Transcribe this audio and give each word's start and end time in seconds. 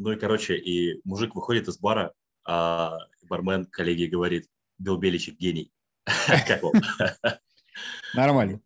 Ну 0.00 0.12
и, 0.12 0.16
короче, 0.16 0.56
и 0.56 0.98
мужик 1.04 1.34
выходит 1.34 1.68
из 1.68 1.78
бара, 1.78 2.14
а 2.46 2.96
бармен 3.28 3.66
коллеге 3.66 4.06
говорит, 4.06 4.48
Билл 4.78 4.96
Беличек 4.96 5.36
гений. 5.36 5.70
Как 6.46 6.62
вам? 6.62 6.72
Нормально. 8.14 8.62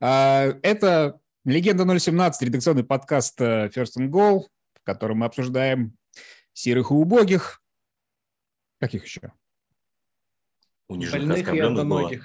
А, 0.00 0.46
это 0.62 1.20
«Легенда 1.44 1.84
017», 1.84 2.32
редакционный 2.40 2.84
подкаст 2.84 3.38
э, 3.42 3.68
First 3.68 3.98
and 3.98 4.08
Goal, 4.08 4.46
в 4.72 4.82
котором 4.84 5.18
мы 5.18 5.26
обсуждаем 5.26 5.94
серых 6.54 6.90
и 6.90 6.94
убогих. 6.94 7.62
Каких 8.80 9.04
еще? 9.04 9.30
Униженных, 10.88 11.44
Больных 11.44 11.54
и 11.54 11.58
одноногих. 11.58 12.24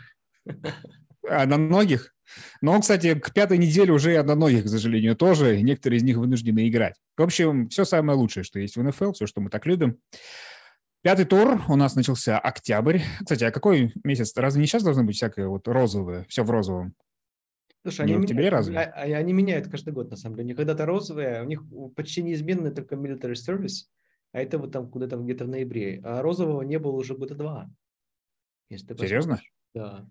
Одноногих. 1.24 2.16
Но, 2.62 2.80
кстати, 2.80 3.16
к 3.16 3.34
пятой 3.34 3.58
неделе 3.58 3.92
уже 3.94 4.14
и 4.14 4.16
одноногих, 4.16 4.66
к 4.66 4.68
сожалению, 4.68 5.16
тоже. 5.16 5.62
Некоторые 5.62 5.98
из 5.98 6.04
них 6.04 6.18
вынуждены 6.18 6.68
играть. 6.68 6.96
В 7.18 7.22
общем, 7.22 7.70
все 7.70 7.86
самое 7.86 8.18
лучшее, 8.18 8.44
что 8.44 8.60
есть 8.60 8.76
в 8.78 8.84
НФЛ, 8.84 9.12
все, 9.14 9.26
что 9.28 9.42
мы 9.42 9.50
так 9.50 9.66
любим. 9.66 9.98
Пятый 11.04 11.26
тур 11.26 11.62
у 11.70 11.76
нас 11.76 11.96
начался 11.96 12.38
октябрь. 12.40 13.00
Кстати, 13.22 13.44
а 13.44 13.52
какой 13.52 13.94
месяц? 14.04 14.36
Разве 14.36 14.62
не 14.62 14.68
сейчас 14.68 14.84
должно 14.84 15.04
быть 15.04 15.16
всякое 15.16 15.48
вот 15.48 15.68
розовое, 15.68 16.26
все 16.28 16.44
в 16.44 16.50
розовом? 16.50 16.96
Слушай, 17.84 18.02
они, 18.06 18.16
в 18.16 18.20
октябре 18.20 18.46
меняют, 18.46 18.54
разве? 18.54 18.78
а- 18.80 18.92
а- 18.94 19.18
они 19.18 19.32
меняют 19.32 19.68
каждый 19.70 19.94
год, 19.94 20.10
на 20.10 20.18
самом 20.18 20.36
деле. 20.36 20.48
Они 20.48 20.54
когда-то 20.56 20.86
розовые, 20.86 21.44
у 21.44 21.46
них 21.46 21.64
почти 21.96 22.22
неизменный 22.24 22.72
только 22.72 22.96
military 22.96 23.36
service, 23.36 23.86
а 24.34 24.42
это 24.42 24.58
вот 24.58 24.74
там 24.74 24.90
куда-то 24.90 25.16
где-то 25.16 25.46
в 25.46 25.48
ноябре. 25.48 26.02
А 26.04 26.22
розового 26.22 26.64
не 26.64 26.80
было 26.80 26.94
уже 26.98 27.16
года 27.16 27.36
два. 27.36 27.70
Серьезно? 28.70 29.40
Да. 29.74 30.06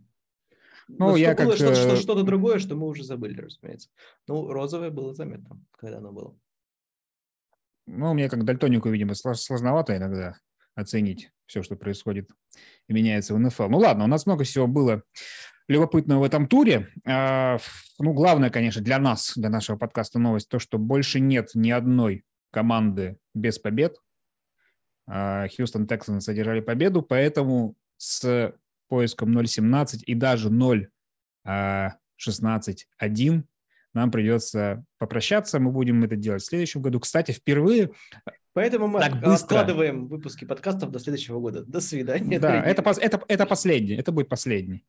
Ну, 0.88 1.10
Вот 1.10 1.16
я 1.16 1.34
было 1.34 1.48
как, 1.48 1.56
что-то, 1.56 1.72
э, 1.72 1.74
что- 1.74 1.96
что-то 1.96 2.22
другое, 2.22 2.58
что 2.58 2.76
мы 2.76 2.86
уже 2.86 3.02
забыли, 3.04 3.40
разумеется. 3.40 3.88
Ну, 4.28 4.52
розовое 4.52 4.90
было 4.90 5.14
заметно, 5.14 5.60
когда 5.78 5.98
оно 5.98 6.12
было. 6.12 6.36
Ну, 7.86 8.14
мне 8.14 8.28
как 8.28 8.44
дальтонику, 8.44 8.88
видимо, 8.90 9.12
слож- 9.14 9.34
сложновато 9.36 9.96
иногда 9.96 10.38
оценить 10.74 11.30
все, 11.46 11.62
что 11.62 11.76
происходит 11.76 12.30
и 12.88 12.92
меняется 12.92 13.34
в 13.34 13.38
НФЛ. 13.38 13.68
Ну 13.68 13.78
ладно, 13.78 14.04
у 14.04 14.08
нас 14.08 14.26
много 14.26 14.44
всего 14.44 14.66
было 14.66 15.02
любопытного 15.68 16.20
в 16.20 16.24
этом 16.24 16.46
туре. 16.48 16.88
А, 17.06 17.58
Ну, 17.98 18.12
главное, 18.12 18.50
конечно, 18.50 18.82
для 18.82 18.98
нас, 18.98 19.32
для 19.36 19.48
нашего 19.48 19.76
подкаста 19.78 20.18
новость, 20.18 20.48
то, 20.50 20.58
что 20.58 20.76
больше 20.78 21.18
нет 21.18 21.50
ни 21.54 21.70
одной 21.70 22.24
команды 22.50 23.18
без 23.34 23.58
побед. 23.58 23.96
А, 25.06 25.46
Хьюстон 25.48 25.86
Тексанс 25.86 26.28
одержали 26.28 26.60
победу, 26.60 27.02
поэтому 27.02 27.74
с 27.96 28.52
поиском 28.88 29.36
0.17 29.36 30.02
и 30.04 30.14
даже 30.14 30.48
а, 31.44 31.96
0.16.1 32.20 33.42
нам 33.94 34.10
придется 34.10 34.84
попрощаться. 34.98 35.58
Мы 35.58 35.72
будем 35.72 36.04
это 36.04 36.16
делать 36.16 36.42
в 36.42 36.46
следующем 36.46 36.82
году. 36.82 37.00
Кстати, 37.00 37.32
впервые 37.32 37.90
Поэтому 38.56 38.86
мы 38.88 39.00
Так 39.00 39.20
быстро. 39.20 39.34
откладываем 39.34 40.06
выпуски 40.06 40.46
подкастов 40.46 40.90
до 40.90 40.98
следующего 40.98 41.40
года. 41.40 41.62
До 41.66 41.82
свидания. 41.82 42.38
Да, 42.38 42.62
это, 42.62 42.82
это, 43.02 43.22
это 43.28 43.44
последний, 43.44 43.96
это 43.96 44.12
будет 44.12 44.30
последний. 44.30 44.86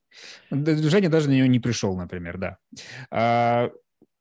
Женя 0.49 1.09
даже 1.09 1.27
на 1.27 1.33
нее 1.33 1.49
не 1.49 1.59
пришел, 1.59 1.93
например, 1.97 2.37
да. 2.37 2.57
А, 3.11 3.69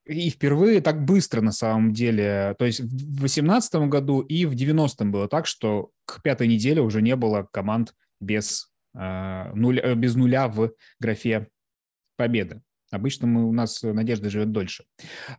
И 0.05 0.31
впервые 0.31 0.81
так 0.81 1.05
быстро 1.05 1.43
на 1.43 1.53
самом 1.53 1.93
деле, 1.93 2.57
то 2.59 2.65
есть 2.65 2.81
в 2.81 2.89
2018 2.89 3.75
году 3.89 4.21
и 4.21 4.47
в 4.47 4.55
90-м 4.55 5.13
было 5.13 5.29
так, 5.29 5.47
что 5.47 5.91
к 6.07 6.23
пятой 6.23 6.49
неделе 6.49 6.83
уже 6.83 7.01
не 7.01 7.15
было 7.15 7.49
команд 7.53 7.95
без, 8.21 8.65
а, 8.65 8.76
нуля, 8.97 9.83
э, 9.83 9.95
без 9.95 10.15
нуля 10.15 10.49
в 10.49 10.73
графе 11.01 11.49
победы. 12.17 12.63
Обычно 12.91 13.27
мы, 13.27 13.45
у 13.45 13.53
нас 13.53 13.83
надежда 13.83 14.31
живет 14.31 14.53
дольше. 14.53 14.85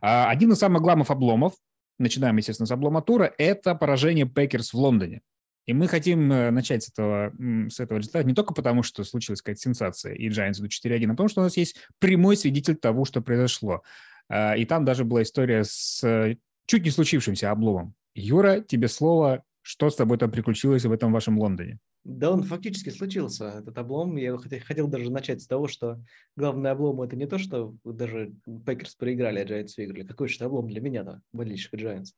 А, 0.00 0.30
Один 0.30 0.52
из 0.52 0.58
самых 0.58 0.82
главных 0.82 1.10
обломов, 1.10 1.54
начинаем, 1.98 2.36
естественно, 2.36 2.66
с 2.66 2.70
облома 2.70 3.02
тура, 3.02 3.32
это 3.38 3.74
поражение 3.74 4.26
Packers 4.26 4.72
в 4.72 4.78
Лондоне. 4.78 5.22
И 5.66 5.74
мы 5.74 5.86
хотим 5.86 6.32
э, 6.32 6.50
начать 6.50 6.82
с 6.84 6.88
этого, 6.90 7.34
с 7.68 7.78
этого 7.78 7.98
результата 7.98 8.26
не 8.26 8.34
только 8.34 8.54
потому, 8.54 8.82
что 8.82 9.04
случилась 9.04 9.42
какая-то 9.42 9.60
сенсация, 9.60 10.14
и 10.14 10.28
Giants 10.28 10.60
идут 10.60 10.70
4-1, 10.70 11.06
а 11.06 11.10
потому 11.10 11.28
что 11.28 11.40
у 11.40 11.44
нас 11.44 11.56
есть 11.56 11.76
прямой 11.98 12.36
свидетель 12.36 12.76
того, 12.76 13.04
что 13.04 13.20
произошло. 13.20 13.82
А, 14.28 14.56
И 14.56 14.64
там 14.64 14.84
даже 14.84 15.04
была 15.04 15.22
история 15.22 15.64
с 15.64 16.02
э, 16.04 16.36
чуть 16.66 16.84
не 16.84 16.90
случившимся 16.90 17.50
обломом. 17.50 17.94
Юра, 18.14 18.60
тебе 18.60 18.88
слово, 18.88 19.42
что 19.62 19.90
с 19.90 19.96
тобой 19.96 20.16
там 20.16 20.30
приключилось 20.30 20.84
в 20.84 20.92
этом 20.92 21.12
вашем 21.12 21.38
Лондоне? 21.38 21.78
Да, 22.08 22.32
он 22.32 22.42
фактически 22.42 22.88
случился, 22.88 23.58
этот 23.58 23.76
облом. 23.76 24.16
Я 24.16 24.32
хот- 24.32 24.60
хотел 24.60 24.88
даже 24.88 25.10
начать 25.10 25.42
с 25.42 25.46
того, 25.46 25.68
что 25.68 26.02
главный 26.36 26.70
облом 26.70 27.02
это 27.02 27.16
не 27.16 27.26
то, 27.26 27.36
что 27.36 27.76
даже 27.84 28.32
Packers 28.64 28.94
проиграли, 28.94 29.40
а 29.40 29.44
Giants 29.44 29.74
выиграли. 29.76 30.06
Какой 30.06 30.28
же 30.28 30.36
это 30.36 30.46
облом 30.46 30.68
для 30.68 30.80
меня-то, 30.80 31.20
болельщика 31.32 31.76
Giants. 31.76 32.14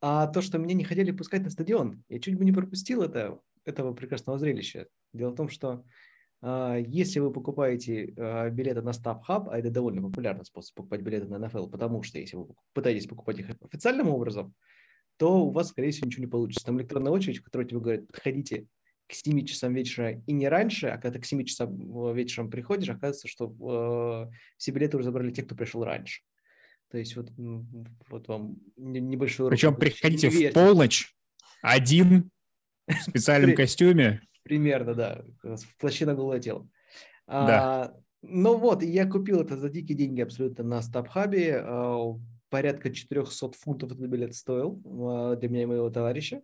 А 0.00 0.28
то, 0.28 0.40
что 0.42 0.58
меня 0.58 0.74
не 0.74 0.84
хотели 0.84 1.10
пускать 1.10 1.42
на 1.42 1.50
стадион. 1.50 2.04
Я 2.08 2.20
чуть 2.20 2.38
бы 2.38 2.44
не 2.44 2.52
пропустил 2.52 3.02
это, 3.02 3.40
этого 3.64 3.94
прекрасного 3.94 4.38
зрелища. 4.38 4.86
Дело 5.12 5.30
в 5.30 5.34
том, 5.34 5.48
что 5.48 5.84
а, 6.40 6.76
если 6.76 7.18
вы 7.18 7.32
покупаете 7.32 8.14
а, 8.16 8.48
билеты 8.48 8.80
на 8.82 8.90
StubHub, 8.90 9.48
а 9.50 9.58
это 9.58 9.70
довольно 9.70 10.02
популярный 10.02 10.44
способ 10.44 10.76
покупать 10.76 11.00
билеты 11.00 11.26
на 11.26 11.44
NFL, 11.44 11.68
потому 11.68 12.04
что 12.04 12.20
если 12.20 12.36
вы 12.36 12.46
пытаетесь 12.74 13.08
покупать 13.08 13.40
их 13.40 13.50
официальным 13.60 14.08
образом, 14.08 14.54
то 15.16 15.46
у 15.46 15.50
вас, 15.50 15.70
скорее 15.70 15.90
всего, 15.90 16.06
ничего 16.06 16.20
не 16.26 16.30
получится. 16.30 16.64
Там 16.64 16.78
электронная 16.78 17.10
очередь, 17.10 17.38
в 17.38 17.42
которой 17.42 17.66
тебе 17.66 17.80
говорят, 17.80 18.06
подходите 18.06 18.68
к 19.08 19.12
7 19.12 19.44
часам 19.44 19.74
вечера 19.74 20.22
и 20.26 20.32
не 20.32 20.48
раньше, 20.48 20.88
а 20.88 20.98
когда 20.98 21.12
ты 21.12 21.20
к 21.20 21.26
7 21.26 21.44
часам 21.44 22.08
э, 22.08 22.14
вечером 22.14 22.50
приходишь, 22.50 22.88
оказывается, 22.88 23.28
что 23.28 24.28
э, 24.28 24.34
все 24.56 24.72
билеты 24.72 24.96
уже 24.96 25.04
забрали 25.04 25.30
те, 25.30 25.42
кто 25.42 25.54
пришел 25.54 25.84
раньше. 25.84 26.22
То 26.90 26.98
есть 26.98 27.16
вот, 27.16 27.30
вот 28.08 28.28
вам 28.28 28.56
не- 28.76 29.00
небольшой. 29.00 29.50
Причем 29.50 29.76
приходите 29.76 30.30
в 30.30 30.52
полночь, 30.52 31.14
один, 31.62 32.30
в 32.86 33.02
специальном 33.02 33.54
костюме. 33.54 34.22
Примерно, 34.42 34.94
да, 34.94 35.24
в 35.42 35.76
плаще 35.78 36.06
на 36.06 36.14
голое 36.14 36.38
тело. 36.40 36.68
Да. 37.26 37.84
А, 37.84 37.96
ну 38.22 38.56
вот, 38.56 38.82
я 38.82 39.06
купил 39.06 39.40
это 39.40 39.56
за 39.56 39.68
дикие 39.68 39.98
деньги 39.98 40.20
абсолютно 40.20 40.62
на 40.62 40.82
Стабхабе. 40.82 41.60
А, 41.60 42.14
порядка 42.48 42.92
400 42.92 43.52
фунтов 43.52 43.92
этот 43.92 44.06
билет 44.06 44.34
стоил 44.34 44.80
а, 44.84 45.36
для 45.36 45.48
меня 45.48 45.62
и 45.62 45.66
моего 45.66 45.90
товарища. 45.90 46.42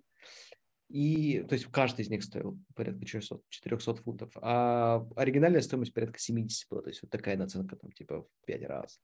И, 0.93 1.43
то 1.49 1.55
есть 1.55 1.65
каждый 1.67 2.03
из 2.03 2.11
них 2.11 2.23
стоил 2.23 2.59
порядка 2.75 3.07
400, 3.07 3.41
400 3.49 3.95
фунтов. 3.95 4.31
А 4.43 5.07
оригинальная 5.17 5.63
стоимость 5.63 5.95
порядка 5.95 6.19
70 6.19 6.69
была. 6.69 6.83
То 6.83 6.91
есть 6.91 7.01
вот 7.01 7.11
такая 7.11 7.39
наценка 7.39 7.77
там 7.77 7.91
типа 7.93 8.21
в 8.21 8.47
5 8.47 8.63
раз. 8.69 9.01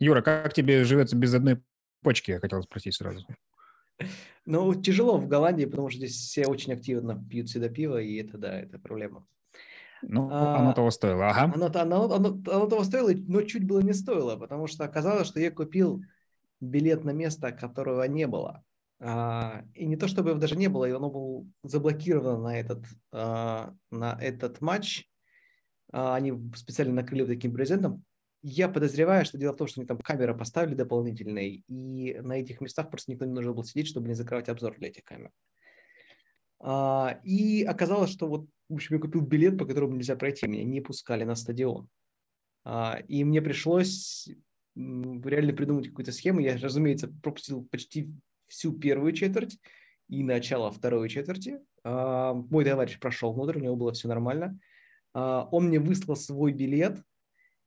Юра, 0.00 0.20
как 0.20 0.52
тебе 0.52 0.82
живется 0.82 1.14
без 1.14 1.32
одной 1.32 1.62
почки, 2.02 2.32
я 2.32 2.40
хотел 2.40 2.60
спросить 2.62 2.94
сразу. 2.94 3.24
Ну, 4.44 4.74
тяжело 4.74 5.18
в 5.18 5.26
Голландии, 5.26 5.64
потому 5.64 5.88
что 5.90 5.98
здесь 5.98 6.14
все 6.14 6.46
очень 6.46 6.72
активно 6.72 7.20
пьют 7.28 7.48
всегда 7.48 7.68
пиво, 7.68 8.00
и 8.00 8.14
это, 8.16 8.38
да, 8.38 8.60
это 8.60 8.78
проблема. 8.78 9.26
Ну, 10.02 10.28
А, 10.30 10.58
оно 10.58 10.72
того 10.72 10.92
стоило, 10.92 11.28
ага. 11.30 11.50
Оно, 11.52 11.66
оно, 11.66 12.14
оно, 12.14 12.28
оно 12.28 12.66
того 12.66 12.84
стоило, 12.84 13.10
но 13.26 13.42
чуть 13.42 13.66
было 13.66 13.80
не 13.80 13.92
стоило, 13.92 14.36
потому 14.36 14.68
что 14.68 14.84
оказалось, 14.84 15.26
что 15.26 15.40
я 15.40 15.50
купил 15.50 16.04
билет 16.60 17.04
на 17.04 17.10
место, 17.10 17.50
которого 17.50 18.04
не 18.04 18.28
было. 18.28 18.62
А, 18.98 19.64
и 19.74 19.86
не 19.86 19.96
то, 19.96 20.08
чтобы 20.08 20.30
его 20.30 20.38
даже 20.38 20.56
не 20.56 20.68
было, 20.68 20.86
и 20.86 20.92
оно 20.92 21.10
было 21.10 21.46
заблокировано 21.62 22.38
на 22.38 22.58
этот, 22.58 22.84
а, 23.12 23.74
на 23.90 24.18
этот 24.20 24.60
матч. 24.60 25.06
А, 25.92 26.16
они 26.16 26.32
специально 26.54 26.94
накрыли 26.94 27.22
вот 27.22 27.28
таким 27.28 27.52
брезентом. 27.52 28.04
Я 28.42 28.68
подозреваю, 28.68 29.24
что 29.24 29.38
дело 29.38 29.52
в 29.52 29.56
том, 29.56 29.66
что 29.66 29.80
они 29.80 29.88
там 29.88 29.98
камеры 29.98 30.36
поставили 30.36 30.74
дополнительные, 30.74 31.62
и 31.68 32.18
на 32.20 32.34
этих 32.34 32.60
местах 32.60 32.90
просто 32.90 33.10
никто 33.10 33.24
не 33.24 33.32
нужно 33.32 33.52
было 33.52 33.64
сидеть, 33.64 33.88
чтобы 33.88 34.08
не 34.08 34.14
закрывать 34.14 34.48
обзор 34.48 34.76
для 34.78 34.88
этих 34.88 35.04
камер. 35.04 35.32
И 37.24 37.64
оказалось, 37.68 38.10
что 38.10 38.28
вот, 38.28 38.46
в 38.68 38.74
общем, 38.74 38.96
я 38.96 39.00
купил 39.00 39.22
билет, 39.22 39.58
по 39.58 39.66
которому 39.66 39.96
нельзя 39.96 40.14
пройти, 40.16 40.46
меня 40.46 40.64
не 40.64 40.80
пускали 40.80 41.24
на 41.24 41.34
стадион. 41.34 41.88
И 43.08 43.24
мне 43.24 43.42
пришлось 43.42 44.28
реально 44.76 45.52
придумать 45.52 45.88
какую-то 45.88 46.12
схему. 46.12 46.38
Я, 46.38 46.56
разумеется, 46.56 47.08
пропустил 47.08 47.64
почти 47.64 48.12
всю 48.46 48.72
первую 48.72 49.12
четверть 49.12 49.58
и 50.08 50.22
начало 50.22 50.70
второй 50.70 51.08
четверти. 51.08 51.60
А, 51.84 52.34
мой 52.34 52.64
товарищ 52.64 52.98
прошел 52.98 53.32
внутрь, 53.32 53.58
у 53.58 53.62
него 53.62 53.76
было 53.76 53.92
все 53.92 54.08
нормально. 54.08 54.58
А, 55.14 55.48
он 55.50 55.68
мне 55.68 55.78
выслал 55.78 56.16
свой 56.16 56.52
билет, 56.52 57.02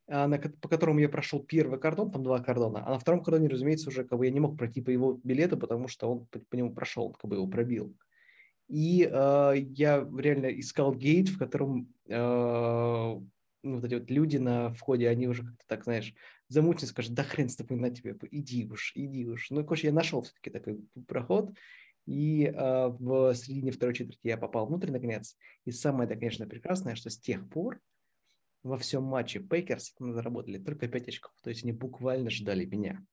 а, 0.08 0.30
по 0.62 0.70
которому 0.70 1.00
я 1.00 1.10
прошел 1.10 1.44
первый 1.44 1.80
кордон, 1.80 2.12
там 2.12 2.24
два 2.24 2.40
кордона, 2.40 2.86
а 2.86 2.92
на 2.92 3.00
втором 3.00 3.24
кордоне, 3.24 3.48
разумеется, 3.48 3.90
уже 3.90 4.04
как 4.04 4.18
бы 4.18 4.26
я 4.26 4.32
не 4.32 4.40
мог 4.40 4.58
пройти 4.58 4.82
по 4.82 4.90
его 4.90 5.20
билету, 5.24 5.58
потому 5.58 5.88
что 5.88 6.12
он 6.12 6.28
по, 6.28 6.56
нему 6.56 6.74
прошел, 6.74 7.12
как 7.14 7.30
бы 7.30 7.38
его 7.38 7.48
пробил. 7.48 7.96
И 8.68 9.10
э, 9.12 9.54
я 9.56 10.08
реально 10.16 10.48
искал 10.60 10.94
гейт, 10.94 11.30
в 11.30 11.40
котором 11.40 11.94
ну, 13.64 13.76
вот 13.76 13.86
эти 13.86 13.96
вот 13.96 14.10
люди 14.10 14.38
на 14.38 14.74
входе, 14.74 15.10
они 15.10 15.28
уже 15.28 15.44
как-то 15.44 15.66
так, 15.68 15.84
знаешь, 15.84 16.14
замутятся, 16.48 16.88
скажут, 16.88 17.14
да 17.14 17.24
хрен 17.24 17.50
с 17.50 17.56
тобой, 17.56 17.78
на 17.78 17.90
тебе, 17.90 18.16
иди 18.32 18.68
уж, 18.70 18.92
иди 18.96 19.28
уж. 19.28 19.50
Ну, 19.50 19.64
короче, 19.64 19.88
я 19.88 19.94
нашел 19.94 20.22
все-таки 20.22 20.50
такой 20.50 20.80
проход, 21.08 21.52
и 22.06 22.46
э, 22.46 22.88
в 22.88 23.36
середине 23.36 23.72
второй 23.72 23.94
четверти 23.94 24.28
я 24.28 24.38
попал 24.38 24.66
внутрь, 24.66 24.92
наконец. 24.92 25.38
И 25.66 25.72
самое, 25.72 26.10
это, 26.10 26.18
конечно, 26.18 26.48
прекрасное, 26.48 26.96
что 26.96 27.10
с 27.10 27.20
тех 27.20 27.48
пор 27.50 27.80
во 28.64 28.78
всем 28.78 29.04
матче 29.04 29.40
Пейкерс 29.40 29.94
заработали 30.00 30.58
только 30.58 30.88
5 30.88 31.08
очков. 31.08 31.32
То 31.44 31.50
есть 31.50 31.64
они 31.64 31.72
буквально 31.72 32.30
ждали 32.30 32.66
меня. 32.66 33.04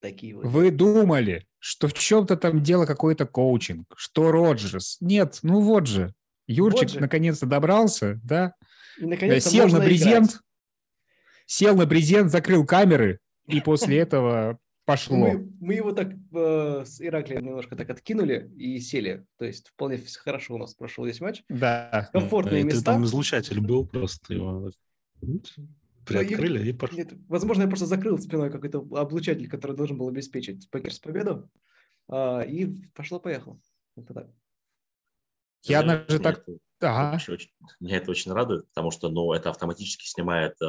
Такие 0.00 0.34
вот. 0.34 0.44
Вы 0.44 0.70
думали, 0.70 1.46
что 1.60 1.88
в 1.88 1.94
чем-то 1.94 2.36
там 2.36 2.62
дело 2.62 2.86
какой-то 2.86 3.24
коучинг, 3.24 3.94
что 3.96 4.32
Роджерс. 4.32 4.98
Нет, 5.00 5.38
ну 5.42 5.60
вот 5.60 5.86
же. 5.86 6.12
Юрчик 6.48 6.82
Вот 6.82 6.90
же. 6.90 7.00
наконец-то 7.00 7.46
добрался, 7.46 8.20
да? 8.24 8.54
И, 8.98 9.06
наконец-то 9.06 9.50
сел 9.50 9.68
на 9.68 9.80
брезент, 9.80 10.30
играть. 10.30 10.42
сел 11.46 11.76
на 11.76 11.86
брезент, 11.86 12.30
закрыл 12.30 12.66
камеры, 12.66 13.20
и 13.46 13.60
после 13.60 13.98
этого 13.98 14.58
пошло. 14.84 15.16
Мы, 15.16 15.52
мы 15.60 15.74
его 15.74 15.92
так 15.92 16.12
э, 16.12 16.84
с 16.84 17.00
Ираклием 17.00 17.44
немножко 17.44 17.76
так 17.76 17.90
откинули 17.90 18.50
и 18.56 18.78
сели. 18.80 19.24
То 19.38 19.44
есть 19.44 19.68
вполне 19.68 20.00
хорошо 20.22 20.54
у 20.54 20.58
нас 20.58 20.74
прошел 20.74 21.04
весь 21.04 21.20
матч. 21.20 21.42
Да. 21.48 22.10
Комфортные 22.12 22.60
Это 22.60 22.66
места. 22.66 22.84
там 22.84 23.04
излучатель 23.04 23.60
был 23.60 23.86
просто 23.86 24.34
его 24.34 24.70
приоткрыли 26.04 26.68
и 26.68 26.72
пошло. 26.72 26.98
Нет, 26.98 27.12
возможно, 27.28 27.62
я 27.62 27.68
просто 27.68 27.86
закрыл 27.86 28.18
спиной 28.18 28.50
какой-то 28.50 28.78
облучатель, 28.96 29.48
который 29.48 29.76
должен 29.76 29.96
был 29.96 30.08
обеспечить 30.08 30.68
Packers 30.70 30.98
победу. 30.98 31.48
А, 32.08 32.40
и 32.40 32.66
пошло-поехало. 32.94 33.60
Это 33.96 34.14
так. 34.14 34.30
Я 35.62 35.82
даже 35.82 36.18
так... 36.18 36.44
Ага. 36.82 37.16
очень- 37.16 37.34
очень- 37.34 37.50
меня 37.80 37.96
это 37.96 38.10
очень 38.10 38.32
радует, 38.32 38.66
потому 38.68 38.90
что 38.90 39.08
ну, 39.08 39.32
это 39.32 39.50
автоматически 39.50 40.06
снимает 40.06 40.54
э, 40.62 40.66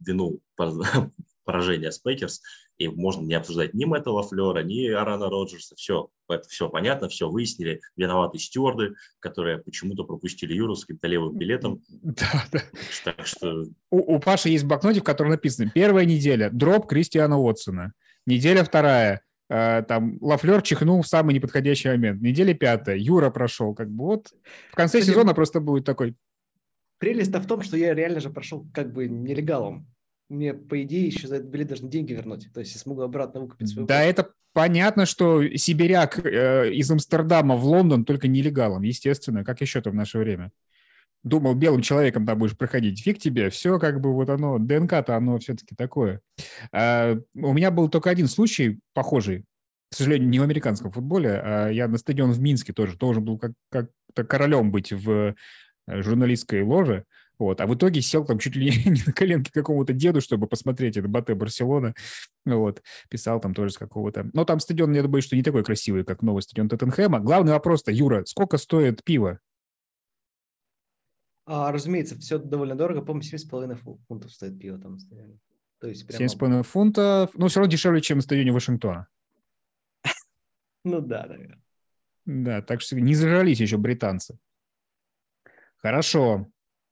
вину 0.00 0.40
пор- 0.56 0.72
поражения 1.44 1.92
с 1.92 1.98
Packers, 1.98 2.42
и 2.78 2.88
можно 2.88 3.22
не 3.24 3.34
обсуждать 3.34 3.72
ни 3.72 3.84
Мэтта 3.84 4.10
Лафлера, 4.22 4.62
ни 4.62 4.86
Аарона 4.88 5.30
Роджерса, 5.30 5.74
все, 5.76 6.10
это 6.28 6.46
все 6.48 6.68
понятно, 6.68 7.08
все 7.08 7.28
выяснили, 7.30 7.80
виноваты 7.96 8.38
стюарды, 8.38 8.94
которые 9.20 9.58
почему-то 9.58 10.04
пропустили 10.04 10.52
Юру 10.54 10.74
с 10.74 10.84
каким-то 10.84 11.06
левым 11.06 11.38
билетом, 11.38 11.82
Да, 11.88 12.44
да. 12.52 12.60
так 13.04 13.26
что 13.26 13.64
У, 13.90 14.16
у 14.16 14.20
Паши 14.20 14.50
есть 14.50 14.64
блокнотик, 14.64 15.02
в 15.02 15.06
котором 15.06 15.30
написано 15.30 15.70
первая 15.74 16.04
неделя, 16.04 16.50
дроп 16.50 16.86
Кристиана 16.86 17.38
Уотсона. 17.38 17.92
Неделя 18.26 18.64
вторая, 18.64 19.22
там 19.48 20.18
Лафлер 20.20 20.62
чихнул 20.62 21.02
в 21.02 21.06
самый 21.06 21.34
неподходящий 21.34 21.88
момент. 21.88 22.20
Неделя 22.20 22.54
пятая, 22.54 22.96
Юра 22.96 23.30
прошел. 23.30 23.74
Как 23.74 23.90
бы 23.90 24.04
вот 24.04 24.32
в 24.72 24.74
конце 24.74 24.98
Кстати, 24.98 25.14
сезона 25.14 25.34
просто 25.34 25.60
будет 25.60 25.84
такой, 25.84 26.16
Прелесть-то 26.98 27.40
в 27.40 27.46
том, 27.46 27.62
что 27.62 27.76
я 27.76 27.94
реально 27.94 28.20
же 28.20 28.30
прошел 28.30 28.66
как 28.72 28.92
бы 28.92 29.06
нелегалом. 29.06 29.86
Мне, 30.28 30.54
по 30.54 30.82
идее, 30.82 31.06
еще 31.06 31.28
за 31.28 31.36
этот 31.36 31.48
билет 31.48 31.68
должны 31.68 31.88
деньги 31.88 32.12
вернуть. 32.12 32.52
То 32.52 32.60
есть 32.60 32.74
я 32.74 32.80
смогу 32.80 33.02
обратно 33.02 33.40
выкупить 33.40 33.68
свой 33.68 33.86
да, 33.86 34.02
это 34.02 34.30
понятно, 34.52 35.06
что 35.06 35.46
сибиряк 35.56 36.24
э, 36.24 36.72
из 36.72 36.90
Амстердама 36.90 37.54
в 37.54 37.64
Лондон 37.64 38.04
только 38.04 38.26
нелегалом, 38.26 38.82
естественно, 38.82 39.44
как 39.44 39.60
еще-то 39.60 39.90
в 39.90 39.94
наше 39.94 40.18
время. 40.18 40.50
Думал, 41.26 41.56
белым 41.56 41.82
человеком 41.82 42.24
там 42.24 42.38
будешь 42.38 42.56
проходить. 42.56 43.02
Фиг 43.02 43.18
тебе, 43.18 43.50
все 43.50 43.80
как 43.80 44.00
бы 44.00 44.14
вот 44.14 44.30
оно, 44.30 44.58
ДНК-то 44.60 45.16
оно 45.16 45.40
все-таки 45.40 45.74
такое. 45.74 46.20
А, 46.70 47.16
у 47.34 47.52
меня 47.52 47.72
был 47.72 47.88
только 47.88 48.10
один 48.10 48.28
случай 48.28 48.78
похожий, 48.94 49.44
к 49.90 49.96
сожалению, 49.96 50.28
не 50.28 50.38
в 50.38 50.44
американском 50.44 50.92
футболе, 50.92 51.40
а 51.42 51.68
я 51.68 51.88
на 51.88 51.98
стадион 51.98 52.30
в 52.30 52.40
Минске 52.40 52.72
тоже 52.72 52.96
должен 52.96 53.24
был 53.24 53.38
как- 53.38 53.54
как-то 53.70 54.22
королем 54.22 54.70
быть 54.70 54.92
в 54.92 55.34
э, 55.88 56.02
журналистской 56.02 56.62
ложе, 56.62 57.04
вот, 57.40 57.60
а 57.60 57.66
в 57.66 57.74
итоге 57.74 58.00
сел 58.02 58.24
там 58.24 58.38
чуть 58.38 58.54
ли 58.54 58.70
не 58.86 59.02
на 59.06 59.12
коленке 59.12 59.50
какому-то 59.52 59.92
деду, 59.92 60.20
чтобы 60.20 60.46
посмотреть 60.46 60.96
это 60.96 61.08
Батэ 61.08 61.34
Барселона, 61.34 61.94
вот, 62.44 62.82
писал 63.10 63.40
там 63.40 63.52
тоже 63.52 63.72
с 63.72 63.78
какого-то... 63.78 64.30
Но 64.32 64.44
там 64.44 64.60
стадион, 64.60 64.92
я 64.94 65.02
думаю, 65.02 65.22
что 65.22 65.34
не 65.34 65.42
такой 65.42 65.64
красивый, 65.64 66.04
как 66.04 66.22
новый 66.22 66.42
стадион 66.42 66.68
Тоттенхэма. 66.68 67.18
Главный 67.18 67.52
вопрос-то, 67.52 67.90
Юра, 67.90 68.24
сколько 68.26 68.58
стоит 68.58 69.02
пиво? 69.02 69.40
А, 71.46 71.70
разумеется, 71.70 72.16
все 72.18 72.38
довольно 72.38 72.74
дорого. 72.74 73.02
По-моему, 73.02 73.22
7,5 73.22 73.74
фу- 73.76 74.00
фунтов 74.08 74.32
стоит 74.32 74.58
пиво 74.58 74.78
там. 74.78 74.98
То 75.78 75.86
есть 75.86 76.06
прямо... 76.06 76.24
7,5 76.24 76.62
фунтов, 76.64 77.30
ну, 77.34 77.46
все 77.46 77.60
равно 77.60 77.70
дешевле, 77.70 78.00
чем 78.00 78.18
на 78.18 78.22
стадионе 78.22 78.52
Вашингтона. 78.52 79.06
Ну 80.84 81.00
да, 81.00 81.26
наверное. 81.26 81.62
Да, 82.24 82.62
так 82.62 82.80
что 82.80 83.00
не 83.00 83.14
зажрались 83.14 83.60
еще 83.60 83.76
британцы. 83.76 84.38
Хорошо. 85.76 86.46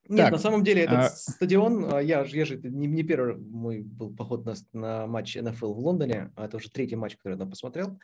Нет, 0.09 0.19
Так, 0.27 0.33
на 0.33 0.39
самом 0.39 0.63
деле 0.63 0.83
этот 0.83 0.99
а- 0.99 1.09
стадион, 1.11 1.93
а, 1.95 2.01
я, 2.01 2.25
же- 2.25 2.37
я 2.37 2.45
же, 2.45 2.59
не, 2.59 2.87
не 2.87 3.03
первый 3.03 3.37
мой 3.37 3.81
был 3.81 4.15
поход 4.15 4.45
на, 4.45 4.55
на 4.73 5.07
матч 5.07 5.35
НФЛ 5.37 5.73
в 5.75 5.79
Лондоне, 5.79 6.31
а 6.37 6.45
это 6.45 6.59
уже 6.59 6.71
третий 6.71 6.95
матч, 6.97 7.17
который 7.17 7.33
я 7.33 7.39
там 7.39 7.51
посмотрел. 7.51 7.99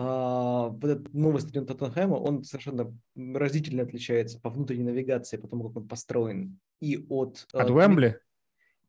А, 0.00 0.68
вот 0.68 0.84
этот 0.84 1.12
новый 1.12 1.40
стадион 1.40 1.66
Тоттенхэма, 1.66 2.14
он 2.14 2.44
совершенно 2.44 2.96
разительно 3.16 3.82
отличается 3.82 4.40
по 4.40 4.48
внутренней 4.48 4.84
навигации, 4.84 5.38
по 5.38 5.48
тому, 5.48 5.64
как 5.68 5.78
он 5.78 5.88
построен, 5.88 6.60
и 6.80 7.04
от... 7.08 7.48
э, 7.52 7.58
От 7.58 7.70
Уэмбли? 7.70 8.20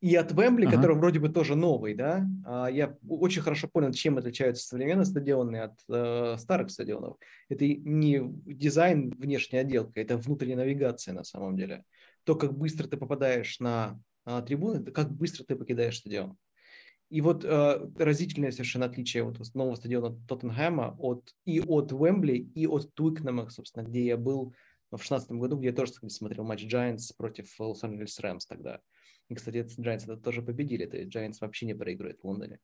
И 0.01 0.15
от 0.15 0.31
Вембли, 0.31 0.67
Ага. 0.67 0.75
который 0.75 0.95
вроде 0.95 1.19
бы 1.19 1.29
тоже 1.29 1.56
новый, 1.56 1.95
да, 1.95 2.27
а, 2.45 2.67
я 2.67 2.95
очень 3.09 3.41
хорошо 3.41 3.67
понял, 3.67 3.91
чем 3.91 4.19
отличаются 4.19 4.67
современные 4.67 5.06
стадионы 5.06 5.57
от 5.57 5.79
э, 5.89 6.35
старых 6.38 6.69
стадионов. 6.69 7.17
Это 7.50 7.65
не 7.65 8.21
дизайн, 8.45 9.09
внешняя 9.09 9.62
отделка, 9.62 10.00
это 10.00 10.15
внутренняя 10.15 10.57
навигация 10.57 11.15
на 11.15 11.23
самом 11.23 11.57
деле. 11.57 11.85
То, 12.23 12.35
как 12.35 12.55
быстро 12.55 12.88
ты 12.88 12.97
попадаешь 12.97 13.59
на 13.59 14.00
а, 14.25 14.44
трибуны, 14.44 14.85
как 14.91 15.12
быстро 15.12 15.44
ты 15.44 15.55
покидаешь 15.55 15.97
стадион. 15.97 16.38
И 17.09 17.21
вот 17.21 17.44
э, 17.44 17.89
разительное 17.97 18.51
совершенно 18.51 18.85
отличие 18.85 19.23
вот 19.23 19.39
нового 19.56 19.75
стадиона 19.75 20.15
Тоттенхэма 20.27 20.95
от, 21.00 21.33
и 21.45 21.59
от 21.59 21.91
Уэмбли, 21.91 22.38
и 22.38 22.67
от 22.67 22.94
Туикнема, 22.94 23.50
собственно, 23.50 23.83
где 23.83 24.06
я 24.06 24.15
был 24.15 24.53
в 24.91 24.97
2016 24.97 25.31
году, 25.31 25.57
где 25.57 25.67
я 25.67 25.73
тоже 25.73 25.91
кстати, 25.91 26.11
смотрел 26.11 26.44
матч 26.44 26.65
Giants 26.65 27.11
против 27.17 27.59
Лос-Анджелес 27.59 28.19
Рэмс 28.19 28.45
тогда. 28.45 28.79
И, 29.27 29.35
кстати, 29.35 29.57
Giants 29.79 30.03
это 30.03 30.17
тоже 30.17 30.41
победили, 30.41 30.85
то 30.85 30.97
есть 30.97 31.15
Giants 31.15 31.38
вообще 31.41 31.65
не 31.65 31.73
проигрывает 31.73 32.19
в 32.21 32.27
Лондоне. 32.27 32.59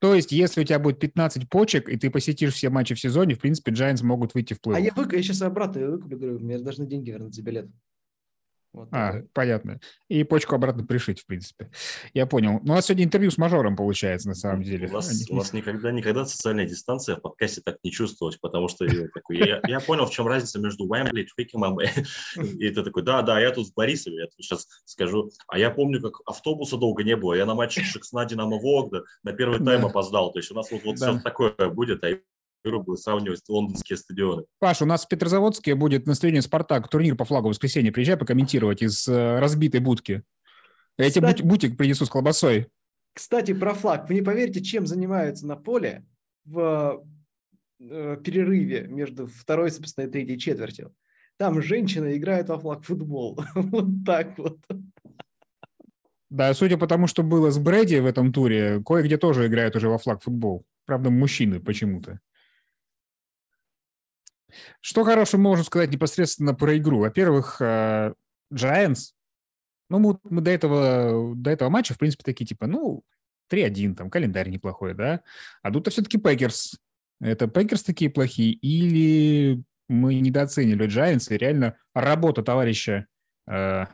То 0.00 0.14
есть, 0.14 0.30
если 0.30 0.60
у 0.60 0.64
тебя 0.64 0.78
будет 0.78 1.00
15 1.00 1.48
почек, 1.48 1.88
и 1.88 1.96
ты 1.96 2.10
посетишь 2.10 2.54
все 2.54 2.68
матчи 2.68 2.94
в 2.94 3.00
сезоне, 3.00 3.34
в 3.34 3.40
принципе, 3.40 3.72
Giants 3.72 4.04
могут 4.04 4.34
выйти 4.34 4.54
в 4.54 4.60
плей 4.60 4.76
А 4.76 4.80
я, 4.80 4.92
вык... 4.92 5.12
я 5.12 5.22
сейчас 5.22 5.42
обратно 5.42 5.90
выкуплю, 5.90 6.18
говорю, 6.18 6.38
мне 6.38 6.58
должны 6.58 6.86
деньги 6.86 7.10
вернуть 7.10 7.34
за 7.34 7.42
билет. 7.42 7.68
Вот 8.74 8.88
А, 8.92 9.06
такое. 9.12 9.28
понятно. 9.32 9.80
И 10.08 10.24
почку 10.24 10.54
обратно 10.54 10.84
пришить, 10.84 11.20
в 11.20 11.26
принципе. 11.26 11.70
Я 12.12 12.26
понял. 12.26 12.60
Ну, 12.62 12.72
у 12.72 12.76
нас 12.76 12.86
сегодня 12.86 13.04
интервью 13.04 13.30
с 13.30 13.38
мажором 13.38 13.76
получается, 13.76 14.28
на 14.28 14.34
самом 14.34 14.62
деле. 14.62 14.86
У 14.88 14.90
Они- 14.98 15.24
у 15.30 15.36
нас 15.36 15.52
никогда, 15.52 15.90
никогда 15.90 16.24
социальная 16.26 16.66
дистанция 16.66 17.16
в 17.16 17.20
подкасте 17.22 17.62
так 17.62 17.78
не 17.82 17.90
чувствовалась, 17.90 18.36
потому 18.36 18.68
что 18.68 18.84
я, 18.84 19.08
такой, 19.14 19.38
я, 19.38 19.60
я 19.66 19.80
понял, 19.80 20.04
в 20.06 20.10
чем 20.10 20.26
разница 20.28 20.60
между 20.60 20.84
Уэмбли 20.84 21.22
и 21.22 21.26
Твикемом. 21.26 21.78
И 22.36 22.68
ты 22.70 22.82
такой, 22.82 23.02
да, 23.02 23.22
да, 23.22 23.40
я 23.40 23.50
тут 23.52 23.66
с 23.68 23.72
Борисовым, 23.72 24.18
я 24.18 24.26
тут 24.26 24.34
сейчас 24.44 24.66
скажу. 24.84 25.30
А 25.48 25.58
я 25.58 25.70
помню, 25.70 26.00
как 26.02 26.20
автобуса 26.26 26.76
долго 26.76 27.02
не 27.04 27.16
было. 27.16 27.34
Я 27.34 27.46
на 27.46 27.54
матче 27.54 27.82
Шексна 27.82 28.24
Динамо 28.26 28.58
Вологда 28.58 29.04
на 29.22 29.32
первый 29.32 29.58
тайм 29.64 29.80
Да. 29.82 29.86
опоздал. 29.88 30.30
То 30.32 30.38
есть 30.40 30.50
у 30.50 30.54
нас 30.54 30.70
вот, 30.70 30.82
вот 30.84 30.96
Да. 30.98 31.12
все 31.12 31.20
такое 31.22 31.54
будет, 31.70 32.04
а 32.04 32.10
Юра 32.68 32.78
будет 32.80 33.00
сравнивать 33.00 33.42
лондонские 33.48 33.96
стадионы. 33.96 34.44
Паш, 34.58 34.82
у 34.82 34.86
нас 34.86 35.04
в 35.04 35.08
Петрозаводске 35.08 35.74
будет 35.74 36.06
на 36.06 36.14
стадионе 36.14 36.42
«Спартак» 36.42 36.88
турнир 36.88 37.16
по 37.16 37.24
флагу 37.24 37.48
в 37.48 37.50
воскресенье. 37.50 37.92
Приезжай 37.92 38.16
покомментировать 38.16 38.82
из 38.82 39.08
э, 39.08 39.38
разбитой 39.38 39.80
будки. 39.80 40.22
Я 40.98 41.10
тебе 41.10 41.26
Кстати- 41.28 41.42
бут- 41.42 41.50
бутик 41.50 41.76
принесу 41.76 42.04
с 42.04 42.10
колбасой. 42.10 42.68
Кстати, 43.14 43.52
про 43.54 43.74
флаг. 43.74 44.08
Вы 44.08 44.16
не 44.16 44.22
поверите, 44.22 44.62
чем 44.62 44.86
занимаются 44.86 45.46
на 45.46 45.56
поле 45.56 46.04
в 46.44 47.04
э, 47.80 48.16
перерыве 48.22 48.86
между 48.88 49.26
второй, 49.26 49.70
собственно, 49.70 50.06
и 50.06 50.10
третьей 50.10 50.38
четвертью. 50.38 50.94
Там 51.36 51.62
женщины 51.62 52.16
играют 52.16 52.48
во 52.48 52.58
флаг 52.58 52.84
футбол. 52.84 53.40
Вот 53.54 53.86
так 54.04 54.36
вот. 54.38 54.58
Да, 56.30 56.52
судя 56.52 56.76
по 56.76 56.86
тому, 56.86 57.06
что 57.06 57.22
было 57.22 57.50
с 57.50 57.58
Брэди 57.58 57.96
в 58.00 58.06
этом 58.06 58.32
туре, 58.32 58.82
кое-где 58.84 59.16
тоже 59.16 59.46
играют 59.46 59.74
уже 59.76 59.88
во 59.88 59.96
флаг 59.98 60.22
футбол. 60.22 60.66
Правда, 60.84 61.08
мужчины 61.10 61.58
почему-то. 61.58 62.20
Что 64.80 65.04
хорошего 65.04 65.40
можно 65.40 65.64
сказать 65.64 65.90
непосредственно 65.90 66.54
про 66.54 66.76
игру? 66.78 67.00
Во-первых, 67.00 67.60
э, 67.60 68.12
Giants, 68.52 69.12
ну, 69.90 69.98
мы, 69.98 70.18
мы 70.24 70.40
до, 70.40 70.50
этого, 70.50 71.34
до 71.34 71.50
этого 71.50 71.68
матча, 71.68 71.94
в 71.94 71.98
принципе, 71.98 72.22
такие 72.24 72.46
типа, 72.46 72.66
ну, 72.66 73.02
3-1, 73.50 73.94
там, 73.94 74.10
календарь 74.10 74.50
неплохой, 74.50 74.94
да? 74.94 75.22
А 75.62 75.72
тут-то 75.72 75.90
все-таки 75.90 76.18
Packers. 76.18 76.78
Это 77.20 77.48
Packers 77.48 77.82
такие 77.82 78.10
плохие? 78.10 78.52
Или 78.52 79.62
мы 79.88 80.14
недооценили 80.16 80.86
Giants, 80.86 81.34
и 81.34 81.38
реально 81.38 81.76
работа 81.94 82.42
товарища, 82.42 83.06
э, 83.46 83.86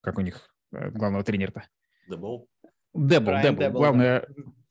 как 0.00 0.18
у 0.18 0.22
них, 0.22 0.48
э, 0.72 0.90
главного 0.90 1.24
тренера-то? 1.24 1.64
Дебл, 2.08 2.48
Дебл. 2.94 3.32
Дебл, 3.42 3.58
да. 3.58 3.70
Главное, 3.70 4.26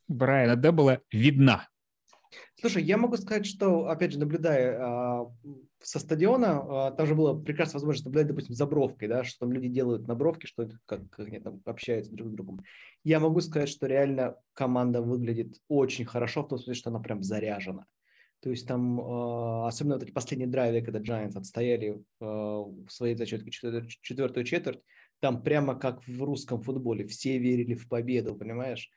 Брайана 0.07 0.55
Дебла 0.55 0.99
видна. 1.11 1.67
Слушай, 2.59 2.83
я 2.83 2.97
могу 2.97 3.17
сказать, 3.17 3.45
что, 3.45 3.87
опять 3.87 4.13
же, 4.13 4.19
наблюдая 4.19 4.77
а, 4.79 5.31
со 5.81 5.99
стадиона, 5.99 6.87
а, 6.87 6.91
там 6.91 7.07
же 7.07 7.15
была 7.15 7.39
прекрасная 7.39 7.75
возможность 7.75 8.05
наблюдать, 8.05 8.27
допустим, 8.27 8.55
за 8.55 8.65
бровкой, 8.65 9.07
да, 9.07 9.23
что 9.23 9.39
там 9.39 9.51
люди 9.51 9.67
делают 9.67 10.07
на 10.07 10.15
бровке, 10.15 10.47
что 10.47 10.63
это, 10.63 10.77
как, 10.85 11.09
как 11.09 11.27
они 11.27 11.39
там 11.39 11.61
общаются 11.65 12.13
друг 12.13 12.29
с 12.29 12.31
другом. 12.31 12.63
Я 13.03 13.19
могу 13.19 13.41
сказать, 13.41 13.69
что 13.69 13.87
реально 13.87 14.35
команда 14.53 15.01
выглядит 15.01 15.57
очень 15.67 16.05
хорошо, 16.05 16.43
в 16.43 16.47
том 16.47 16.57
смысле, 16.57 16.73
что 16.73 16.89
она 16.89 16.99
прям 16.99 17.23
заряжена. 17.23 17.85
То 18.41 18.49
есть 18.49 18.67
там, 18.67 18.99
а, 18.99 19.67
особенно 19.67 19.95
вот 19.95 20.03
эти 20.03 20.11
последние 20.11 20.49
драйвы, 20.49 20.81
когда 20.81 20.99
Giants 20.99 21.37
отстояли 21.37 22.01
в 22.19 22.89
своей 22.89 23.15
зачетке 23.15 23.51
четвер- 23.51 23.87
четвертую 24.01 24.43
четверть, 24.45 24.79
там 25.19 25.41
прямо 25.41 25.75
как 25.75 26.05
в 26.07 26.23
русском 26.23 26.61
футболе, 26.61 27.07
все 27.07 27.37
верили 27.37 27.75
в 27.75 27.87
победу, 27.87 28.35
понимаешь? 28.35 28.91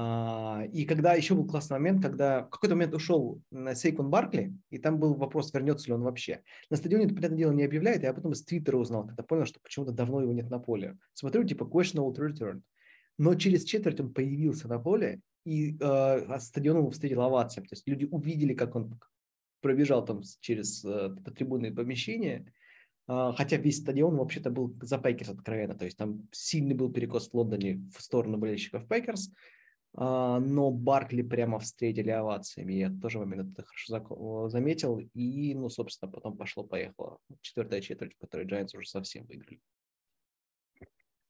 А, 0.00 0.62
и 0.72 0.84
когда 0.84 1.14
еще 1.14 1.34
был 1.34 1.44
классный 1.44 1.74
момент, 1.74 2.00
когда 2.02 2.44
в 2.44 2.50
какой-то 2.50 2.76
момент 2.76 2.94
ушел 2.94 3.42
Сейкуон 3.74 4.10
Баркли, 4.10 4.54
и 4.70 4.78
там 4.78 5.00
был 5.00 5.14
вопрос, 5.14 5.52
вернется 5.52 5.88
ли 5.88 5.94
он 5.94 6.02
вообще. 6.02 6.42
На 6.70 6.76
стадионе 6.76 7.06
это, 7.06 7.16
понятное 7.16 7.38
дело, 7.38 7.52
не 7.52 7.64
объявляет, 7.64 8.04
я 8.04 8.12
потом 8.12 8.30
из 8.30 8.44
Твиттера 8.44 8.76
узнал, 8.76 9.06
когда 9.08 9.24
понял, 9.24 9.44
что 9.44 9.58
почему-то 9.60 9.90
давно 9.90 10.20
его 10.20 10.32
нет 10.32 10.50
на 10.50 10.60
поле. 10.60 10.96
Смотрю, 11.14 11.42
типа, 11.42 11.64
questionable 11.64 12.14
return. 12.14 12.60
Но 13.18 13.34
через 13.34 13.64
четверть 13.64 13.98
он 13.98 14.14
появился 14.14 14.68
на 14.68 14.78
поле, 14.78 15.20
и 15.44 15.76
э, 15.80 16.38
стадион 16.38 16.76
его 16.76 16.90
встретил 16.90 17.22
овацием. 17.22 17.66
То 17.66 17.72
есть 17.72 17.88
люди 17.88 18.04
увидели, 18.04 18.54
как 18.54 18.76
он 18.76 19.00
пробежал 19.60 20.04
там 20.04 20.22
через 20.40 20.84
э, 20.84 21.16
трибунные 21.34 21.72
помещения, 21.72 22.52
э, 23.08 23.32
хотя 23.36 23.56
весь 23.56 23.78
стадион 23.78 24.16
вообще-то 24.16 24.50
был 24.50 24.76
за 24.80 24.98
Packers 24.98 25.30
откровенно. 25.30 25.74
То 25.74 25.86
есть 25.86 25.98
там 25.98 26.28
сильный 26.30 26.76
был 26.76 26.92
перекос 26.92 27.30
в 27.30 27.34
Лондоне 27.34 27.82
в 27.92 28.00
сторону 28.00 28.38
болельщиков 28.38 28.86
Packers. 28.86 29.32
А, 30.00 30.38
но 30.38 30.70
Баркли 30.70 31.22
прямо 31.22 31.58
встретили 31.58 32.10
овациями. 32.10 32.72
Я 32.72 32.88
тоже 33.02 33.18
момент 33.18 33.52
это 33.52 33.66
хорошо 33.66 34.48
заметил. 34.48 34.98
И, 34.98 35.54
ну, 35.54 35.68
собственно, 35.68 36.12
потом 36.12 36.36
пошло-поехало. 36.36 37.18
Четвертая 37.40 37.80
четверть, 37.80 38.14
в 38.14 38.18
которой 38.18 38.46
Giants 38.46 38.76
уже 38.76 38.88
совсем 38.88 39.26
выиграли. 39.26 39.60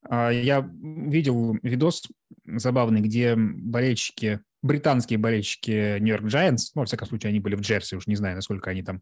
А, 0.03 0.31
я 0.31 0.69
видел 0.73 1.57
видос 1.63 2.07
забавный, 2.45 3.01
где 3.01 3.35
болельщики 3.37 4.41
британские 4.63 5.19
болельщики 5.19 5.99
Нью-Йорк 6.01 6.25
Giants, 6.25 6.73
ну, 6.75 6.83
во 6.83 6.87
всяком 6.87 7.07
случае, 7.09 7.31
они 7.31 7.41
были 7.41 7.55
в 7.55 7.61
Джерси, 7.61 7.95
уж 7.95 8.07
не 8.07 8.17
знаю, 8.17 8.37
насколько 8.37 8.71
они 8.71 8.83
там 8.83 9.01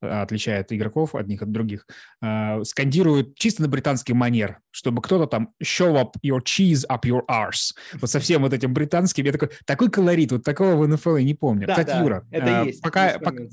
а, 0.00 0.22
отличают 0.22 0.72
игроков 0.72 1.14
одних 1.14 1.42
от 1.42 1.52
других, 1.52 1.86
э, 2.22 2.64
скандируют 2.64 3.36
чисто 3.36 3.62
на 3.62 3.68
британский 3.68 4.14
манер, 4.14 4.58
чтобы 4.70 5.02
кто-то 5.02 5.26
там 5.26 5.52
show 5.62 5.94
up 5.94 6.14
your 6.24 6.40
cheese 6.40 6.84
up 6.90 7.02
your 7.04 7.22
arse. 7.30 7.72
Вот 7.94 8.10
совсем 8.10 8.42
вот 8.42 8.52
этим 8.52 8.74
британским. 8.74 9.24
Я 9.24 9.32
такой, 9.32 9.50
такой 9.64 9.90
колорит, 9.90 10.32
вот 10.32 10.42
такого 10.42 10.74
в 10.74 10.88
НФЛ 10.88 11.16
я 11.16 11.24
не 11.24 11.34
помню. 11.34 11.66
Да, 11.66 11.74
Кстати, 11.74 11.88
да, 11.88 12.00
Юра, 12.00 12.26
это 12.30 12.62
есть. 12.64 12.82
пока, 12.82 13.12
есть 13.12 13.24
пока, 13.24 13.44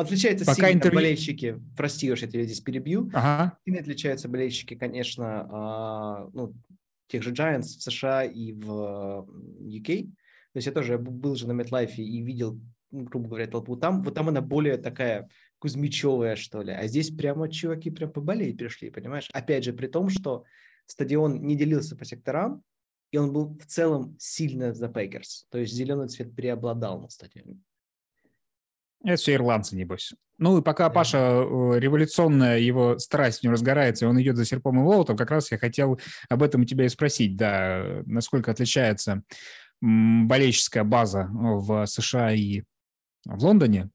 Отличаются 0.00 0.46
Пока 0.46 0.68
сильно 0.68 0.78
интервью- 0.78 0.96
болельщики, 0.96 1.60
прости, 1.76 2.10
уж 2.12 2.22
я 2.22 2.28
тебя 2.28 2.44
здесь 2.44 2.60
перебью, 2.60 3.10
ага, 3.12 3.58
сильно 3.64 3.80
отличаются 3.80 4.28
болельщики, 4.28 4.74
конечно, 4.74 5.48
а, 5.50 6.30
ну, 6.32 6.54
тех 7.08 7.22
же 7.22 7.32
Giants 7.32 7.62
в 7.62 7.82
США 7.82 8.24
и 8.24 8.52
в 8.52 9.26
UK. 9.60 10.04
То 10.52 10.56
есть 10.56 10.66
я 10.66 10.72
тоже 10.72 10.98
был 10.98 11.34
же 11.34 11.48
на 11.48 11.60
MetLife 11.60 11.96
и 11.96 12.22
видел, 12.22 12.60
ну, 12.90 13.04
грубо 13.04 13.28
говоря, 13.28 13.46
толпу 13.46 13.76
там. 13.76 14.02
Вот 14.02 14.14
там 14.14 14.28
она 14.28 14.40
более 14.40 14.76
такая 14.76 15.28
кузьмичевая, 15.58 16.36
что 16.36 16.62
ли. 16.62 16.72
А 16.72 16.86
здесь 16.86 17.10
прямо 17.10 17.50
чуваки 17.50 17.90
прям 17.90 18.12
поболеть 18.12 18.56
пришли, 18.58 18.90
понимаешь? 18.90 19.28
Опять 19.32 19.64
же, 19.64 19.72
при 19.72 19.88
том, 19.88 20.08
что 20.08 20.44
стадион 20.86 21.42
не 21.42 21.56
делился 21.56 21.96
по 21.96 22.04
секторам, 22.04 22.62
и 23.10 23.18
он 23.18 23.32
был 23.32 23.58
в 23.58 23.66
целом 23.66 24.16
сильно 24.18 24.74
за 24.74 24.88
Пейкерс. 24.88 25.46
То 25.50 25.58
есть 25.58 25.72
зеленый 25.72 26.08
цвет 26.08 26.34
преобладал 26.34 27.00
на 27.00 27.08
стадионе. 27.08 27.58
Это 29.04 29.16
все 29.16 29.34
ирландцы, 29.34 29.76
небось. 29.76 30.12
Ну 30.38 30.58
и 30.58 30.62
пока 30.62 30.88
Да. 30.88 30.94
Паша 30.94 31.18
э, 31.18 31.78
революционная 31.78 32.58
его 32.58 32.98
страсть 32.98 33.40
в 33.40 33.42
нем 33.42 33.52
разгорается, 33.52 34.04
и 34.04 34.08
он 34.08 34.20
идет 34.20 34.36
за 34.36 34.44
серпом 34.44 34.78
и 34.78 34.82
молотом, 34.82 35.16
как 35.16 35.30
раз 35.30 35.50
я 35.50 35.58
хотел 35.58 36.00
об 36.28 36.42
этом 36.42 36.62
у 36.62 36.64
тебя 36.64 36.86
и 36.86 36.88
спросить, 36.88 37.36
да, 37.36 38.02
насколько 38.06 38.50
отличается 38.50 39.22
болельческая 39.80 40.84
база 40.84 41.28
в 41.30 41.86
США 41.86 42.32
и 42.32 42.62
в 43.24 43.44
Лондоне 43.44 43.90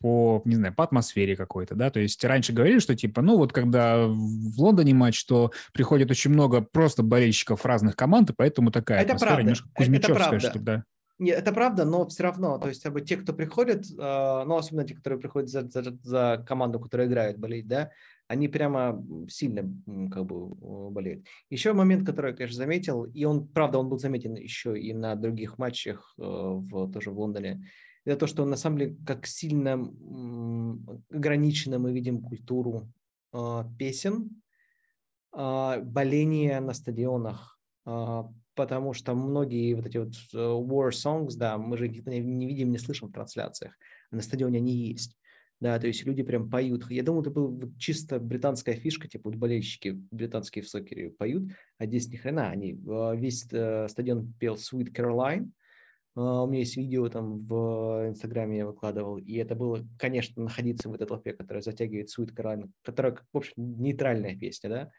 по, 0.00 0.42
не 0.44 0.54
знаю, 0.54 0.74
по 0.74 0.84
атмосфере 0.84 1.36
какой-то, 1.36 1.74
да, 1.74 1.90
то 1.90 1.98
есть 2.00 2.24
раньше 2.24 2.52
говорили, 2.52 2.78
что 2.78 2.94
типа, 2.94 3.20
ну 3.20 3.36
вот 3.36 3.52
когда 3.52 4.06
в 4.06 4.60
Лондоне 4.60 4.94
матч, 4.94 5.24
то 5.24 5.52
приходит 5.72 6.10
очень 6.10 6.30
много 6.30 6.60
просто 6.60 7.02
болельщиков 7.02 7.64
разных 7.66 7.96
команд, 7.96 8.30
и 8.30 8.34
поэтому 8.36 8.70
такая 8.70 9.02
Это 9.02 9.16
правда, 9.16 9.42
немножко 9.42 9.68
это 9.68 9.74
кузьмичевская, 9.74 10.16
правда. 10.16 10.40
что 10.40 10.58
да. 10.60 10.84
Нет, 11.18 11.36
это 11.36 11.52
правда, 11.52 11.84
но 11.84 12.06
все 12.06 12.22
равно, 12.22 12.58
то 12.58 12.68
есть 12.68 12.80
как 12.82 12.92
бы, 12.92 13.00
те, 13.00 13.16
кто 13.16 13.32
приходит, 13.32 13.86
э, 13.90 14.44
ну, 14.46 14.56
особенно 14.56 14.86
те, 14.86 14.94
которые 14.94 15.18
приходят 15.18 15.48
за, 15.48 15.68
за, 15.68 15.98
за 16.02 16.44
команду, 16.46 16.78
которая 16.78 17.08
играет, 17.08 17.38
болеть, 17.38 17.66
да, 17.66 17.90
они 18.28 18.46
прямо 18.46 19.04
сильно 19.28 19.62
как 20.12 20.26
бы 20.26 20.90
болеют. 20.90 21.26
Еще 21.50 21.72
момент, 21.72 22.06
который 22.06 22.30
я, 22.30 22.36
конечно, 22.36 22.56
заметил, 22.56 23.02
и 23.02 23.24
он, 23.24 23.48
правда, 23.48 23.78
он 23.78 23.88
был 23.88 23.98
заметен 23.98 24.34
еще 24.36 24.78
и 24.78 24.92
на 24.92 25.16
других 25.16 25.58
матчах 25.58 26.14
э, 26.18 26.22
в, 26.22 26.92
тоже 26.92 27.10
в 27.10 27.18
Лондоне, 27.18 27.64
это 28.04 28.20
то, 28.20 28.26
что 28.28 28.44
на 28.44 28.56
самом 28.56 28.78
деле, 28.78 28.96
как 29.04 29.26
сильно 29.26 29.70
м, 29.70 31.04
ограниченно 31.10 31.80
мы 31.80 31.92
видим 31.92 32.22
культуру 32.22 32.92
э, 33.32 33.64
песен, 33.76 34.40
э, 35.36 35.80
боления 35.82 36.60
на 36.60 36.74
стадионах, 36.74 37.58
потому 38.58 38.92
что 38.92 39.14
многие 39.14 39.72
вот 39.74 39.86
эти 39.86 39.98
вот 39.98 40.14
э, 40.34 40.36
war 40.36 40.90
songs, 40.90 41.36
да, 41.36 41.56
мы 41.58 41.78
же 41.78 41.86
их 41.86 42.04
не, 42.06 42.20
видим, 42.20 42.72
не 42.72 42.78
слышим 42.78 43.08
в 43.08 43.12
трансляциях, 43.12 43.78
а 44.10 44.16
на 44.16 44.22
стадионе 44.22 44.58
они 44.58 44.72
есть. 44.72 45.16
Да, 45.60 45.78
то 45.78 45.86
есть 45.86 46.04
люди 46.04 46.24
прям 46.24 46.50
поют. 46.50 46.90
Я 46.90 47.04
думаю, 47.04 47.22
это 47.22 47.30
была 47.30 47.70
чисто 47.78 48.18
британская 48.18 48.74
фишка, 48.74 49.06
типа 49.06 49.30
вот 49.30 49.38
болельщики 49.38 49.90
британские 50.10 50.64
в 50.64 50.68
сокере 50.68 51.10
поют, 51.10 51.52
а 51.78 51.86
здесь 51.86 52.08
ни 52.08 52.16
хрена. 52.16 52.48
Они, 52.50 52.72
э, 52.72 53.16
весь 53.16 53.46
э, 53.52 53.86
стадион 53.88 54.34
пел 54.40 54.56
Sweet 54.56 54.92
Caroline. 54.92 55.50
Э, 56.16 56.20
У 56.20 56.46
меня 56.48 56.58
есть 56.58 56.76
видео 56.76 57.08
там 57.08 57.38
в 57.46 58.08
Инстаграме 58.08 58.58
я 58.58 58.66
выкладывал, 58.66 59.18
и 59.18 59.34
это 59.34 59.54
было, 59.54 59.86
конечно, 59.98 60.42
находиться 60.42 60.88
в 60.88 60.94
этой 60.94 61.06
толпе, 61.06 61.32
которая 61.32 61.62
затягивает 61.62 62.08
Sweet 62.08 62.34
Caroline, 62.34 62.70
которая, 62.82 63.16
в 63.32 63.36
общем, 63.36 63.54
нейтральная 63.56 64.36
песня, 64.36 64.68
да, 64.68 64.90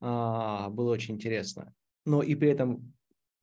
А, 0.00 0.68
было 0.68 0.92
очень 0.92 1.14
интересно. 1.14 1.72
Но 2.06 2.22
и 2.22 2.34
при 2.34 2.48
этом 2.48 2.94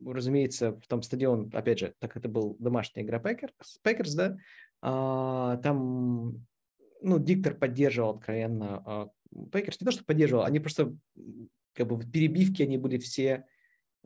разумеется, 0.03 0.79
там 0.87 1.01
стадион, 1.01 1.49
опять 1.53 1.79
же, 1.79 1.93
так 1.99 2.17
это 2.17 2.29
был 2.29 2.55
домашняя 2.59 3.03
игра 3.03 3.19
Packers, 3.19 3.79
Packers 3.83 4.13
да, 4.13 4.37
а, 4.81 5.57
там, 5.57 6.45
ну, 7.01 7.19
диктор 7.19 7.55
поддерживал 7.55 8.11
откровенно 8.11 8.83
а, 8.85 9.09
Packers, 9.51 9.79
не 9.79 9.85
то, 9.85 9.91
что 9.91 10.05
поддерживал, 10.05 10.43
они 10.43 10.59
просто, 10.59 10.95
как 11.73 11.87
бы, 11.87 11.95
в 11.95 12.09
перебивке 12.09 12.63
они 12.63 12.77
были 12.77 12.97
все 12.97 13.45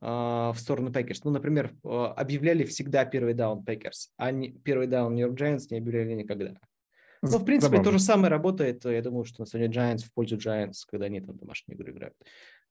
а, 0.02 0.54
в 0.54 0.60
сторону 0.60 0.92
Packers. 0.92 1.24
Ну, 1.24 1.32
например, 1.32 1.74
а, 1.84 2.14
объявляли 2.14 2.64
всегда 2.64 3.06
первый 3.06 3.34
down 3.34 3.64
Packers, 3.64 4.12
а 4.18 4.32
не, 4.32 4.52
первый 4.52 4.88
down 4.88 5.16
Нью-Йорк 5.16 5.40
Giants 5.40 5.68
не 5.72 5.78
объявляли 5.78 6.14
никогда. 6.14 6.56
Ну, 7.22 7.38
в 7.38 7.44
принципе, 7.44 7.72
Забавно. 7.72 7.92
то 7.92 7.98
же 7.98 8.04
самое 8.04 8.30
работает, 8.30 8.86
я 8.86 9.02
думаю, 9.02 9.26
что 9.26 9.42
на 9.42 9.46
стадионе 9.46 9.74
Giants 9.74 10.06
в 10.06 10.14
пользу 10.14 10.38
Giants, 10.38 10.86
когда 10.88 11.08
они 11.08 11.20
там 11.20 11.38
домашнюю 11.38 11.78
игру 11.78 11.92
играют. 11.92 12.16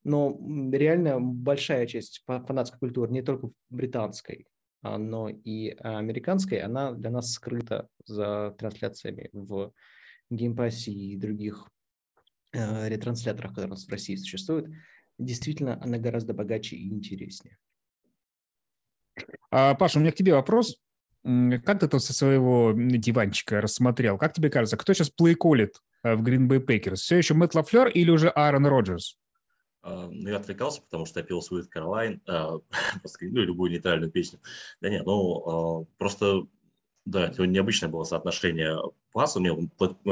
Но 0.04 0.38
реально 0.72 1.20
большая 1.20 1.86
часть 1.86 2.22
фа- 2.26 2.42
фанатской 2.44 2.78
культуры, 2.78 3.12
не 3.12 3.22
только 3.22 3.50
британской, 3.70 4.46
а, 4.82 4.98
но 4.98 5.28
и 5.28 5.70
американской, 5.70 6.60
она 6.60 6.92
для 6.92 7.10
нас 7.10 7.32
скрыта 7.32 7.88
за 8.06 8.54
трансляциями 8.58 9.28
в 9.32 9.72
Game 10.30 10.58
Pass 10.58 10.85
е 10.85 10.92
и 10.92 11.16
других 11.16 11.68
э, 12.52 12.88
ретрансляторах, 12.88 13.50
которые 13.50 13.68
у 13.68 13.70
нас 13.70 13.86
в 13.86 13.90
России 13.90 14.16
существуют. 14.16 14.68
Действительно, 15.18 15.82
она 15.82 15.98
гораздо 15.98 16.32
богаче 16.32 16.76
и 16.76 16.88
интереснее. 16.88 17.58
А, 19.50 19.74
Паша, 19.74 19.98
у 19.98 20.02
меня 20.02 20.12
к 20.12 20.16
тебе 20.16 20.34
вопрос. 20.34 20.76
Как 21.24 21.80
ты 21.80 21.88
тут 21.88 22.02
со 22.02 22.12
своего 22.12 22.72
диванчика 22.74 23.60
рассмотрел? 23.60 24.16
Как 24.16 24.32
тебе 24.32 24.50
кажется, 24.50 24.76
кто 24.76 24.92
сейчас 24.92 25.10
плейколит 25.10 25.76
э, 26.04 26.14
в 26.14 26.22
Green 26.22 26.46
Bay 26.46 26.64
Packers? 26.64 26.96
Все 26.96 27.16
еще 27.16 27.34
Мэтт 27.34 27.54
Лафлер 27.54 27.88
или 27.88 28.10
уже 28.10 28.28
Аарон 28.28 28.66
Роджерс? 28.66 29.18
А, 29.82 30.08
Ну, 30.10 30.28
я 30.28 30.36
отвлекался, 30.36 30.82
потому 30.82 31.06
что 31.06 31.20
я 31.20 31.26
пел 31.26 31.40
Sweet 31.40 31.66
Caroline, 31.74 32.20
а, 32.26 32.58
ну, 33.20 33.40
любую 33.40 33.70
нейтральную 33.70 34.10
песню. 34.10 34.40
Да 34.80 34.88
нет, 34.88 35.04
ну, 35.06 35.82
а, 35.82 35.84
просто, 35.98 36.46
да, 37.04 37.26
это 37.28 37.46
необычное 37.46 37.88
было 37.88 38.04
соотношение 38.04 38.76
паса. 39.12 39.38
У 39.38 39.42
меня 39.42 39.56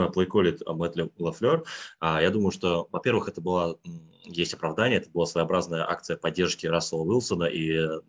плейколит 0.08 0.62
Мэтт 0.66 0.96
Лафлер. 1.18 1.64
Я 2.00 2.30
думаю, 2.30 2.50
что, 2.50 2.88
во-первых, 2.90 3.28
это 3.28 3.40
была, 3.40 3.76
м, 3.84 4.10
есть 4.24 4.54
оправдание, 4.54 4.98
это 4.98 5.10
была 5.10 5.26
своеобразная 5.26 5.88
акция 5.88 6.16
поддержки 6.16 6.66
Рассела 6.66 7.02
Уилсона 7.02 7.44
и 7.44 7.76
да, 7.76 8.00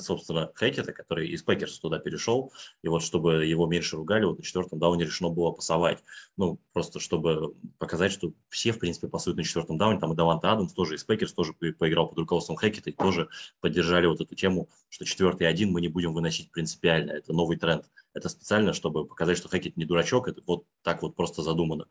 собственно, 0.00 0.50
Хекета, 0.58 0.92
который 0.92 1.28
из 1.28 1.42
Packers 1.42 1.78
туда 1.78 1.98
перешел, 1.98 2.52
и 2.82 2.88
вот 2.88 3.02
чтобы 3.02 3.46
его 3.46 3.66
меньше 3.66 3.96
ругали, 3.96 4.24
вот 4.24 4.38
на 4.38 4.44
четвертом 4.44 4.78
дауне 4.78 5.04
решено 5.04 5.30
было 5.30 5.52
пасовать. 5.52 6.02
Ну, 6.36 6.60
просто 6.72 7.00
чтобы 7.00 7.54
показать, 7.78 8.12
что 8.12 8.32
все, 8.48 8.72
в 8.72 8.78
принципе, 8.78 9.08
пасуют 9.08 9.36
на 9.36 9.44
четвертом 9.44 9.78
дауне, 9.78 10.00
там 10.00 10.12
и 10.12 10.16
Даванте 10.16 10.52
Адамс 10.52 10.72
тоже 10.72 10.96
из 10.96 11.04
Packers 11.04 11.32
тоже 11.32 11.52
по- 11.52 11.72
поиграл 11.72 12.08
под 12.08 12.18
руководством 12.18 12.58
Хекета 12.58 12.90
и 12.90 12.92
тоже 12.92 13.28
поддержали 13.60 14.06
вот 14.06 14.20
эту 14.20 14.34
тему, 14.34 14.68
что 14.88 15.04
четвертый 15.04 15.42
и 15.42 15.46
один 15.46 15.70
мы 15.70 15.80
не 15.80 15.88
будем 15.88 16.12
выносить 16.12 16.50
принципиально, 16.50 17.12
это 17.12 17.32
новый 17.32 17.56
тренд. 17.56 17.88
Это 18.14 18.28
специально, 18.28 18.72
чтобы 18.72 19.06
показать, 19.06 19.38
что 19.38 19.48
Хекет 19.48 19.76
не 19.76 19.84
дурачок, 19.84 20.28
это 20.28 20.42
вот 20.46 20.64
так 20.82 21.02
вот 21.02 21.14
просто 21.14 21.42
задумано. 21.42 21.86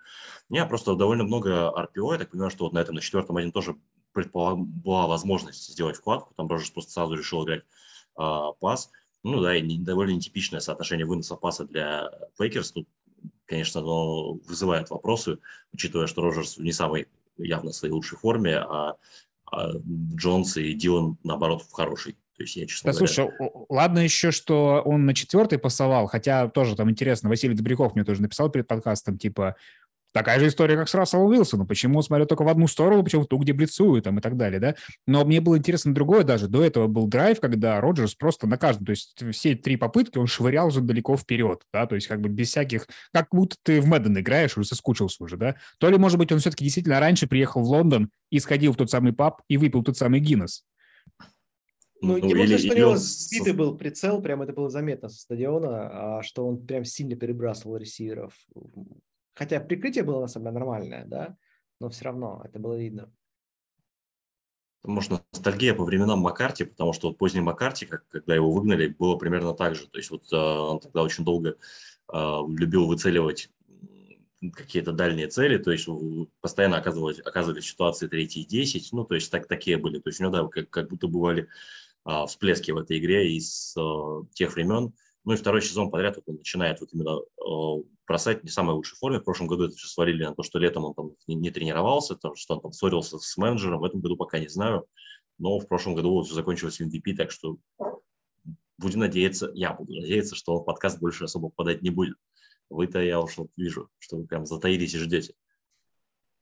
У 0.49 0.53
меня 0.53 0.65
просто 0.65 0.95
довольно 0.95 1.23
много 1.23 1.71
RPO, 1.75 2.13
я 2.13 2.17
так 2.17 2.31
понимаю, 2.31 2.51
что 2.51 2.65
вот 2.65 2.73
на 2.73 2.79
этом, 2.79 2.95
на 2.95 3.01
четвертом 3.01 3.37
один 3.37 3.51
тоже 3.51 3.77
предполаг- 4.17 4.57
была 4.57 5.07
возможность 5.07 5.71
сделать 5.71 5.97
вкладку, 5.97 6.33
там 6.35 6.47
Роджерс 6.47 6.71
просто 6.71 6.91
сразу 6.91 7.15
решил 7.15 7.43
играть 7.43 7.63
а, 8.15 8.51
пас. 8.53 8.89
Ну 9.23 9.41
да, 9.41 9.55
и 9.55 9.61
не- 9.61 9.79
довольно 9.79 10.11
нетипичное 10.11 10.59
соотношение 10.59 11.05
выноса 11.05 11.35
паса 11.35 11.65
для 11.65 12.09
Пейкерс. 12.37 12.71
Тут, 12.71 12.87
конечно, 13.45 13.81
оно 13.81 14.33
вызывает 14.33 14.89
вопросы, 14.89 15.39
учитывая, 15.73 16.07
что 16.07 16.21
Роджерс 16.21 16.57
в 16.57 16.63
не 16.63 16.71
самой 16.71 17.07
явно 17.37 17.71
своей 17.71 17.93
лучшей 17.93 18.17
форме, 18.17 18.57
а, 18.57 18.95
а 19.51 19.71
Джонс 20.15 20.57
и 20.57 20.73
Дилан, 20.73 21.17
наоборот, 21.23 21.61
в 21.61 21.71
хорошей. 21.71 22.13
То 22.37 22.43
есть 22.43 22.55
я, 22.55 22.67
честно 22.67 22.91
да, 22.91 22.97
говоря... 22.97 23.13
слушай, 23.13 23.31
ладно 23.69 23.99
еще, 23.99 24.31
что 24.31 24.81
он 24.85 25.05
на 25.05 25.15
четвертый 25.15 25.57
пасовал, 25.57 26.05
хотя 26.05 26.47
тоже 26.49 26.75
там 26.75 26.89
интересно, 26.89 27.29
Василий 27.29 27.55
Добряков 27.55 27.95
мне 27.95 28.03
тоже 28.05 28.21
написал 28.21 28.49
перед 28.49 28.67
подкастом, 28.67 29.17
типа, 29.17 29.55
Такая 30.17 30.39
же 30.39 30.47
история, 30.47 30.75
как 30.75 30.89
с 30.89 30.95
Расселом 30.95 31.27
Уилсоном. 31.27 31.67
Почему 31.67 31.97
он 31.97 32.03
смотрел 32.03 32.25
только 32.25 32.41
в 32.41 32.47
одну 32.47 32.65
сторону, 32.65 33.03
почему 33.03 33.21
в 33.21 33.27
ту, 33.27 33.37
где 33.37 33.53
блицуют 33.53 34.05
там, 34.05 34.17
и 34.17 34.21
так 34.21 34.35
далее, 34.35 34.59
да? 34.59 34.73
Но 35.05 35.23
мне 35.23 35.41
было 35.41 35.59
интересно 35.59 35.93
другое 35.93 36.23
даже. 36.23 36.47
До 36.47 36.63
этого 36.63 36.87
был 36.87 37.05
драйв, 37.05 37.39
когда 37.39 37.79
Роджерс 37.79 38.15
просто 38.15 38.47
на 38.47 38.57
каждом, 38.57 38.87
то 38.87 38.89
есть 38.93 39.15
все 39.31 39.53
три 39.53 39.77
попытки 39.77 40.17
он 40.17 40.25
швырял 40.25 40.69
уже 40.69 40.81
далеко 40.81 41.15
вперед, 41.17 41.61
да, 41.71 41.85
то 41.85 41.93
есть 41.93 42.07
как 42.07 42.21
бы 42.21 42.29
без 42.29 42.47
всяких... 42.47 42.87
Как 43.13 43.27
будто 43.31 43.57
ты 43.61 43.79
в 43.79 43.85
Мэдден 43.85 44.17
играешь, 44.17 44.57
уже 44.57 44.67
соскучился 44.67 45.23
уже, 45.23 45.37
да? 45.37 45.55
То 45.77 45.87
ли, 45.87 45.97
может 45.97 46.17
быть, 46.17 46.31
он 46.31 46.39
все-таки 46.39 46.63
действительно 46.63 46.99
раньше 46.99 47.27
приехал 47.27 47.61
в 47.61 47.67
Лондон 47.67 48.09
и 48.31 48.39
сходил 48.39 48.73
в 48.73 48.75
тот 48.75 48.89
самый 48.89 49.13
паб 49.13 49.43
и 49.47 49.57
выпил 49.57 49.83
тот 49.83 49.97
самый 49.97 50.19
Гиннес. 50.19 50.65
Ну, 52.01 52.17
ну 52.17 52.27
или, 52.27 52.57
что 52.57 52.73
у 52.73 52.75
него 52.75 52.97
сбитый 52.97 53.53
был 53.53 53.77
прицел, 53.77 54.19
прям 54.19 54.41
это 54.41 54.51
было 54.51 54.71
заметно 54.71 55.09
со 55.09 55.19
стадиона, 55.19 56.17
а 56.17 56.23
что 56.23 56.47
он 56.47 56.65
прям 56.65 56.85
сильно 56.85 57.15
перебрасывал 57.15 57.77
ресиверов. 57.77 58.33
Хотя 59.37 59.59
прикрытие 59.59 60.03
было 60.03 60.21
на 60.21 60.27
самом 60.27 60.45
деле 60.47 60.59
нормальное, 60.59 61.05
да, 61.05 61.37
но 61.79 61.89
все 61.89 62.05
равно 62.05 62.41
это 62.43 62.57
было 62.57 62.75
видно. 62.75 63.13
Может, 64.83 65.21
ностальгия 65.31 65.75
по 65.75 65.83
временам 65.83 66.19
Маккарти, 66.19 66.63
потому 66.63 66.91
что 66.91 67.09
вот 67.09 67.19
поздний 67.19 67.41
Маккарти, 67.41 67.85
как, 67.85 68.07
когда 68.07 68.33
его 68.33 68.51
выгнали, 68.51 68.87
было 68.87 69.15
примерно 69.15 69.53
так 69.53 69.75
же. 69.75 69.87
То 69.87 69.97
есть 69.97 70.09
вот 70.09 70.31
э, 70.33 70.35
он 70.35 70.79
тогда 70.79 71.03
очень 71.03 71.23
долго 71.23 71.55
э, 72.11 72.39
любил 72.47 72.87
выцеливать 72.87 73.51
какие-то 74.53 74.91
дальние 74.91 75.27
цели, 75.27 75.57
то 75.57 75.71
есть 75.71 75.87
постоянно 76.41 76.77
оказывались, 76.77 77.19
оказывались 77.19 77.65
ситуации 77.65 78.07
3 78.07 78.23
и 78.23 78.45
10, 78.45 78.89
ну, 78.93 79.03
то 79.03 79.15
есть 79.15 79.31
так, 79.31 79.47
такие 79.47 79.77
были. 79.77 79.99
То 79.99 80.09
есть 80.09 80.19
у 80.19 80.23
него, 80.23 80.33
да, 80.33 80.47
как, 80.47 80.69
как 80.69 80.89
будто 80.89 81.07
бывали 81.07 81.47
а, 82.05 82.25
всплески 82.25 82.71
в 82.71 82.77
этой 82.77 82.97
игре 82.97 83.35
из 83.35 83.75
а, 83.77 84.23
тех 84.33 84.55
времен. 84.55 84.93
Ну 85.27 85.33
и 85.33 85.35
второй 85.35 85.61
сезон 85.61 85.91
подряд 85.91 86.15
вот 86.15 86.23
он 86.27 86.37
начинает 86.37 86.79
вот 86.79 86.93
именно 86.93 87.17
а, 87.17 87.83
бросать 88.07 88.45
не 88.45 88.49
самой 88.49 88.75
лучшей 88.75 88.95
форме. 88.95 89.19
В 89.19 89.25
прошлом 89.25 89.47
году 89.47 89.65
это 89.65 89.75
все 89.75 89.89
свалили 89.89 90.23
на 90.23 90.33
то, 90.33 90.41
что 90.41 90.57
летом 90.57 90.85
он 90.85 90.93
там 90.93 91.11
не, 91.27 91.35
не 91.35 91.51
тренировался, 91.51 92.15
то, 92.15 92.33
что 92.33 92.53
он 92.55 92.61
там 92.61 92.71
ссорился 92.71 93.19
с 93.19 93.35
менеджером. 93.35 93.81
В 93.81 93.83
этом 93.83 93.99
году 93.99 94.15
пока 94.15 94.39
не 94.39 94.47
знаю. 94.47 94.85
Но 95.37 95.59
в 95.59 95.67
прошлом 95.67 95.95
году 95.95 96.13
вот 96.13 96.27
все 96.27 96.33
закончилось 96.33 96.79
MVP, 96.79 97.13
так 97.17 97.31
что 97.31 97.57
будем 98.77 99.01
надеяться, 99.01 99.51
я 99.53 99.73
буду 99.73 99.95
надеяться, 99.95 100.33
что 100.33 100.61
подкаст 100.61 101.01
больше 101.01 101.25
особо 101.25 101.49
подать 101.49 101.81
не 101.81 101.89
будет. 101.89 102.15
Вы-то 102.69 103.01
я 103.01 103.19
уж 103.19 103.35
вот 103.35 103.49
вижу, 103.57 103.89
что 103.99 104.15
вы 104.15 104.27
прям 104.27 104.45
затаились 104.45 104.93
и 104.93 104.97
ждете. 104.97 105.33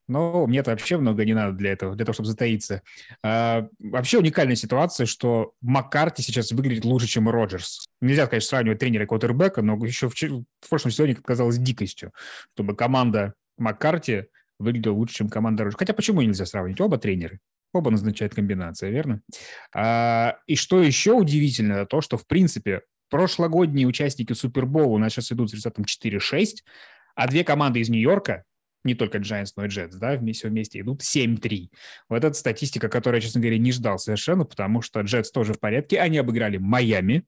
Ну, 0.08 0.46
мне-то 0.46 0.72
вообще 0.72 0.98
много 0.98 1.26
не 1.26 1.34
надо 1.34 1.54
для 1.54 1.72
этого, 1.72 1.96
для 1.96 2.06
того, 2.06 2.14
чтобы 2.14 2.30
затаиться. 2.30 2.84
А, 3.24 3.68
вообще 3.80 4.20
уникальная 4.20 4.56
ситуация, 4.56 5.06
что 5.06 5.54
Маккарти 5.62 6.22
сейчас 6.22 6.52
выглядит 6.52 6.86
лучше, 6.86 7.08
чем 7.08 7.28
Роджерс. 7.28 7.88
Нельзя, 8.02 8.28
конечно, 8.28 8.50
сравнивать 8.50 8.80
тренера 8.80 9.06
и 9.06 9.08
квотербека, 9.08 9.62
но 9.62 9.84
еще 9.84 10.10
в, 10.10 10.14
в 10.14 10.70
прошлом 10.70 10.92
сезоне 10.92 11.14
это 11.14 11.24
казалось 11.24 11.58
дикостью, 11.58 12.12
чтобы 12.54 12.76
команда 12.76 13.34
Маккарти 13.58 14.26
выглядела 14.60 14.94
лучше, 14.94 15.16
чем 15.16 15.30
команда 15.30 15.64
Роджерс. 15.64 15.80
Хотя 15.80 15.94
почему 15.94 16.22
нельзя 16.22 16.46
сравнивать? 16.46 16.80
Оба 16.82 16.98
тренеры. 16.98 17.40
Оба 17.74 17.90
назначают 17.92 18.36
комбинация, 18.36 18.90
верно? 18.92 19.22
А, 19.74 20.38
и 20.46 20.56
что 20.56 20.82
еще 20.82 21.14
удивительно, 21.14 21.86
то, 21.86 22.02
что, 22.02 22.18
в 22.18 22.28
принципе, 22.28 22.82
прошлогодние 23.10 23.88
участники 23.88 24.34
Супербола 24.34 24.94
у 24.94 24.98
нас 24.98 25.14
сейчас 25.14 25.32
идут 25.32 25.50
с 25.50 25.54
результатом 25.54 25.86
4-6, 25.86 26.58
а 27.16 27.28
две 27.28 27.44
команды 27.44 27.80
из 27.80 27.90
Нью-Йорка 27.90 28.44
не 28.86 28.96
только 28.96 29.18
Giants, 29.18 29.52
но 29.58 29.66
и 29.66 29.68
Jets, 29.68 29.98
да, 29.98 30.16
вместе, 30.16 30.48
вместе 30.48 30.80
идут 30.80 31.02
7-3. 31.02 31.70
Вот 32.10 32.24
эта 32.24 32.34
статистика, 32.34 32.88
которую 32.88 33.20
я, 33.20 33.22
честно 33.22 33.42
говоря, 33.42 33.58
не 33.58 33.72
ждал 33.72 33.98
совершенно, 34.00 34.46
потому 34.46 34.82
что 34.82 35.02
Jets 35.02 35.32
тоже 35.34 35.54
в 35.54 35.60
порядке. 35.60 36.00
Они 36.00 36.18
обыграли 36.18 36.58
Майами. 36.58 37.26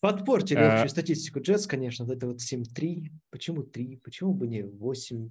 Подпортили 0.00 0.58
а... 0.58 0.74
общую 0.74 0.88
статистику 0.88 1.40
Jets, 1.40 1.66
конечно, 1.68 2.04
вот 2.04 2.16
это 2.16 2.26
вот 2.26 2.38
7-3. 2.38 3.10
Почему 3.30 3.62
3? 3.62 4.00
Почему 4.02 4.32
бы 4.32 4.46
не 4.46 4.62
8-2? 4.62 5.30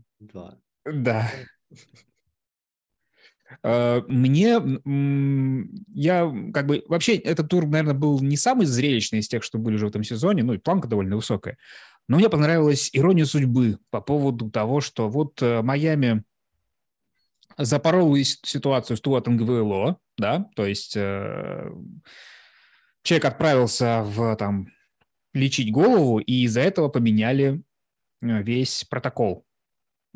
Да. 0.86 1.31
А, 3.63 4.03
мне, 4.07 4.60
я 5.93 6.34
как 6.53 6.67
бы, 6.67 6.84
вообще 6.88 7.15
этот 7.15 7.49
тур, 7.49 7.67
наверное, 7.67 7.93
был 7.93 8.19
не 8.21 8.38
самый 8.38 8.65
зрелищный 8.65 9.19
из 9.19 9.27
тех, 9.27 9.43
что 9.43 9.57
были 9.57 9.75
уже 9.75 9.88
в 9.88 9.89
этом 9.89 10.03
сезоне, 10.03 10.43
ну 10.43 10.53
и 10.53 10.57
планка 10.57 10.88
довольно 10.88 11.15
высокая. 11.15 11.57
Но 12.07 12.17
мне 12.17 12.29
понравилась 12.29 12.89
ирония 12.93 13.25
судьбы 13.25 13.79
по 13.89 14.01
поводу 14.01 14.49
того, 14.49 14.81
что 14.81 15.09
вот 15.09 15.41
э, 15.41 15.61
Майами 15.61 16.23
запорол 17.57 18.15
ситуацию 18.17 18.97
с 18.97 19.01
Туатом 19.01 19.37
ГВЛО, 19.37 19.97
да, 20.17 20.49
то 20.55 20.65
есть 20.65 20.95
э, 20.95 21.71
человек 23.03 23.25
отправился 23.25 24.03
в 24.03 24.35
там 24.35 24.67
лечить 25.33 25.71
голову, 25.71 26.19
и 26.19 26.43
из-за 26.43 26.61
этого 26.61 26.89
поменяли 26.89 27.61
э, 28.21 28.43
весь 28.43 28.83
протокол. 28.89 29.45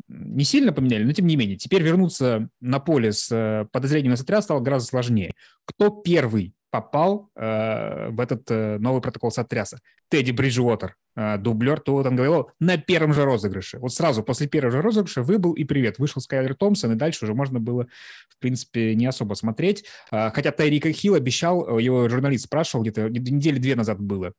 Не 0.08 0.44
сильно 0.44 0.72
поменяли, 0.72 1.04
но 1.04 1.12
тем 1.12 1.26
не 1.26 1.36
менее. 1.36 1.56
Теперь 1.56 1.82
вернуться 1.82 2.48
на 2.60 2.78
поле 2.78 3.12
с 3.12 3.68
подозрением 3.72 4.10
на 4.10 4.16
сотряс 4.16 4.44
стало 4.44 4.60
гораздо 4.60 4.88
сложнее. 4.88 5.34
Кто 5.64 5.90
первый 5.90 6.55
попал 6.80 7.30
э, 7.34 8.10
в 8.10 8.20
этот 8.20 8.50
э, 8.50 8.78
новый 8.78 9.00
протокол 9.00 9.30
сотряса? 9.30 9.78
Тедди 10.08 10.30
Бриджуотер, 10.30 10.94
э, 11.16 11.38
дублер 11.38 11.80
Туа 11.80 12.02
говорил 12.02 12.50
на 12.60 12.76
первом 12.76 13.12
же 13.12 13.24
розыгрыше. 13.24 13.78
Вот 13.78 13.92
сразу 13.92 14.22
после 14.22 14.46
первого 14.46 14.72
же 14.72 14.82
розыгрыша 14.82 15.22
выбыл 15.22 15.52
и 15.54 15.64
привет. 15.64 15.98
Вышел 15.98 16.20
Скайлер 16.20 16.54
Томпсон, 16.54 16.92
и 16.92 16.96
дальше 16.96 17.24
уже 17.24 17.34
можно 17.34 17.60
было, 17.60 17.86
в 18.28 18.38
принципе, 18.38 18.94
не 18.94 19.06
особо 19.06 19.34
смотреть. 19.34 19.84
Э, 20.12 20.30
хотя 20.32 20.52
Тайрика 20.52 20.92
Хилл 20.92 21.14
обещал, 21.14 21.78
его 21.78 22.08
журналист 22.08 22.44
спрашивал, 22.44 22.82
где-то 22.82 23.08
недели 23.08 23.58
две 23.58 23.74
назад 23.74 24.00
было, 24.00 24.32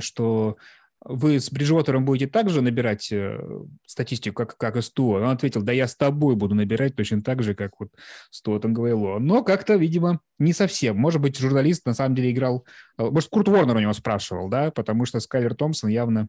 что 0.00 0.56
вы 1.02 1.40
с 1.40 1.50
Бриджуотером 1.50 2.04
будете 2.04 2.30
также 2.30 2.60
набирать 2.60 3.10
э, 3.10 3.38
статистику, 3.86 4.44
как, 4.44 4.56
как 4.56 4.76
и 4.76 4.82
с 4.82 4.90
Туа? 4.90 5.18
Он 5.18 5.30
ответил, 5.30 5.62
да 5.62 5.72
я 5.72 5.88
с 5.88 5.96
тобой 5.96 6.36
буду 6.36 6.54
набирать 6.54 6.94
точно 6.94 7.22
так 7.22 7.42
же, 7.42 7.54
как 7.54 7.80
вот 7.80 7.88
с 8.30 8.42
Туа 8.42 8.60
Тангвейло. 8.60 9.18
Но 9.18 9.42
как-то, 9.42 9.76
видимо, 9.76 10.20
не 10.38 10.52
совсем. 10.52 10.96
Может 10.96 11.22
быть, 11.22 11.38
журналист 11.38 11.86
на 11.86 11.94
самом 11.94 12.14
деле 12.14 12.30
играл... 12.30 12.66
Э, 12.98 13.04
может, 13.10 13.30
Курт 13.30 13.48
Уорнер 13.48 13.76
у 13.76 13.80
него 13.80 13.92
спрашивал, 13.94 14.48
да? 14.48 14.70
Потому 14.70 15.06
что 15.06 15.20
Скайлер 15.20 15.54
Томпсон 15.54 15.88
явно 15.90 16.28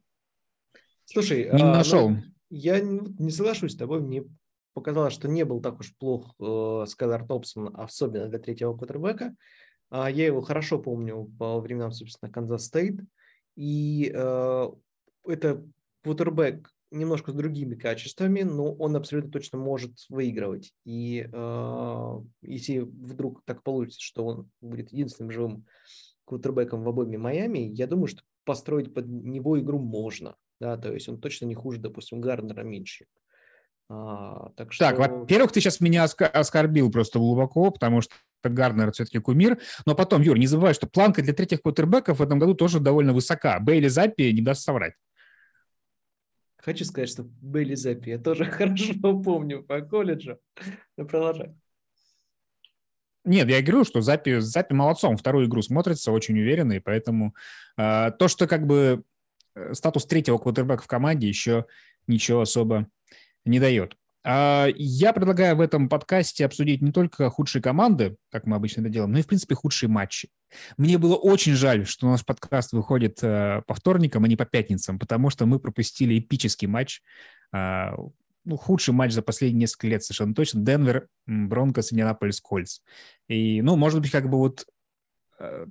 Слушай, 1.06 1.50
не 1.52 1.62
а, 1.62 1.74
нашел. 1.74 2.12
Я 2.50 2.80
не 2.80 3.32
соглашусь 3.32 3.74
с 3.74 3.78
тобой. 3.78 4.00
Мне 4.00 4.24
показалось, 4.74 5.14
что 5.14 5.28
не 5.28 5.44
был 5.44 5.62
так 5.62 5.80
уж 5.82 5.94
плох 5.98 6.34
э, 6.40 6.86
Скайлер 6.88 7.26
Томпсон, 7.26 7.72
особенно 7.74 8.28
для 8.28 8.40
третьего 8.40 8.76
квотербека. 8.78 9.36
А, 9.90 10.10
я 10.10 10.26
его 10.26 10.40
хорошо 10.40 10.80
помню 10.80 11.30
по 11.38 11.60
временам, 11.60 11.92
собственно, 11.92 12.32
Канзас 12.32 12.68
Стейт. 12.68 13.02
И 13.56 14.12
э, 14.14 14.70
это 15.26 15.66
квотербек 16.04 16.72
немножко 16.92 17.32
с 17.32 17.36
другими 17.36 17.76
качествами, 17.76 18.42
но 18.42 18.74
он 18.74 18.96
абсолютно 18.96 19.32
точно 19.32 19.58
может 19.58 19.94
выигрывать. 20.10 20.74
И 20.86 21.28
э, 21.32 22.20
если 22.42 22.80
вдруг 22.80 23.44
так 23.46 23.64
получится, 23.64 24.02
что 24.02 24.26
он 24.26 24.50
будет 24.62 24.92
единственным 24.92 25.32
живым 25.32 25.66
квотербеком 26.26 26.84
в 26.84 26.90
обойме 26.90 27.18
Майами, 27.18 27.60
я 27.60 27.88
думаю, 27.88 28.08
что 28.08 28.22
построить 28.44 28.94
под 28.94 29.08
него 29.08 29.60
игру 29.60 29.80
можно. 29.80 30.36
Да, 30.60 30.78
то 30.78 30.94
есть 30.94 31.10
он 31.10 31.20
точно 31.20 31.46
не 31.46 31.56
хуже, 31.56 31.80
допустим, 31.80 32.22
Гарнера 32.22 32.64
меньше. 32.64 33.06
А, 33.93 34.51
так, 34.56 34.71
что... 34.71 34.86
так, 34.86 34.97
во-первых, 34.97 35.51
ты 35.51 35.60
сейчас 35.60 35.82
меня 35.82 36.06
оскорбил 36.06 36.89
просто 36.89 37.19
глубоко, 37.19 37.71
потому 37.71 37.99
что 37.99 38.15
Гарнер 38.41 38.93
все-таки 38.93 39.19
кумир. 39.19 39.60
Но 39.86 39.95
потом, 39.95 40.21
Юр, 40.21 40.38
не 40.38 40.47
забывай, 40.47 40.73
что 40.73 40.88
планка 40.88 41.21
для 41.21 41.34
третьих 41.34 41.62
квотербеков 41.62 42.19
в 42.19 42.23
этом 42.23 42.39
году 42.39 42.54
тоже 42.54 42.80
довольно 42.80 43.12
высока. 43.12 43.60
Бейли 43.60 43.89
Запи 43.89 44.32
не 44.32 44.41
даст 44.41 44.63
соврать. 44.63 44.93
Хочу 46.56 46.86
сказать, 46.86 47.10
что 47.10 47.23
Бейли 47.23 47.75
Запи 47.75 48.12
я 48.12 48.17
тоже 48.17 48.45
хорошо 48.51 48.93
помню 49.01 49.62
по 49.62 49.82
колледжу. 49.82 50.39
Ну, 50.95 51.06
продолжай. 51.06 51.54
Нет, 53.25 53.49
я 53.49 53.62
говорю, 53.62 53.84
что 53.84 53.99
Запи, 53.99 54.39
Запи 54.39 54.73
молодцом. 54.73 55.17
Вторую 55.17 55.47
игру 55.47 55.62
смотрится 55.62 56.13
очень 56.13 56.39
уверенно, 56.39 56.73
и 56.73 56.80
поэтому 56.80 57.36
э, 57.77 58.12
то, 58.17 58.30
что 58.30 58.47
как 58.47 58.65
бы 58.65 59.04
э, 59.54 59.73
статус 59.73 60.06
третьего 60.06 60.38
квотербека 60.38 60.82
в 60.82 60.88
команде 60.88 61.27
еще 61.27 61.65
ничего 62.08 62.41
особо 62.41 62.88
не 63.45 63.60
дает. 63.60 63.95
А, 64.23 64.67
я 64.75 65.13
предлагаю 65.13 65.56
в 65.56 65.62
этом 65.62 65.89
подкасте 65.89 66.45
обсудить 66.45 66.82
не 66.82 66.91
только 66.91 67.30
худшие 67.30 67.62
команды, 67.62 68.17
как 68.30 68.45
мы 68.45 68.56
обычно 68.56 68.82
это 68.82 68.89
делаем, 68.89 69.12
но 69.12 69.19
и, 69.19 69.23
в 69.23 69.27
принципе, 69.27 69.56
худшие 69.56 69.89
матчи. 69.89 70.30
Мне 70.77 70.97
было 70.97 71.15
очень 71.15 71.54
жаль, 71.54 71.88
что 71.88 72.10
наш 72.10 72.23
подкаст 72.23 72.73
выходит 72.73 73.19
э, 73.23 73.63
по 73.65 73.73
вторникам, 73.73 74.23
а 74.23 74.27
не 74.27 74.36
по 74.36 74.45
пятницам, 74.45 74.99
потому 74.99 75.30
что 75.30 75.45
мы 75.45 75.60
пропустили 75.60 76.19
эпический 76.19 76.67
матч, 76.67 77.01
а, 77.51 77.95
ну, 78.43 78.58
худший 78.58 78.93
матч 78.93 79.13
за 79.13 79.21
последние 79.21 79.62
несколько 79.62 79.88
лет 79.88 80.04
совершенно 80.04 80.34
точно. 80.34 80.62
Денвер, 80.62 81.08
Бронкос, 81.25 81.93
Индианаполис, 81.93 82.41
Кольц. 82.41 82.80
И, 83.27 83.62
ну, 83.62 83.75
может 83.75 84.01
быть, 84.01 84.12
как 84.12 84.30
бы 84.30 84.38
вот 84.38 84.65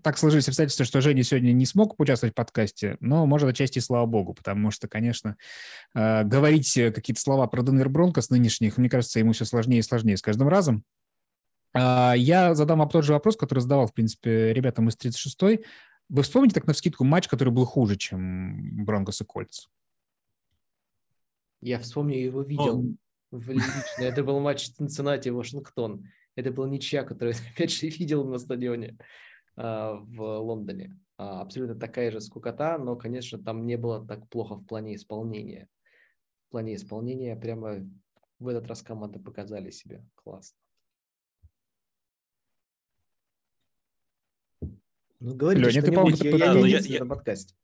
так 0.03 0.19
сложились 0.19 0.49
обстоятельства, 0.49 0.85
что 0.85 1.01
Женя 1.01 1.23
сегодня 1.23 1.53
не 1.53 1.67
смог 1.67 1.97
поучаствовать 1.97 2.33
в 2.33 2.37
подкасте, 2.37 2.97
но, 3.01 3.27
может, 3.27 3.49
отчасти 3.49 3.79
слава 3.79 4.07
богу, 4.07 4.35
потому 4.35 4.71
что, 4.71 4.89
конечно, 4.89 5.37
э, 5.95 6.25
говорить 6.25 6.73
какие-то 6.73 7.21
слова 7.21 7.47
про 7.47 7.63
Денвер 7.63 7.89
Бронкос 7.89 8.31
нынешних, 8.31 8.79
мне 8.79 8.89
кажется, 8.89 9.19
ему 9.19 9.33
все 9.33 9.45
сложнее 9.45 9.79
и 9.79 9.83
сложнее 9.83 10.17
с 10.17 10.23
каждым 10.23 10.49
разом. 10.49 10.85
А, 11.73 12.15
я 12.17 12.55
задам 12.55 12.81
вам 12.81 12.89
тот 12.89 13.05
же 13.05 13.13
вопрос, 13.13 13.37
который 13.37 13.61
задавал, 13.61 13.87
в 13.87 13.95
принципе, 13.95 14.53
ребятам 14.53 14.89
из 14.89 14.97
36-й. 14.97 15.65
Вы 16.09 16.23
вспомните 16.23 16.55
так 16.55 16.67
на 16.67 16.73
вскидку 16.73 17.05
матч, 17.05 17.29
который 17.29 17.51
был 17.51 17.65
хуже, 17.65 17.97
чем 17.97 18.85
Бронкос 18.85 19.21
и 19.21 19.25
Кольц? 19.25 19.69
Я 21.61 21.79
вспомню, 21.79 22.19
его 22.19 22.43
видел. 22.43 22.97
В 23.31 23.49
лично. 23.51 23.85
Это 23.99 24.25
был 24.25 24.41
матч 24.41 24.71
Цинциннати 24.71 25.29
Вашингтон. 25.29 26.09
Это 26.35 26.51
была 26.51 26.69
ничья, 26.69 27.05
которую 27.05 27.35
я 27.35 27.51
опять 27.53 27.71
же 27.71 27.87
видел 27.87 28.25
на 28.25 28.39
стадионе 28.39 28.97
в 29.57 30.39
Лондоне. 30.39 30.99
А, 31.17 31.43
абсолютно 31.43 31.75
такая 31.75 32.11
же 32.11 32.21
скукота, 32.23 32.79
но, 32.79 32.97
конечно, 32.97 33.39
там 33.39 33.67
не 33.67 33.77
было 33.77 34.07
так 34.07 34.27
плохо 34.31 34.55
в 34.55 34.65
плане 34.65 34.95
исполнения. 34.95 35.69
В 36.49 36.53
плане 36.53 36.77
исполнения 36.77 37.37
прямо 37.37 37.87
в 38.39 38.49
этот 38.49 38.67
раз 38.67 38.83
команды 38.83 39.19
показали 39.19 39.71
себя 39.71 40.03
классно. 40.15 40.57
Ну, 45.21 45.35
говорите 45.35 45.69
Леня, 45.69 45.83
ты, 45.83 45.93
по-моему, 45.93 46.17
я, 46.17 46.31
я, 46.31 46.53
я, 46.55 46.67
я, 46.67 46.79
я, 46.79 47.01
на 47.01 47.07
подкасте. 47.07 47.55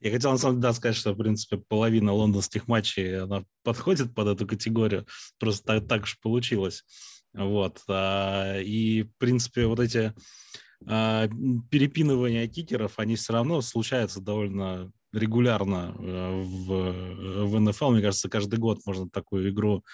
Я 0.00 0.10
хотел 0.10 0.32
на 0.32 0.38
самом 0.38 0.60
деле 0.60 0.72
сказать, 0.72 0.96
что, 0.96 1.12
в 1.12 1.16
принципе, 1.16 1.58
половина 1.58 2.12
лондонских 2.12 2.66
матчей, 2.66 3.20
она 3.20 3.44
подходит 3.62 4.12
под 4.12 4.26
эту 4.26 4.48
категорию. 4.48 5.06
Просто 5.38 5.64
так, 5.64 5.86
так 5.86 6.02
уж 6.02 6.18
получилось. 6.18 6.84
Вот. 7.34 7.82
А, 7.88 8.58
и, 8.58 9.02
в 9.02 9.16
принципе, 9.18 9.66
вот 9.66 9.80
эти 9.80 10.12
а, 10.86 11.28
перепинывания 11.70 12.46
кикеров, 12.48 12.98
они 12.98 13.16
все 13.16 13.32
равно 13.32 13.60
случаются 13.60 14.20
довольно 14.20 14.90
регулярно 15.12 15.94
э, 15.98 16.42
в, 16.42 17.44
в 17.46 17.60
НФЛ. 17.60 17.90
Мне 17.90 18.00
кажется, 18.00 18.30
каждый 18.30 18.58
год 18.58 18.80
можно 18.86 19.10
такую 19.10 19.50
игру 19.50 19.84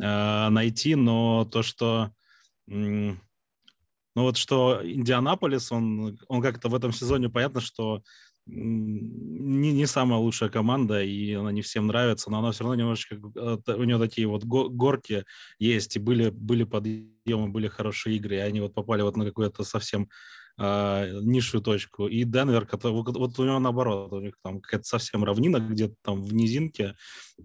а, 0.00 0.50
найти, 0.50 0.94
но 0.94 1.44
то, 1.44 1.62
что 1.62 2.12
ну 2.68 3.16
вот 4.14 4.36
что 4.36 4.80
Индианаполис, 4.84 5.72
он, 5.72 6.18
он 6.28 6.42
как-то 6.42 6.68
в 6.68 6.74
этом 6.74 6.92
сезоне 6.92 7.28
понятно, 7.28 7.60
что 7.60 8.02
не, 8.46 9.72
не 9.72 9.86
самая 9.86 10.18
лучшая 10.18 10.48
команда, 10.48 11.02
и 11.02 11.32
она 11.34 11.52
не 11.52 11.62
всем 11.62 11.86
нравится, 11.86 12.30
но 12.30 12.38
она 12.38 12.52
все 12.52 12.64
равно 12.64 12.74
немножечко, 12.74 13.16
э, 13.16 13.74
у 13.74 13.84
нее 13.84 13.98
такие 13.98 14.26
вот 14.26 14.44
горки 14.44 15.24
есть, 15.58 15.96
и 15.96 15.98
были, 16.00 16.30
были 16.30 16.64
подъемы, 16.64 17.48
были 17.48 17.68
хорошие 17.68 18.16
игры, 18.16 18.36
и 18.36 18.40
они 18.40 18.60
вот 18.60 18.74
попали 18.74 19.02
вот 19.02 19.16
на 19.16 19.24
какую-то 19.24 19.62
совсем 19.62 20.08
э, 20.58 21.20
низшую 21.22 21.62
точку. 21.62 22.08
И 22.08 22.24
Денвер, 22.24 22.66
который, 22.66 22.92
вот, 22.92 23.16
вот 23.16 23.38
у 23.38 23.44
него 23.44 23.60
наоборот, 23.60 24.12
у 24.12 24.20
них 24.20 24.34
там 24.42 24.60
какая-то 24.60 24.84
совсем 24.84 25.22
равнина 25.22 25.58
где-то 25.58 25.94
там 26.02 26.22
в 26.22 26.34
низинке, 26.34 26.96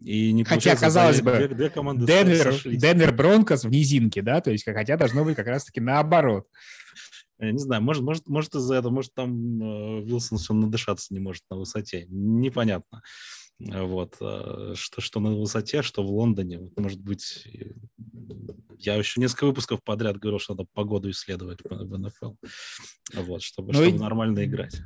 и 0.01 0.31
не 0.31 0.43
Хотя, 0.43 0.75
казалось 0.75 1.21
бы, 1.21 1.35
две, 1.35 1.47
две 1.47 1.69
команды 1.69 2.07
Денвер, 2.07 2.55
Денвер 2.65 3.13
Бронкос 3.13 3.65
в 3.65 3.69
низинке, 3.69 4.23
да, 4.23 4.41
то 4.41 4.51
есть 4.51 4.65
хотя 4.65 4.97
должно 4.97 5.23
быть 5.23 5.35
как 5.35 5.47
раз-таки 5.47 5.79
наоборот. 5.79 6.47
Я 7.39 7.51
не 7.51 7.59
знаю, 7.59 7.83
может, 7.83 8.03
может, 8.03 8.27
может 8.27 8.55
из-за 8.55 8.75
этого, 8.75 8.91
может, 8.91 9.13
там 9.13 9.61
э, 9.61 10.03
Вилсон 10.03 10.37
все 10.37 10.53
надышаться 10.53 11.13
не 11.13 11.19
может 11.19 11.43
на 11.49 11.57
высоте. 11.57 12.05
Непонятно. 12.09 13.03
Вот. 13.59 14.17
Э, 14.21 14.73
что, 14.75 15.01
что 15.01 15.19
на 15.19 15.35
высоте, 15.35 15.81
что 15.81 16.03
в 16.03 16.09
Лондоне. 16.09 16.59
Вот, 16.59 16.79
может 16.79 16.99
быть, 16.99 17.47
я 18.77 18.95
еще 18.95 19.21
несколько 19.21 19.45
выпусков 19.45 19.83
подряд 19.83 20.17
говорил, 20.17 20.39
что 20.39 20.55
надо 20.55 20.67
погоду 20.73 21.09
исследовать 21.11 21.59
в, 21.63 21.69
в 21.69 21.97
НФЛ. 21.97 22.33
Вот, 23.15 23.41
чтобы, 23.41 23.73
но 23.73 23.79
ну 23.79 23.85
чтобы 23.85 23.99
нормально 23.99 24.45
играть. 24.45 24.81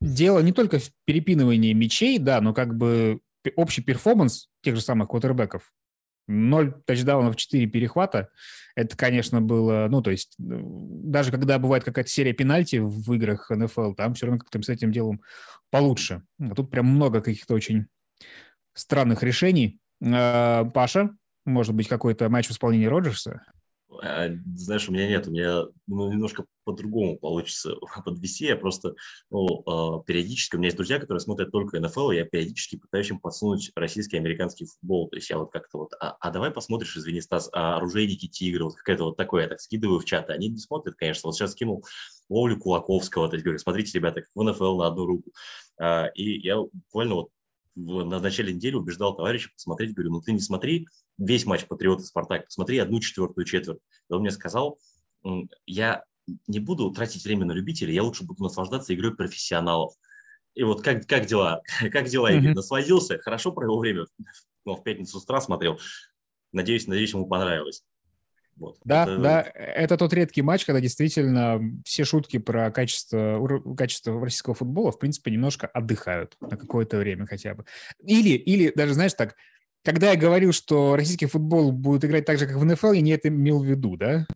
Дело 0.00 0.40
не 0.40 0.52
только 0.52 0.78
в 0.78 0.90
перепинывании 1.04 1.72
мячей, 1.72 2.18
да, 2.18 2.40
но 2.40 2.54
как 2.54 2.76
бы 2.76 3.20
общий 3.56 3.82
перформанс 3.82 4.48
тех 4.62 4.76
же 4.76 4.82
самых 4.82 5.08
квотербеков 5.08 5.72
0 6.30 6.82
тачдаунов, 6.86 7.36
4 7.36 7.66
перехвата. 7.66 8.28
Это, 8.74 8.96
конечно, 8.96 9.40
было... 9.40 9.88
Ну, 9.90 10.00
то 10.00 10.10
есть, 10.10 10.34
даже 10.38 11.30
когда 11.30 11.58
бывает 11.58 11.84
какая-то 11.84 12.08
серия 12.08 12.32
пенальти 12.32 12.76
в 12.76 13.12
играх 13.12 13.50
НФЛ, 13.50 13.94
там 13.94 14.14
все 14.14 14.26
равно 14.26 14.38
как-то 14.38 14.62
с 14.62 14.68
этим 14.68 14.92
делом 14.92 15.20
получше. 15.70 16.22
А 16.40 16.54
тут 16.54 16.70
прям 16.70 16.86
много 16.86 17.20
каких-то 17.20 17.54
очень 17.54 17.86
странных 18.74 19.22
решений. 19.22 19.80
А, 20.02 20.64
Паша, 20.66 21.10
может 21.44 21.74
быть, 21.74 21.88
какой-то 21.88 22.28
матч 22.28 22.48
в 22.48 22.52
исполнении 22.52 22.86
Роджерса? 22.86 23.42
А, 24.02 24.28
знаешь, 24.54 24.88
у 24.88 24.92
меня 24.92 25.08
нет, 25.08 25.26
у 25.28 25.30
меня 25.30 25.64
ну, 25.86 26.10
немножко 26.10 26.46
по-другому 26.64 27.18
получится 27.18 27.74
подвести. 28.04 28.46
Я 28.46 28.56
просто 28.56 28.94
ну, 29.30 29.62
а, 29.66 30.02
периодически, 30.02 30.56
у 30.56 30.58
меня 30.58 30.68
есть 30.68 30.76
друзья, 30.76 30.98
которые 30.98 31.20
смотрят 31.20 31.50
только 31.50 31.80
НФЛ, 31.80 32.10
и 32.10 32.16
я 32.16 32.24
периодически 32.24 32.76
пытаюсь 32.76 33.10
им 33.10 33.20
подсунуть 33.20 33.70
российский 33.74 34.16
американский 34.16 34.66
футбол. 34.66 35.08
То 35.08 35.16
есть 35.16 35.30
я 35.30 35.38
вот 35.38 35.52
как-то 35.52 35.78
вот, 35.78 35.92
а, 36.00 36.16
а 36.20 36.30
давай 36.30 36.50
посмотришь, 36.50 36.96
извини, 36.96 37.20
Стас, 37.20 37.50
а 37.52 37.76
оружейники 37.76 38.28
тигры, 38.28 38.64
вот 38.64 38.74
какое-то 38.76 39.04
вот 39.04 39.16
такое, 39.16 39.42
я 39.42 39.48
так 39.48 39.60
скидываю 39.60 40.00
в 40.00 40.04
чаты. 40.04 40.32
Они 40.32 40.48
не 40.48 40.58
смотрят, 40.58 40.96
конечно. 40.96 41.28
Вот 41.28 41.36
сейчас 41.36 41.52
скинул 41.52 41.84
Ловлю 42.28 42.58
Кулаковского, 42.58 43.28
то 43.28 43.34
есть 43.34 43.44
говорю, 43.44 43.58
смотрите, 43.58 43.98
ребята, 43.98 44.22
как 44.22 44.30
в 44.34 44.42
НФЛ 44.42 44.78
на 44.78 44.86
одну 44.86 45.06
руку. 45.06 45.32
И 46.14 46.40
я 46.40 46.58
буквально 46.58 47.14
вот 47.14 47.28
на 47.76 48.20
начале 48.20 48.52
недели 48.52 48.74
убеждал 48.74 49.16
товарища 49.16 49.50
посмотреть, 49.54 49.94
говорю, 49.94 50.12
ну 50.12 50.20
ты 50.20 50.32
не 50.32 50.40
смотри 50.40 50.88
весь 51.18 51.46
матч 51.46 51.66
Патриоты 51.66 52.04
Спартак, 52.04 52.46
посмотри 52.46 52.78
одну 52.78 53.00
четвертую 53.00 53.44
четверть. 53.44 53.80
И 54.08 54.12
он 54.12 54.20
мне 54.20 54.30
сказал, 54.30 54.78
я 55.66 56.04
не 56.46 56.60
буду 56.60 56.90
тратить 56.90 57.24
время 57.24 57.46
на 57.46 57.52
любителей, 57.52 57.94
я 57.94 58.02
лучше 58.02 58.24
буду 58.24 58.42
наслаждаться 58.42 58.94
игрой 58.94 59.14
профессионалов. 59.14 59.94
И 60.54 60.62
вот 60.62 60.82
как, 60.82 61.06
как 61.06 61.26
дела? 61.26 61.62
Как 61.92 62.08
дела, 62.08 62.32
Игорь? 62.32 62.54
Насладился? 62.54 63.18
Хорошо 63.18 63.52
провел 63.52 63.78
время? 63.78 64.06
Ну, 64.66 64.76
в 64.76 64.82
пятницу 64.82 65.18
с 65.18 65.22
утра 65.22 65.40
смотрел. 65.40 65.80
Надеюсь, 66.52 66.86
надеюсь, 66.86 67.14
ему 67.14 67.26
понравилось. 67.26 67.82
Вот. 68.60 68.76
Да, 68.84 69.04
это... 69.04 69.18
да, 69.18 69.52
это 69.54 69.96
тот 69.96 70.12
редкий 70.12 70.42
матч, 70.42 70.66
когда 70.66 70.80
действительно 70.80 71.60
все 71.84 72.04
шутки 72.04 72.38
про 72.38 72.70
качество, 72.70 73.40
качество 73.74 74.20
российского 74.20 74.54
футбола, 74.54 74.92
в 74.92 74.98
принципе, 74.98 75.30
немножко 75.30 75.66
отдыхают 75.66 76.36
на 76.42 76.58
какое-то 76.58 76.98
время 76.98 77.26
хотя 77.26 77.54
бы. 77.54 77.64
Или, 78.04 78.36
или 78.36 78.70
даже, 78.76 78.92
знаешь, 78.92 79.14
так, 79.14 79.34
когда 79.82 80.10
я 80.10 80.16
говорил, 80.16 80.52
что 80.52 80.94
российский 80.94 81.24
футбол 81.24 81.72
будет 81.72 82.04
играть 82.04 82.26
так 82.26 82.38
же, 82.38 82.46
как 82.46 82.56
в 82.56 82.64
НФЛ, 82.64 82.92
я 82.92 83.00
не 83.00 83.12
это 83.12 83.28
имел 83.28 83.62
в 83.62 83.66
виду, 83.66 83.96
да? 83.96 84.26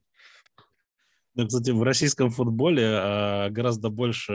Ну, 1.36 1.46
кстати, 1.48 1.70
в 1.70 1.82
российском 1.82 2.30
футболе 2.30 2.84
а, 2.86 3.50
гораздо 3.50 3.90
больше 3.90 4.32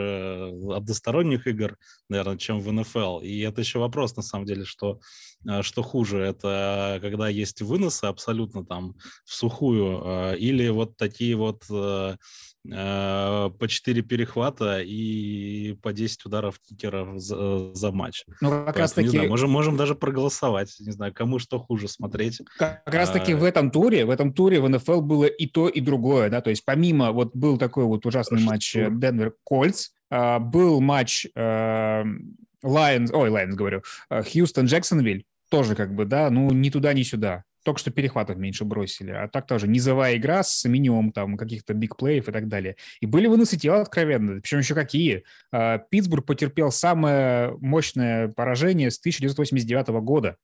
односторонних 0.70 1.46
игр, 1.46 1.78
наверное, 2.10 2.36
чем 2.36 2.60
в 2.60 2.70
НФЛ. 2.70 3.20
И 3.20 3.40
это 3.40 3.62
еще 3.62 3.78
вопрос, 3.78 4.16
на 4.16 4.22
самом 4.22 4.44
деле, 4.44 4.64
что, 4.66 5.00
а, 5.48 5.62
что 5.62 5.82
хуже. 5.82 6.18
Это 6.18 6.98
когда 7.00 7.28
есть 7.28 7.62
выносы 7.62 8.04
абсолютно 8.04 8.66
там 8.66 8.96
в 9.24 9.34
сухую, 9.34 10.02
а, 10.04 10.32
или 10.34 10.68
вот 10.68 10.98
такие 10.98 11.36
вот 11.36 11.64
а, 11.70 12.16
а 12.16 12.16
по 12.62 13.66
4 13.66 14.02
перехвата 14.02 14.80
и 14.82 15.74
по 15.82 15.92
10 15.92 16.26
ударов 16.26 16.58
кикера 16.60 17.18
за, 17.18 17.74
за 17.74 17.90
матч. 17.90 18.24
Ну, 18.40 18.50
как 18.50 18.64
Поэтому, 18.64 18.82
раз 18.82 18.92
таки... 18.92 19.08
знаю, 19.08 19.28
можем, 19.28 19.50
можем 19.50 19.76
даже 19.76 19.94
проголосовать. 19.94 20.74
Не 20.80 20.92
знаю, 20.92 21.14
кому 21.14 21.38
что 21.38 21.58
хуже 21.58 21.88
смотреть. 21.88 22.42
Как, 22.58 22.84
как 22.84 22.94
раз 22.94 23.10
таки 23.10 23.32
а... 23.32 23.36
в 23.36 23.44
этом 23.44 23.70
туре, 23.70 24.04
в 24.04 24.10
этом 24.10 24.32
туре 24.32 24.60
в 24.60 24.68
НФЛ 24.68 25.00
было 25.00 25.24
и 25.24 25.46
то, 25.46 25.68
и 25.68 25.80
другое, 25.80 26.28
да, 26.28 26.40
то 26.40 26.50
есть 26.50 26.64
помимо 26.64 27.12
вот 27.12 27.34
был 27.34 27.56
такой 27.56 27.84
вот 27.84 28.04
ужасный 28.04 28.42
матч 28.42 28.76
э, 28.76 28.88
Денвер-Colts, 28.90 29.88
а, 30.10 30.38
был 30.38 30.80
матч 30.80 31.26
Lions, 31.34 33.10
ой, 33.12 33.30
Lions 33.30 33.54
говорю, 33.54 33.82
Хьюстон-Джексонвиль, 34.10 35.24
тоже 35.50 35.74
как 35.74 35.94
бы, 35.94 36.04
да, 36.04 36.30
ну, 36.30 36.50
ни 36.50 36.70
туда, 36.70 36.92
ни 36.92 37.02
сюда. 37.02 37.44
Только 37.64 37.80
что 37.80 37.90
перехватов 37.90 38.38
меньше 38.38 38.64
бросили. 38.64 39.10
А 39.10 39.28
так 39.28 39.46
тоже 39.46 39.68
низовая 39.68 40.16
игра 40.16 40.42
с 40.42 40.64
минимум 40.66 41.12
там 41.12 41.36
каких-то 41.36 41.74
big 41.74 41.92
play 41.92 42.16
ев 42.16 42.28
и 42.28 42.32
так 42.32 42.48
далее. 42.48 42.76
И 43.00 43.06
были 43.06 43.26
выносы 43.26 43.58
тела 43.58 43.82
откровенно. 43.82 44.40
Причем 44.40 44.58
еще 44.58 44.74
какие. 44.74 45.24
А, 45.52 45.78
Питтсбург 45.78 46.24
потерпел 46.24 46.70
самое 46.70 47.56
мощное 47.60 48.28
поражение 48.28 48.90
с 48.90 48.98
1989 48.98 49.88
года. 50.02 50.36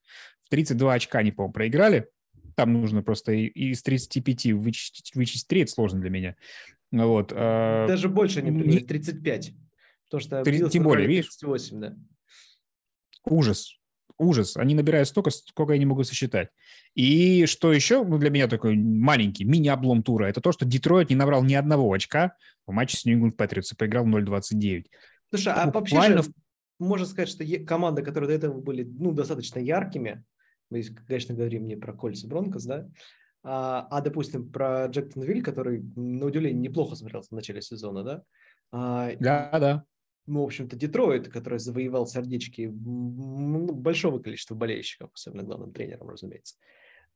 В 0.43 0.51
32 0.51 0.95
очка 0.95 1.21
они, 1.21 1.33
по-моему, 1.33 1.53
проиграли. 1.53 2.09
Там 2.55 2.73
нужно 2.73 3.03
просто 3.03 3.33
из 3.33 3.83
35 3.83 4.53
вычесть, 4.53 5.13
вычесть 5.15 5.49
3, 5.49 5.63
это 5.63 5.73
сложно 5.73 6.01
для 6.01 6.11
меня. 6.11 6.37
Вот. 6.93 7.33
А, 7.35 7.87
Даже 7.87 8.09
больше 8.09 8.43
не 8.43 8.51
приняли, 8.51 8.81
35. 8.81 9.53
Потому 10.09 10.21
что 10.21 10.43
30, 10.43 10.73
тем 10.73 10.85
более, 10.85 11.07
38, 11.07 11.77
видишь? 11.77 11.91
да. 11.91 11.97
Ужас. 13.25 13.76
Ужас. 14.19 14.57
Они 14.57 14.75
набирают 14.75 15.09
столько, 15.09 15.31
сколько 15.31 15.73
я 15.73 15.79
не 15.79 15.87
могу 15.87 16.05
сосчитать. 16.05 16.49
И 16.95 17.47
что 17.47 17.73
еще 17.73 18.03
ну, 18.05 18.19
для 18.19 18.31
меня 18.31 18.49
такой 18.49 18.77
маленький 18.77 19.45
мини-облом 19.45 20.03
тура, 20.03 20.27
это 20.27 20.41
то, 20.41 20.53
что 20.53 20.65
Детройт 20.65 21.11
не 21.11 21.17
набрал 21.17 21.45
ни 21.45 21.55
одного 21.55 21.93
очка 21.93 22.35
в 22.67 22.73
матче 22.73 22.97
с 22.97 23.05
Нью-Ингланд 23.05 23.37
Патриотс 23.37 23.73
и 23.73 23.77
поиграл 23.77 24.07
0-29. 24.07 24.87
Слушай, 25.31 25.53
а 25.53 25.67
Буквально... 25.67 26.17
вообще 26.17 26.31
же, 26.31 26.35
можно 26.79 27.07
сказать, 27.07 27.29
что 27.29 27.45
команды, 27.67 28.03
которые 28.03 28.29
до 28.29 28.47
этого 28.47 28.61
были 28.61 28.85
ну, 28.85 29.13
достаточно 29.13 29.59
яркими, 29.59 30.25
мы, 30.71 30.83
конечно, 31.07 31.35
говорим 31.35 31.67
не 31.67 31.77
про 31.77 31.93
кольца 31.93 32.27
Бронкос, 32.27 32.65
да, 32.65 32.89
а, 33.49 33.87
а, 33.91 34.01
допустим, 34.01 34.51
про 34.51 34.87
Джектонвиль, 34.87 35.43
который, 35.43 35.81
на 35.95 36.27
удивление, 36.27 36.61
неплохо 36.61 36.97
смотрелся 36.97 37.29
в 37.29 37.37
начале 37.37 37.63
сезона, 37.63 38.03
да? 38.03 38.23
А, 38.73 39.13
да, 39.21 39.51
да. 39.61 39.85
Ну, 40.27 40.43
в 40.43 40.45
общем-то, 40.45 40.77
Детройт, 40.77 41.29
который 41.29 41.59
завоевал 41.59 42.07
сердечки 42.07 42.69
большого 42.71 44.19
количества 44.19 44.55
болельщиков, 44.55 45.11
особенно 45.15 45.45
главным 45.45 45.73
тренером, 45.73 46.09
разумеется. 46.09 46.57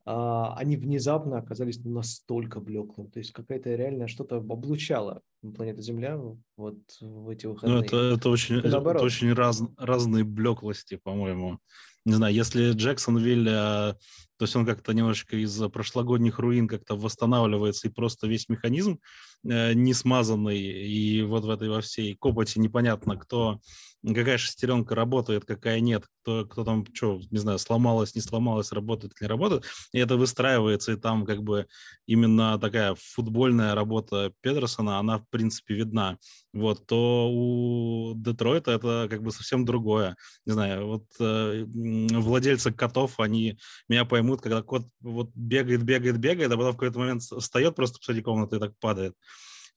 а, 0.07 0.55
они 0.57 0.77
внезапно 0.77 1.39
оказались 1.39 1.79
настолько 1.85 2.61
блеклым. 2.61 3.11
То 3.11 3.19
есть 3.19 3.33
какая-то 3.33 3.75
реально 3.75 4.09
что-то 4.09 4.37
облучало 4.37 5.23
планету 5.57 5.83
Земля 5.83 6.19
вот 6.57 6.79
в 7.01 7.29
эти 7.29 7.47
Ну, 7.47 7.53
выходные. 7.53 7.85
это, 7.85 7.97
это 7.97 8.29
очень, 8.31 8.57
это 8.57 8.79
очень 8.79 9.33
раз, 9.33 9.63
разные 9.77 10.25
блеклости, 10.25 10.97
по-моему. 10.97 11.59
Не 12.07 12.15
знаю, 12.15 12.35
если 12.35 12.73
Джексонвиль, 12.73 13.47
э, 13.49 13.53
то 13.53 13.97
есть 14.41 14.57
он 14.57 14.65
как-то 14.65 14.93
немножечко 14.95 15.37
из 15.37 15.59
прошлогодних 15.71 16.39
руин 16.39 16.67
как-то 16.67 16.97
восстанавливается, 16.97 17.89
и 17.89 17.93
просто 17.93 18.27
весь 18.27 18.49
механизм 18.49 19.01
э, 19.45 19.73
не 19.75 19.95
смазанный, 19.95 20.59
и 20.59 21.23
вот 21.23 21.45
в 21.45 21.51
этой 21.51 21.69
во 21.69 21.81
всей 21.81 22.17
копоти 22.17 22.59
непонятно, 22.59 23.17
кто, 23.17 23.61
какая 24.07 24.39
шестеренка 24.39 24.95
работает, 24.95 25.45
какая 25.45 25.81
нет, 25.81 26.05
кто, 26.23 26.45
кто 26.47 26.65
там, 26.65 26.85
что, 26.93 27.21
не 27.31 27.39
знаю, 27.39 27.59
сломалась, 27.59 28.15
не 28.15 28.21
сломалась, 28.21 28.73
работает, 28.73 29.15
не 29.21 29.27
работает, 29.27 29.65
и 29.93 29.99
это 29.99 30.17
выстраивается, 30.17 30.93
и 30.93 30.97
там 30.97 31.25
как 31.25 31.43
бы 31.43 31.67
именно 32.07 32.59
такая 32.59 32.95
футбольная 32.99 33.75
работа 33.75 34.33
Педерсона, 34.41 34.99
она 34.99 35.19
в 35.19 35.29
принципе 35.31 35.75
видна, 35.75 36.19
вот, 36.53 36.87
то 36.87 37.31
у 37.31 38.15
Детройта 38.17 38.73
это 38.73 39.07
как 39.09 39.23
бы 39.23 39.31
совсем 39.31 39.65
другое. 39.65 40.17
Не 40.47 40.53
знаю, 40.53 40.87
вот 40.87 41.05
э, 41.21 41.65
владельцы 41.67 42.73
котов, 42.73 43.21
они 43.21 43.59
меня 43.89 44.05
поймут, 44.05 44.41
когда 44.41 44.63
кот 44.63 44.87
вот 45.01 45.31
бегает, 45.35 45.83
бегает, 45.83 46.19
бегает, 46.19 46.51
а 46.53 46.57
потом 46.57 46.73
в 46.73 46.77
какой-то 46.77 46.99
момент 46.99 47.23
встает 47.23 47.77
просто 47.77 47.99
посреди 47.99 48.23
комнаты 48.23 48.57
и 48.57 48.59
так 48.59 48.73
падает. 48.81 49.15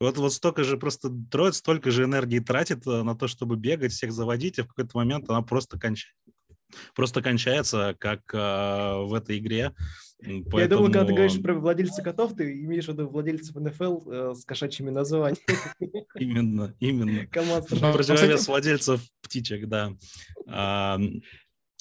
Вот, 0.03 0.17
вот 0.17 0.33
столько 0.33 0.63
же 0.65 0.77
просто 0.77 1.09
Детройт 1.09 1.55
столько 1.55 1.89
же 1.89 2.03
энергии 2.03 2.39
тратит 2.39 2.85
э, 2.85 3.03
на 3.03 3.15
то, 3.15 3.27
чтобы 3.29 3.55
бегать, 3.55 3.93
всех 3.93 4.11
заводить, 4.11 4.59
и 4.59 4.61
в 4.61 4.67
какой-то 4.67 4.97
момент 4.97 5.29
она 5.29 5.41
просто 5.41 5.79
кончается. 5.79 6.17
Просто 6.95 7.21
кончается, 7.21 7.95
как 7.99 8.19
э, 8.33 8.37
в 9.05 9.13
этой 9.13 9.37
игре. 9.37 9.73
М, 10.21 10.43
Я 10.53 10.67
думаю, 10.67 10.91
когда 10.91 11.05
ты 11.05 11.13
поэтому 11.13 11.15
говоришь 11.15 11.41
про 11.41 11.53
владельца 11.53 12.01
котов, 12.01 12.35
ты 12.35 12.51
имеешь 12.63 12.85
в 12.85 12.89
виду 12.89 13.07
владельцев 13.07 13.55
НФЛ 13.55 14.09
э, 14.09 14.35
с 14.35 14.43
кошачьими 14.43 14.89
названиями. 14.89 15.39
Именно, 16.19 16.75
именно. 16.79 17.25
Команд 17.27 17.67
Противовес 17.69 18.47
владельцев 18.47 19.01
птичек, 19.21 19.67
да. 19.67 19.93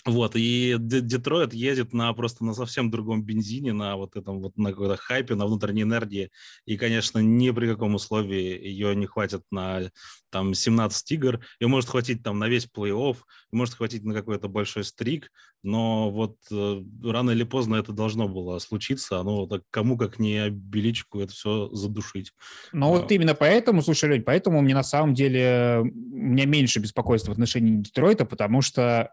А, 0.05 0.11
Вот, 0.11 0.33
и 0.35 0.77
Детройт 0.79 1.55
едет 1.55 1.93
на 1.93 2.13
просто 2.13 2.45
на 2.45 2.55
совсем 2.55 2.91
другом 2.91 3.23
бензине, 3.23 3.73
на 3.73 3.97
вот 3.97 4.17
этом 4.17 4.41
вот 4.41 4.57
на 4.57 4.71
какой-то 4.71 4.97
хайпе, 4.97 5.35
на 5.35 5.47
внутренней 5.47 5.83
энергии. 5.83 6.31
И, 6.67 6.77
конечно, 6.77 7.19
ни 7.21 7.51
при 7.51 7.69
каком 7.69 7.95
условии 7.95 8.59
ее 8.67 8.97
не 8.97 9.07
хватит 9.07 9.43
на 9.51 9.91
там 10.31 10.55
17 10.55 11.13
игр. 11.13 11.41
Ее 11.61 11.69
может 11.69 11.91
хватить 11.91 12.23
там 12.23 12.39
на 12.39 12.49
весь 12.49 12.67
плей-офф, 12.67 13.17
может 13.53 13.75
хватить 13.75 14.03
на 14.03 14.15
какой-то 14.15 14.49
большой 14.49 14.83
стрик, 14.85 15.31
но 15.63 16.11
вот 16.11 16.37
э, 16.51 16.83
рано 17.05 17.31
или 17.31 17.45
поздно 17.45 17.77
это 17.77 17.93
должно 17.93 18.29
было 18.29 18.59
случиться. 18.59 19.21
Оно 19.21 19.47
так 19.47 19.63
кому 19.71 19.97
как 19.97 20.19
не 20.19 20.49
Беличку 20.51 21.21
это 21.21 21.33
все 21.33 21.69
задушить. 21.73 22.33
Но 22.73 22.89
вот 22.89 23.11
А. 23.11 23.15
именно 23.15 23.35
поэтому, 23.35 23.83
слушай, 23.83 24.09
Лень, 24.11 24.23
поэтому 24.23 24.63
мне 24.63 24.75
на 24.75 24.83
самом 24.83 25.15
деле, 25.15 25.81
у 25.83 25.85
меня 25.85 26.47
меньше 26.47 26.81
беспокойства 26.81 27.31
в 27.31 27.35
отношении 27.35 27.77
Детройта, 27.83 28.25
потому 28.25 28.63
что, 28.63 29.11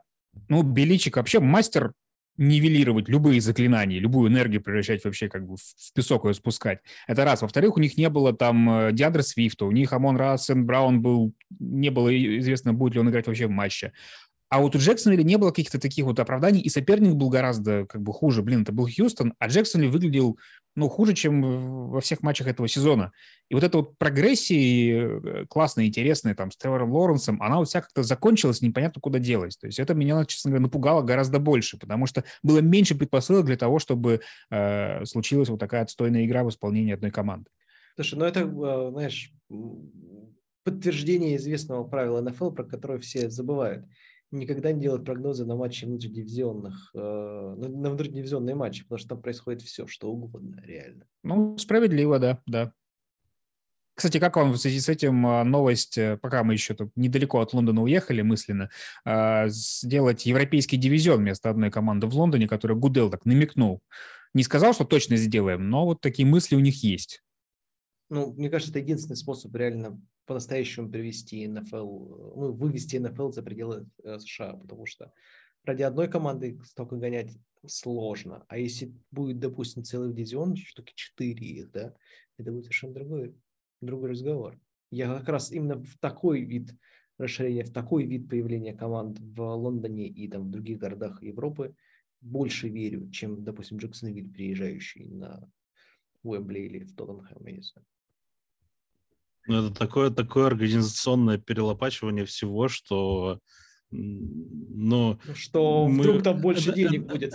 ну, 0.48 0.64
Беличик 0.64 1.18
вообще 1.18 1.40
мастер 1.40 1.94
нивелировать 2.40 3.10
любые 3.10 3.42
заклинания, 3.42 4.00
любую 4.00 4.32
энергию 4.32 4.62
превращать 4.62 5.04
вообще 5.04 5.28
как 5.28 5.46
бы 5.46 5.58
в 5.58 5.94
песок 5.94 6.24
ее 6.24 6.34
спускать. 6.34 6.80
Это 7.06 7.26
раз. 7.26 7.42
Во-вторых, 7.42 7.76
у 7.76 7.82
них 7.82 7.98
не 7.98 8.08
было 8.10 8.32
там 8.32 8.70
э, 8.70 8.92
Диандра 8.94 9.24
Свифта, 9.24 9.66
у 9.66 9.72
них 9.72 9.92
Амон 9.92 10.16
Рассен 10.16 10.66
Браун 10.66 11.02
был, 11.02 11.34
не 11.60 11.90
было 11.90 12.10
известно, 12.40 12.74
будет 12.74 12.94
ли 12.94 13.02
он 13.02 13.10
играть 13.10 13.28
вообще 13.28 13.48
в 13.48 13.52
матче. 13.52 13.92
А 14.50 14.60
вот 14.60 14.76
у 14.76 14.80
Джексонвилля 14.80 15.24
не 15.24 15.38
было 15.38 15.52
каких-то 15.52 15.80
таких 15.80 16.06
вот 16.06 16.20
оправданий, 16.20 16.60
и 16.60 16.70
соперник 16.70 17.14
был 17.14 17.30
гораздо 17.30 17.86
как 17.86 18.02
бы 18.02 18.12
хуже. 18.12 18.42
Блин, 18.42 18.64
это 18.64 18.72
был 18.72 18.88
Хьюстон, 18.88 19.36
а 19.38 19.48
Джексонвилл 19.48 19.92
выглядел, 19.92 20.40
ну, 20.76 20.90
хуже, 20.90 21.14
чем 21.14 21.90
во 21.92 22.02
всех 22.02 22.24
матчах 22.24 22.48
этого 22.48 22.68
сезона. 22.68 23.12
И 23.50 23.54
вот 23.54 23.64
эта 23.64 23.78
вот 23.78 23.98
прогрессия 24.00 25.08
э, 25.08 25.46
классная, 25.48 25.86
интересная, 25.86 26.34
там, 26.34 26.50
с 26.50 26.58
Тревором 26.58 26.92
Лоренсом, 26.92 27.40
она 27.44 27.58
вот 27.58 27.68
вся 27.68 27.82
как-то 27.82 28.02
закончилась, 28.02 28.62
непонятно 28.62 29.00
куда 29.02 29.20
делась. 29.20 29.56
То 29.56 29.68
есть 29.68 29.80
это 29.80 29.94
меня, 29.94 30.26
честно 30.26 30.50
говоря, 30.50 30.64
напугало 30.64 31.04
гораздо 31.04 31.38
больше, 31.38 31.78
потому 31.78 32.08
что 32.08 32.24
было 32.42 32.60
меньше 32.60 32.96
предпосылок 32.96 33.46
для 33.46 33.58
того, 33.58 33.78
чтобы 33.78 34.22
э, 34.50 35.06
случилась 35.06 35.50
вот 35.50 35.60
такая 35.60 35.84
отстойная 35.84 36.26
игра 36.26 36.44
в 36.44 36.50
исполнении 36.50 36.94
одной 36.94 37.12
команды. 37.12 37.52
Слушай, 37.96 38.16
ну 38.16 38.26
это, 38.26 38.40
э, 38.40 38.92
знаешь, 38.92 39.32
подтверждение 40.64 41.36
известного 41.36 41.84
правила 41.84 42.22
НФЛ, 42.22 42.52
про 42.52 42.64
которое 42.64 43.00
все 43.00 43.30
забывают. 43.30 43.86
Никогда 44.32 44.72
не 44.72 44.82
делать 44.82 45.04
прогнозы 45.04 45.46
на 45.46 45.56
матчи 45.56 45.86
внутридивизионных, 45.86 46.92
э, 46.94 47.00
на 47.00 47.68
на 47.68 47.90
внутридивизионные 47.90 48.56
матчи, 48.56 48.84
потому 48.84 49.00
что 49.00 49.10
там 49.10 49.22
происходит 49.22 49.64
все, 49.64 49.88
что 49.88 50.12
угодно, 50.12 50.62
реально. 50.64 51.06
Ну, 51.24 51.58
справедливо, 51.58 52.20
да, 52.20 52.42
да. 52.46 52.74
Кстати, 54.00 54.18
как 54.18 54.38
вам 54.38 54.54
в 54.54 54.58
связи 54.58 54.80
с 54.80 54.88
этим 54.88 55.28
а, 55.28 55.44
новость, 55.44 55.98
э, 55.98 56.16
пока 56.16 56.46
мы 56.46 56.54
еще 56.54 56.74
тут 56.74 56.90
недалеко 56.96 57.42
от 57.42 57.52
Лондона 57.52 57.82
уехали 57.82 58.22
мысленно, 58.22 58.70
а, 59.04 59.50
сделать 59.50 60.26
европейский 60.26 60.78
дивизион 60.78 61.20
вместо 61.20 61.50
одной 61.50 61.70
команды 61.70 62.08
в 62.08 62.16
Лондоне, 62.16 62.48
которую 62.48 62.80
Гудел 62.80 63.10
так 63.10 63.26
намекнул. 63.26 63.82
Не 64.34 64.44
сказал, 64.44 64.74
что 64.74 64.86
точно 64.86 65.18
сделаем, 65.18 65.70
но 65.70 65.84
вот 65.84 66.00
такие 66.00 66.26
мысли 66.26 66.56
у 66.56 66.60
них 66.60 66.82
есть. 66.82 67.22
Ну, 68.10 68.32
мне 68.34 68.50
кажется, 68.50 68.72
это 68.72 68.80
единственный 68.80 69.18
способ 69.18 69.54
реально 69.54 70.00
по-настоящему 70.30 70.92
привести 70.92 71.48
НФЛ, 71.48 72.36
ну, 72.36 72.54
вывести 72.54 72.98
НФЛ 72.98 73.32
за 73.32 73.42
пределы 73.42 73.88
э, 74.04 74.20
США, 74.20 74.54
потому 74.54 74.86
что 74.86 75.12
ради 75.64 75.82
одной 75.82 76.08
команды 76.08 76.60
столько 76.66 76.98
гонять 76.98 77.36
сложно. 77.66 78.46
А 78.48 78.60
если 78.60 78.94
будет, 79.10 79.40
допустим, 79.40 79.84
целый 79.84 80.14
дивизион, 80.14 80.56
штуки 80.56 80.94
4 80.96 81.34
их, 81.34 81.72
да, 81.72 81.96
это 82.38 82.52
будет 82.52 82.66
совершенно 82.66 82.94
другой, 82.94 83.36
другой 83.82 84.12
разговор. 84.12 84.60
Я 84.92 85.18
как 85.18 85.30
раз 85.30 85.52
именно 85.52 85.82
в 85.82 85.98
такой 85.98 86.42
вид 86.42 86.76
расширения, 87.18 87.64
в 87.64 87.74
такой 87.74 88.06
вид 88.06 88.30
появления 88.30 88.76
команд 88.76 89.20
в 89.20 89.42
Лондоне 89.42 90.10
и 90.10 90.28
там 90.28 90.44
в 90.44 90.52
других 90.52 90.78
городах 90.78 91.24
Европы 91.24 91.76
больше 92.22 92.70
верю, 92.70 93.10
чем, 93.10 93.44
допустим, 93.44 93.78
Джексонвиль, 93.78 94.32
приезжающий 94.32 95.06
на 95.06 95.52
Уэмбли 96.22 96.60
или 96.60 96.84
в 96.84 96.94
Тоттенхэм, 96.96 97.48
я 97.48 97.52
не 97.52 97.64
знаю. 97.64 97.88
Ну, 99.50 99.66
это 99.66 99.76
такое, 99.76 100.12
такое 100.12 100.46
организационное 100.46 101.40
перелопачивание 101.40 102.24
всего, 102.24 102.68
что 102.68 103.40
м, 103.92 104.30
ну, 104.70 105.20
Что 105.34 105.88
Мы- 105.88 106.04
вдруг 106.04 106.22
там 106.22 106.40
больше 106.40 106.72
денег 106.72 107.08
будет. 107.08 107.34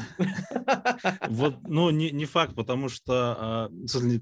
вот, 1.28 1.56
ну, 1.66 1.90
не, 1.90 2.12
не 2.12 2.24
факт, 2.24 2.54
потому 2.54 2.88
что, 2.88 3.36
а, 3.36 3.70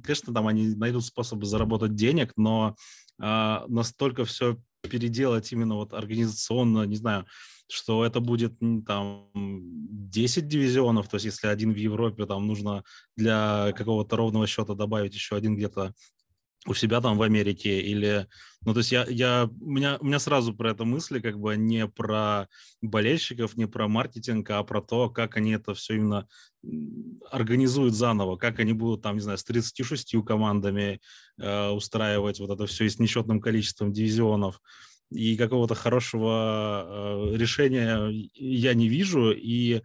конечно, 0.03 0.33
там 0.33 0.47
они 0.47 0.75
найдут 0.75 1.05
способы 1.05 1.45
заработать 1.45 1.95
денег, 1.95 2.33
но 2.37 2.77
а, 3.21 3.67
настолько 3.69 4.25
все 4.25 4.57
переделать 4.81 5.53
именно 5.53 5.75
вот 5.75 5.93
организационно, 5.93 6.85
не 6.85 6.97
знаю, 6.97 7.27
что 7.69 8.07
это 8.07 8.21
будет 8.21 8.55
там 8.87 9.29
10 9.35 10.49
дивизионов, 10.49 11.09
то 11.09 11.17
есть 11.17 11.27
если 11.27 11.47
один 11.47 11.73
в 11.73 11.77
Европе, 11.77 12.25
там 12.25 12.47
нужно 12.47 12.85
для 13.17 13.73
какого-то 13.77 14.17
ровного 14.17 14.47
счета 14.47 14.75
добавить 14.75 15.15
еще 15.15 15.37
один 15.37 15.57
где-то 15.57 15.93
у 16.67 16.75
себя 16.75 17.01
там 17.01 17.19
в 17.19 17.23
Америке 17.23 17.81
или 17.81 18.29
ну 18.65 18.73
то 18.73 18.79
есть 18.81 18.93
я 18.93 19.05
я 19.09 19.51
у 19.61 19.71
меня 19.71 19.99
у 20.01 20.07
меня 20.07 20.21
сразу 20.21 20.55
про 20.55 20.71
это 20.71 20.85
мысли 20.85 21.19
как 21.19 21.39
бы 21.41 21.57
не 21.57 21.89
про 21.89 22.47
болельщиков 22.81 23.57
не 23.57 23.67
про 23.67 23.89
маркетинг 23.89 24.49
а 24.51 24.63
про 24.63 24.81
то 24.81 25.11
как 25.11 25.37
они 25.37 25.53
это 25.53 25.75
все 25.75 25.97
именно 25.97 26.29
организуют 27.31 27.95
заново 27.95 28.37
как 28.37 28.61
они 28.61 28.75
будут 28.75 29.03
там 29.03 29.17
не 29.17 29.21
знаю 29.21 29.39
с 29.39 29.45
36 29.45 30.15
командами 30.25 31.01
э, 31.39 31.69
устраивать 31.71 32.41
вот 32.41 32.51
это 32.51 32.67
все 32.67 32.85
и 32.85 32.89
с 32.89 32.99
несчетным 32.99 33.41
количеством 33.41 33.93
дивизионов. 33.93 34.61
И 35.11 35.37
какого-то 35.37 35.75
хорошего 35.75 37.33
э, 37.33 37.37
решения 37.37 38.09
я 38.35 38.75
не 38.75 38.89
вижу. 38.89 39.33
И 39.33 39.83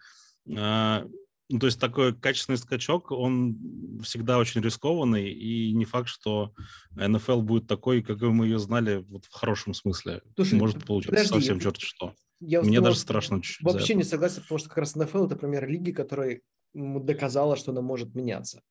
э, 0.50 1.06
ну, 1.50 1.60
то 1.60 1.68
есть 1.68 1.80
такой 1.80 2.14
качественный 2.14 2.58
скачок, 2.58 3.12
он 3.12 3.58
всегда 4.04 4.38
очень 4.38 4.62
рискованный, 4.62 5.32
и 5.32 5.72
не 5.72 5.86
факт, 5.86 6.10
что 6.10 6.54
НФЛ 6.96 7.42
будет 7.42 7.68
такой, 7.68 8.02
какой 8.02 8.30
мы 8.30 8.48
ее 8.48 8.60
знали 8.60 9.06
вот 9.08 9.26
в 9.26 9.34
хорошем 9.34 9.74
смысле. 9.74 10.22
Слушай, 10.36 10.60
Может 10.60 10.86
получиться 10.86 11.12
подожди, 11.12 11.34
совсем 11.34 11.56
я- 11.58 11.62
черт 11.64 11.78
что. 11.80 12.14
Я 12.40 12.62
Мне 12.62 12.82
даже 12.82 12.98
страшно 13.00 13.42
чуть-чуть 13.42 13.66
Вообще 13.66 13.96
не 13.96 14.04
согласен, 14.04 14.42
потому 14.44 14.60
что 14.60 14.70
как 14.70 14.78
раз 14.80 14.96
НФЛ 14.96 15.26
это 15.26 15.36
пример 15.36 15.68
лиги, 15.68 15.92
которая 15.92 16.42
доказала, 16.74 17.56
что 17.56 17.72
она 17.72 17.82
может 17.82 18.14
меняться. 18.14 18.62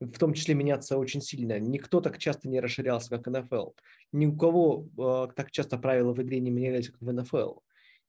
В 0.00 0.18
том 0.18 0.34
числе 0.34 0.54
меняться 0.54 0.96
очень 0.98 1.20
сильно. 1.20 1.58
Никто 1.58 2.00
так 2.00 2.18
часто 2.18 2.48
не 2.48 2.60
расширялся, 2.60 3.10
как 3.10 3.26
НФЛ. 3.26 3.70
Ни 4.12 4.26
у 4.26 4.36
кого 4.36 4.88
э, 4.98 5.32
так 5.34 5.50
часто 5.50 5.78
правила 5.78 6.12
в 6.12 6.22
игре 6.22 6.40
не 6.40 6.50
менялись, 6.50 6.88
как 6.90 7.00
в 7.00 7.12
НФЛ. 7.12 7.58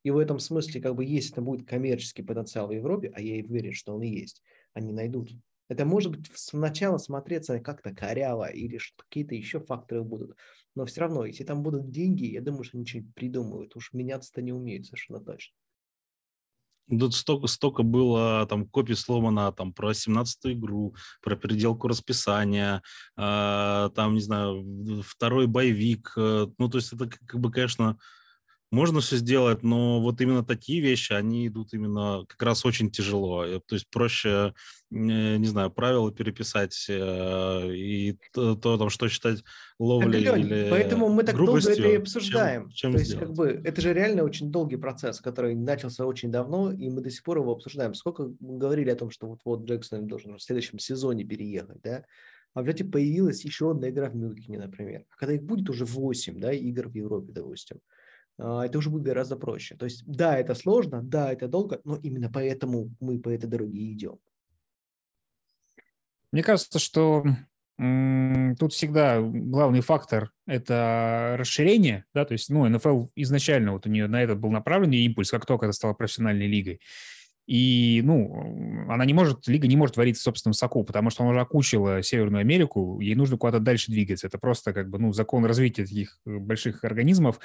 И 0.06 0.12
в 0.12 0.20
этом 0.20 0.38
смысле, 0.38 0.82
как 0.82 0.94
бы, 0.94 1.04
если 1.04 1.32
это 1.32 1.42
будет 1.42 1.68
коммерческий 1.68 2.22
потенциал 2.22 2.68
в 2.68 2.72
Европе, 2.72 3.12
а 3.16 3.20
я 3.20 3.38
и 3.38 3.44
уверен, 3.44 3.74
что 3.74 3.96
он 3.96 4.04
и 4.04 4.08
есть, 4.08 4.44
они 4.74 4.94
найдут. 4.94 5.32
Это 5.68 5.84
может 5.84 6.12
быть 6.12 6.30
сначала 6.36 7.00
смотреться 7.00 7.60
как-то 7.60 7.92
коряво 7.92 8.46
или 8.46 8.80
какие-то 8.98 9.34
еще 9.34 9.60
факторы 9.60 10.04
будут. 10.04 10.38
Но 10.76 10.86
все 10.86 11.02
равно, 11.02 11.26
если 11.26 11.44
там 11.44 11.64
будут 11.64 11.90
деньги, 11.90 12.26
я 12.26 12.42
думаю, 12.42 12.66
что 12.66 12.78
они 12.78 12.86
что-нибудь 12.86 13.16
придумают. 13.16 13.76
Уж 13.76 13.94
меняться-то 13.94 14.44
не 14.44 14.54
умеют 14.54 14.86
совершенно 14.86 15.22
точно. 15.22 15.56
Тут 16.88 17.16
столько, 17.16 17.48
столько 17.48 17.82
было 17.82 18.46
там 18.46 18.68
копий 18.68 18.94
сломано 18.94 19.52
там 19.54 19.74
про 19.74 19.90
17-ю 19.90 20.54
игру, 20.54 20.94
про 21.24 21.36
переделку 21.36 21.88
расписания, 21.88 22.84
э, 23.18 23.90
там, 23.96 24.14
не 24.14 24.22
знаю, 24.22 25.02
второй 25.04 25.48
боевик. 25.48 26.14
Э, 26.16 26.46
ну, 26.60 26.70
то 26.70 26.78
есть 26.78 26.94
это 26.94 27.10
как 27.10 27.40
бы, 27.40 27.52
конечно, 27.52 27.98
можно 28.76 29.00
все 29.00 29.16
сделать, 29.16 29.64
но 29.64 30.02
вот 30.02 30.20
именно 30.22 30.44
такие 30.44 30.82
вещи, 30.82 31.14
они 31.14 31.48
идут 31.48 31.74
именно 31.74 32.26
как 32.28 32.42
раз 32.44 32.66
очень 32.66 32.92
тяжело. 32.92 33.46
Э, 33.46 33.60
то 33.66 33.76
есть 33.76 33.90
проще, 33.90 34.54
не 34.92 35.48
знаю, 35.48 35.72
правила 35.72 36.12
переписать 36.12 36.86
э, 36.90 37.74
и 37.74 38.20
то, 38.34 38.56
там, 38.56 38.90
что 38.90 39.08
считать 39.08 39.44
ловлей 39.80 40.26
так, 40.26 40.38
или 40.38 40.68
Поэтому 40.70 41.10
мы 41.10 41.24
так 41.24 41.38
долго 41.38 41.58
это 41.60 41.88
и 41.88 41.96
обсуждаем. 41.96 42.70
Чем, 42.70 42.92
чем 42.92 42.92
то 42.92 42.98
есть, 43.00 43.12
сделать? 43.12 43.28
как 43.28 43.36
бы, 43.36 43.62
это 43.64 43.82
же 43.82 43.94
реально 43.94 44.24
очень 44.24 44.52
долгий 44.52 44.78
процесс, 44.78 45.22
который 45.22 45.56
начался 45.56 46.06
очень 46.06 46.32
давно, 46.32 46.72
и 46.72 46.90
мы 46.90 47.02
до 47.02 47.10
сих 47.10 47.24
пор 47.24 47.38
его 47.38 47.54
обсуждаем. 47.54 47.94
Сколько 47.94 48.30
мы 48.42 48.58
говорили 48.58 48.90
о 48.90 48.96
том, 48.96 49.10
что 49.10 49.28
вот-вот 49.28 49.66
Джексон 49.66 50.06
должен 50.06 50.38
в 50.38 50.44
следующем 50.44 50.80
сезоне 50.80 51.24
переехать, 51.24 51.82
да? 51.82 52.04
А 52.54 52.62
в 52.62 52.66
результате 52.66 52.90
появилась 52.90 53.44
еще 53.44 53.72
одна 53.72 53.90
игра 53.90 54.10
в 54.10 54.16
Мюнхене, 54.16 54.58
например. 54.58 55.06
А 55.10 55.18
когда 55.18 55.34
их 55.34 55.44
будет 55.44 55.70
уже 55.70 55.84
8 55.84 56.40
да, 56.40 56.54
игр 56.54 56.88
в 56.88 56.96
Европе, 56.96 57.34
допустим, 57.34 57.80
это 58.38 58.78
уже 58.78 58.90
будет 58.90 59.04
гораздо 59.04 59.36
проще. 59.36 59.76
То 59.76 59.86
есть, 59.86 60.04
да, 60.06 60.38
это 60.38 60.56
сложно, 60.56 61.02
да, 61.02 61.32
это 61.32 61.48
долго, 61.48 61.80
но 61.84 61.96
именно 61.96 62.30
поэтому 62.32 62.92
мы 63.00 63.20
по 63.20 63.30
этой 63.30 63.48
дороге 63.48 63.92
идем. 63.92 64.20
Мне 66.32 66.44
кажется, 66.44 66.80
что 66.80 67.24
тут 67.78 68.74
всегда 68.74 69.22
главный 69.22 69.82
фактор– 69.82 70.32
это 70.48 71.36
расширение, 71.38 72.06
да, 72.14 72.26
то 72.26 72.34
есть, 72.34 72.50
ну, 72.50 72.68
НФЛ 72.68 73.08
изначально 73.16 73.74
вот 73.74 73.86
у 73.86 73.90
нее 73.90 74.08
на 74.08 74.22
это 74.22 74.36
был 74.36 74.50
направлен 74.50 74.92
импульс, 74.92 75.30
как 75.32 75.46
только 75.46 75.66
это 75.66 75.74
стало 75.74 75.94
профессиональной 75.94 76.48
лигой. 76.48 76.80
И, 77.48 78.02
ну, 78.04 78.86
она 78.90 79.06
не 79.06 79.14
может, 79.14 79.48
лига 79.48 79.68
не 79.68 79.76
может 79.76 79.98
вариться 79.98 80.22
в 80.22 80.24
собственном 80.24 80.54
соку, 80.54 80.84
потому 80.84 81.10
что 81.10 81.24
она 81.24 81.32
уже 81.32 81.42
окучила 81.42 82.02
Северную 82.02 82.42
Америку, 82.42 83.00
ей 83.00 83.16
нужно 83.16 83.38
куда-то 83.38 83.60
дальше 83.60 83.92
двигаться. 83.92 84.28
Это 84.28 84.40
просто 84.40 84.74
как 84.74 84.90
бы, 84.90 84.98
ну, 84.98 85.14
закон 85.14 85.46
развития 85.46 85.84
таких 85.84 86.18
э, 86.26 86.38
больших 86.38 86.84
организмов. 86.84 87.40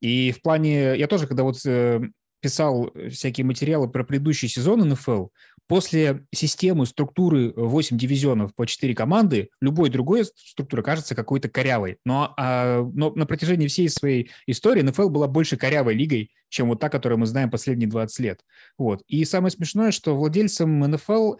И 0.00 0.32
в 0.32 0.40
плане, 0.42 0.96
я 0.96 1.06
тоже, 1.08 1.26
когда 1.26 1.42
вот 1.42 1.56
э, 1.66 2.00
писал 2.40 2.92
всякие 3.10 3.44
материалы 3.44 3.88
про 3.88 4.04
предыдущий 4.04 4.48
сезон 4.48 4.80
НФЛ, 4.88 5.26
после 5.70 6.26
системы 6.34 6.84
структуры 6.84 7.52
8 7.54 7.96
дивизионов 7.96 8.52
по 8.56 8.66
4 8.66 8.92
команды, 8.92 9.50
любой 9.60 9.88
другой 9.88 10.24
структура 10.24 10.82
кажется 10.82 11.14
какой-то 11.14 11.48
корявой. 11.48 11.98
Но, 12.04 12.34
а, 12.36 12.82
но 12.92 13.12
на 13.14 13.24
протяжении 13.24 13.68
всей 13.68 13.88
своей 13.88 14.32
истории 14.46 14.82
НФЛ 14.82 15.10
была 15.10 15.28
больше 15.28 15.56
корявой 15.56 15.94
лигой, 15.94 16.32
чем 16.48 16.68
вот 16.68 16.80
та, 16.80 16.88
которую 16.88 17.20
мы 17.20 17.26
знаем 17.26 17.50
последние 17.50 17.88
20 17.88 18.18
лет. 18.18 18.40
Вот. 18.78 19.02
И 19.06 19.24
самое 19.24 19.52
смешное, 19.52 19.92
что 19.92 20.16
владельцам 20.16 20.80
НФЛ 20.80 21.34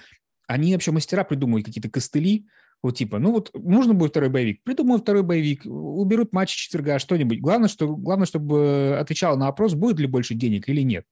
они 0.47 0.73
вообще 0.75 0.91
мастера 0.91 1.25
придумывают 1.25 1.67
какие-то 1.67 1.91
костыли, 1.91 2.47
вот 2.83 2.97
типа, 2.97 3.19
ну 3.19 3.33
вот 3.33 3.51
нужно 3.53 3.93
будет 3.93 4.11
второй 4.11 4.31
боевик, 4.31 4.63
придумают 4.63 5.03
второй 5.03 5.23
боевик, 5.23 5.63
уберут 5.67 6.33
матч 6.33 6.55
четверга, 6.55 6.99
что-нибудь. 6.99 7.41
Главное, 7.41 7.69
что, 7.69 7.95
главное, 7.95 8.27
чтобы 8.27 8.97
отвечало 8.99 9.37
на 9.37 9.47
вопрос, 9.47 9.75
будет 9.75 9.99
ли 9.99 10.07
больше 10.07 10.35
денег 10.35 10.69
или 10.69 10.81
нет. 10.81 11.05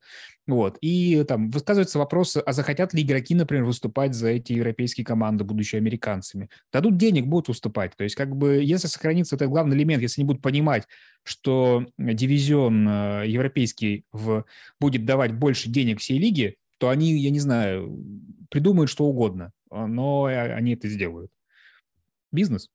Вот. 0.47 0.79
И 0.81 1.23
там 1.29 1.51
высказывается 1.51 1.99
вопрос, 1.99 2.39
а 2.45 2.53
захотят 2.53 2.95
ли 2.95 3.03
игроки, 3.03 3.35
например, 3.35 3.65
выступать 3.65 4.15
за 4.15 4.29
эти 4.29 4.55
европейские 4.55 5.05
команды, 5.05 5.45
будучи 5.45 5.77
американцами. 5.77 6.49
Дадут 6.73 6.97
денег, 6.97 7.27
будут 7.27 7.49
выступать. 7.49 7.95
То 7.97 8.05
есть 8.05 8.17
как 8.17 8.35
бы 8.35 8.63
если 8.63 8.87
сохранится 8.87 9.37
этот 9.37 9.51
главный 9.51 9.77
элемент, 9.77 10.03
если 10.03 10.23
они 10.23 10.27
будут 10.27 10.43
понимать, 10.43 10.85
что 11.23 11.85
дивизион 11.99 12.89
э, 12.89 13.25
европейский 13.27 14.05
в, 14.11 14.47
будет 14.81 15.05
давать 15.05 15.35
больше 15.35 15.69
денег 15.69 16.01
всей 16.01 16.19
лиге, 16.19 16.55
то 16.79 16.89
они, 16.89 17.19
я 17.19 17.31
не 17.31 17.41
знаю, 17.41 18.03
придумают 18.49 18.89
что 18.89 19.05
угодно, 19.05 19.53
но 19.71 20.25
они 20.25 20.73
это 20.73 20.89
сделают 20.89 21.31
бизнес. 22.33 22.69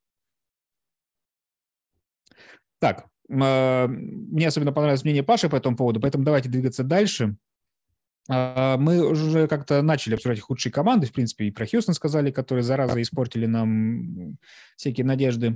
Так, 2.80 3.06
а, 3.32 3.88
мне 3.88 4.48
особенно 4.48 4.74
понравилось 4.74 5.04
мнение 5.04 5.24
Паши 5.24 5.50
по 5.50 5.56
этому 5.56 5.78
поводу, 5.78 6.00
поэтому 6.00 6.24
давайте 6.24 6.50
двигаться 6.50 6.84
дальше. 6.84 7.38
А, 8.30 8.78
мы 8.78 9.06
уже 9.06 9.48
как-то 9.48 9.82
начали 9.82 10.16
обсуждать 10.16 10.40
худшие 10.40 10.72
команды, 10.72 11.08
в 11.08 11.14
принципе, 11.14 11.46
и 11.46 11.52
про 11.52 11.66
Хьюстон 11.66 11.96
сказали, 11.96 12.32
которые 12.32 12.64
зараза 12.64 13.02
испортили 13.02 13.46
нам 13.46 14.38
всякие 14.78 15.06
надежды 15.06 15.56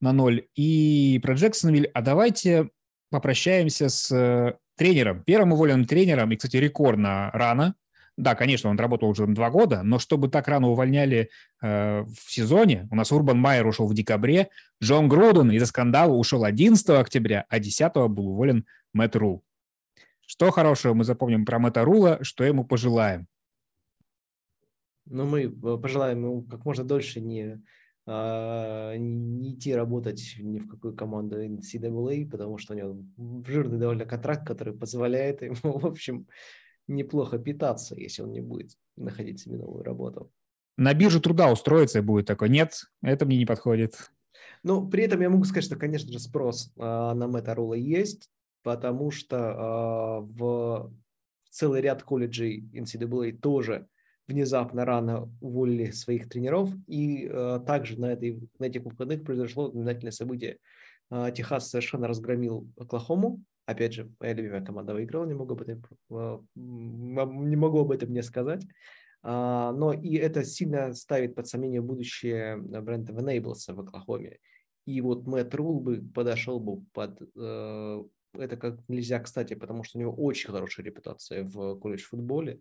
на 0.00 0.12
ноль, 0.12 0.46
и 0.54 1.20
про 1.22 1.34
Джексонвиль. 1.34 1.90
А 1.94 2.02
давайте 2.02 2.70
попрощаемся 3.10 3.88
с 3.88 4.10
э, 4.10 4.56
тренером, 4.76 5.22
первым 5.24 5.52
уволенным 5.52 5.86
тренером, 5.86 6.32
и, 6.32 6.36
кстати, 6.36 6.56
рекордно 6.56 7.30
рано, 7.32 7.74
да, 8.18 8.34
конечно, 8.34 8.68
он 8.68 8.78
работал 8.78 9.08
уже 9.08 9.26
два 9.28 9.48
года, 9.48 9.84
но 9.84 10.00
чтобы 10.00 10.28
так 10.28 10.48
рано 10.48 10.68
увольняли 10.68 11.30
э, 11.62 12.02
в 12.02 12.32
сезоне, 12.32 12.88
у 12.90 12.96
нас 12.96 13.12
Урбан 13.12 13.38
Майер 13.38 13.64
ушел 13.64 13.86
в 13.86 13.94
декабре, 13.94 14.48
Джон 14.82 15.08
Груден 15.08 15.52
из-за 15.52 15.66
скандала 15.66 16.12
ушел 16.12 16.42
11 16.42 16.90
октября, 16.90 17.46
а 17.48 17.60
10 17.60 17.94
был 18.10 18.30
уволен 18.30 18.66
Мэтт 18.92 19.14
Рул. 19.14 19.44
Что 20.26 20.50
хорошего 20.50 20.94
мы 20.94 21.04
запомним 21.04 21.44
про 21.44 21.60
Мэтта 21.60 21.84
Рула, 21.84 22.18
что 22.22 22.42
ему 22.42 22.64
пожелаем? 22.64 23.28
Ну, 25.06 25.24
мы 25.24 25.44
э, 25.44 25.78
пожелаем 25.80 26.18
ему 26.18 26.42
как 26.42 26.64
можно 26.64 26.82
дольше 26.82 27.20
не, 27.20 27.62
а, 28.04 28.96
не 28.96 29.54
идти 29.54 29.72
работать 29.76 30.34
ни 30.40 30.58
в 30.58 30.66
какую 30.66 30.96
команду 30.96 31.40
NCAA, 31.40 32.28
потому 32.28 32.58
что 32.58 32.74
у 32.74 32.76
него 32.76 32.96
жирный 33.46 33.78
довольно 33.78 34.06
контракт, 34.06 34.44
который 34.44 34.74
позволяет 34.74 35.42
ему, 35.42 35.56
в 35.78 35.86
общем, 35.86 36.26
неплохо 36.88 37.38
питаться, 37.38 37.94
если 37.94 38.22
он 38.22 38.32
не 38.32 38.40
будет 38.40 38.72
находить 38.96 39.40
себе 39.40 39.56
новую 39.56 39.84
работу. 39.84 40.32
На 40.76 40.94
биржу 40.94 41.20
труда 41.20 41.50
устроиться 41.52 42.02
будет 42.02 42.26
такой, 42.26 42.48
нет, 42.48 42.84
это 43.02 43.26
мне 43.26 43.38
не 43.38 43.46
подходит. 43.46 44.10
Ну, 44.62 44.88
при 44.88 45.04
этом 45.04 45.20
я 45.20 45.30
могу 45.30 45.44
сказать, 45.44 45.64
что, 45.64 45.76
конечно 45.76 46.12
же, 46.12 46.18
спрос 46.18 46.72
э, 46.76 46.80
на 46.80 47.24
Meta 47.24 47.76
есть, 47.76 48.30
потому 48.62 49.10
что 49.10 49.36
э, 49.36 50.32
в 50.38 50.92
целый 51.50 51.80
ряд 51.80 52.02
колледжей 52.02 52.68
NCAA 52.72 53.32
тоже 53.38 53.88
внезапно 54.26 54.84
рано 54.84 55.32
уволили 55.40 55.90
своих 55.90 56.28
тренеров, 56.28 56.70
и 56.86 57.26
э, 57.26 57.60
также 57.66 57.98
на, 57.98 58.12
этой, 58.12 58.40
на 58.58 58.66
этих 58.66 58.84
выходных 58.84 59.24
произошло 59.24 59.70
знаменательное 59.70 60.12
событие. 60.12 60.58
Э, 61.10 61.30
Техас 61.34 61.70
совершенно 61.70 62.08
разгромил 62.08 62.68
Оклахому, 62.78 63.42
Опять 63.68 63.92
же, 63.92 64.10
моя 64.18 64.32
любимая 64.32 64.64
команда 64.64 64.94
выиграла, 64.94 65.26
не 65.26 65.34
могу 65.34 65.52
об 65.52 65.60
этом, 65.60 65.82
э, 66.10 66.38
не 66.54 67.56
могу 67.56 67.80
об 67.80 67.90
этом 67.90 68.10
не 68.10 68.22
сказать. 68.22 68.66
А, 69.22 69.72
но 69.72 69.92
и 69.92 70.14
это 70.14 70.42
сильно 70.42 70.94
ставит 70.94 71.34
под 71.34 71.48
сомнение 71.48 71.82
будущее 71.82 72.56
бренда 72.56 73.12
Venables 73.12 73.70
в 73.70 73.78
Оклахоме. 73.78 74.38
И 74.86 75.02
вот 75.02 75.26
Мэтт 75.26 75.54
Рул 75.54 75.80
бы 75.80 76.00
подошел 76.14 76.60
бы 76.60 76.82
под 76.94 77.20
э, 77.36 78.04
это 78.32 78.56
как 78.56 78.78
нельзя 78.88 79.20
кстати, 79.20 79.52
потому 79.52 79.84
что 79.84 79.98
у 79.98 80.00
него 80.00 80.14
очень 80.14 80.48
хорошая 80.48 80.86
репутация 80.86 81.44
в 81.44 81.78
колледж-футболе. 81.78 82.60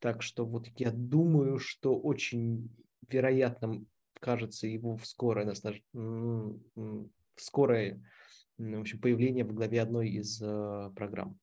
Так 0.00 0.22
что 0.22 0.44
вот 0.44 0.66
я 0.74 0.90
думаю, 0.90 1.60
что 1.60 1.96
очень 1.96 2.68
вероятным 3.08 3.86
кажется 4.18 4.66
его 4.66 4.98
скорое, 5.04 5.54
в 5.92 7.08
скорое 7.40 8.02
в 8.58 8.80
общем, 8.80 9.00
появление 9.00 9.44
в 9.44 9.54
главе 9.54 9.80
одной 9.80 10.10
из 10.10 10.42
э, 10.42 10.90
программ 10.96 11.38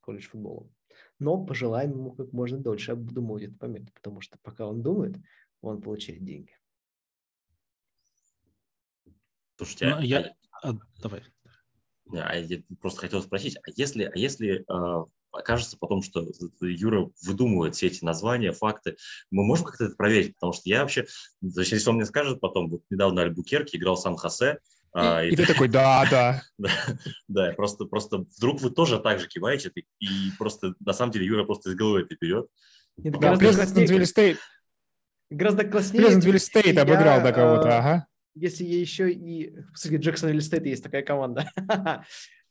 колледж 0.00 0.28
футбола. 0.28 0.68
Но 1.18 1.44
пожелаем 1.44 1.90
ему 1.90 2.12
как 2.12 2.32
можно 2.32 2.58
дольше 2.58 2.92
обдумывать 2.92 3.44
этот 3.44 3.60
момент, 3.60 3.92
потому 3.92 4.20
что 4.20 4.38
пока 4.42 4.66
он 4.66 4.82
думает, 4.82 5.16
он 5.60 5.82
получает 5.82 6.24
деньги. 6.24 6.56
Слушайте, 9.56 9.88
ну, 9.88 9.96
а, 9.96 10.04
я... 10.04 10.34
А, 10.62 10.72
давай. 11.00 11.22
А 12.12 12.36
я 12.36 12.62
просто 12.80 13.00
хотел 13.00 13.22
спросить, 13.22 13.56
а 13.56 13.70
если, 13.74 14.04
а 14.04 14.16
если 14.16 14.60
э, 14.60 15.06
окажется 15.32 15.76
потом, 15.78 16.02
что 16.02 16.26
Юра 16.60 17.10
выдумывает 17.22 17.74
все 17.74 17.88
эти 17.88 18.04
названия, 18.04 18.52
факты, 18.52 18.96
мы 19.30 19.44
можем 19.44 19.66
как-то 19.66 19.86
это 19.86 19.96
проверить? 19.96 20.34
Потому 20.34 20.52
что 20.52 20.68
я 20.68 20.82
вообще, 20.82 21.02
то 21.02 21.60
есть, 21.60 21.72
если 21.72 21.90
он 21.90 21.96
мне 21.96 22.06
скажет 22.06 22.40
потом, 22.40 22.70
вот 22.70 22.82
недавно 22.90 23.22
Альбукерки 23.22 23.76
играл 23.76 23.96
Сан-Хосе, 23.96 24.60
а, 24.92 25.22
и, 25.22 25.30
и 25.30 25.36
ты 25.36 25.46
такой, 25.46 25.68
да, 25.68 26.06
да. 26.10 26.42
да, 26.58 26.70
да, 27.28 27.52
просто, 27.52 27.84
просто 27.84 28.24
вдруг 28.36 28.60
вы 28.60 28.70
тоже 28.70 28.98
так 28.98 29.20
же 29.20 29.28
киваете, 29.28 29.70
и 30.00 30.06
просто 30.38 30.74
на 30.80 30.92
самом 30.92 31.12
деле 31.12 31.26
Юра 31.26 31.44
просто 31.44 31.70
из 31.70 31.74
головы 31.74 32.02
это 32.02 32.16
берет. 32.20 32.46
Плезентвилл 32.96 34.06
State. 34.06 34.38
Гораздо 35.30 35.64
класснее. 35.64 36.04
Плезентвилл 36.04 36.38
State 36.38 36.78
обыграл 36.78 37.22
до 37.22 37.32
кого-то, 37.32 37.78
ага. 37.78 38.06
Если 38.34 38.64
я 38.64 38.78
еще 38.78 39.10
и... 39.10 39.56
В 39.72 39.78
смысле, 39.78 39.98
Джексонвилл 39.98 40.40
State 40.40 40.66
есть 40.66 40.82
такая 40.82 41.02
команда. 41.02 41.50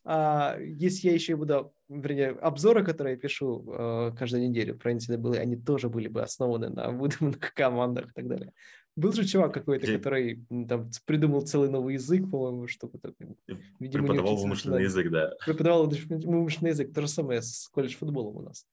А, 0.08 0.58
если 0.60 1.08
я 1.08 1.14
еще 1.16 1.36
буду, 1.36 1.74
вернее, 1.90 2.30
обзоры, 2.30 2.86
которые 2.86 3.16
я 3.16 3.20
пишу 3.20 3.66
э, 3.68 4.12
каждую 4.18 4.48
неделю 4.48 4.78
про 4.78 4.94
NCAA, 4.94 5.38
они 5.38 5.56
тоже 5.56 5.90
были 5.90 6.08
бы 6.08 6.22
основаны 6.22 6.70
на 6.70 6.92
выдуманных 6.92 7.40
командах 7.56 8.12
и 8.12 8.14
так 8.14 8.28
далее. 8.28 8.54
Был 8.96 9.12
же 9.12 9.26
чувак 9.26 9.54
какой-то, 9.54 9.92
который 9.92 10.46
там 10.70 10.90
придумал 11.06 11.42
целый 11.42 11.70
новый 11.70 11.96
язык, 11.96 12.30
по-моему, 12.30 12.68
чтобы 12.68 13.00
такое. 13.00 13.36
Видимо, 13.80 14.04
Преподавал 14.04 14.38
вымышленный 14.38 14.84
язык, 14.84 15.10
да. 15.10 15.32
Преподавал 15.44 15.90
вымышленный 15.90 16.70
язык. 16.70 16.94
То 16.94 17.02
же 17.02 17.08
самое 17.10 17.42
с 17.42 17.68
колледж 17.74 17.96
футболом 17.96 18.38
у 18.38 18.42
нас. 18.42 18.66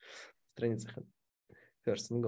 страницах 0.52 0.96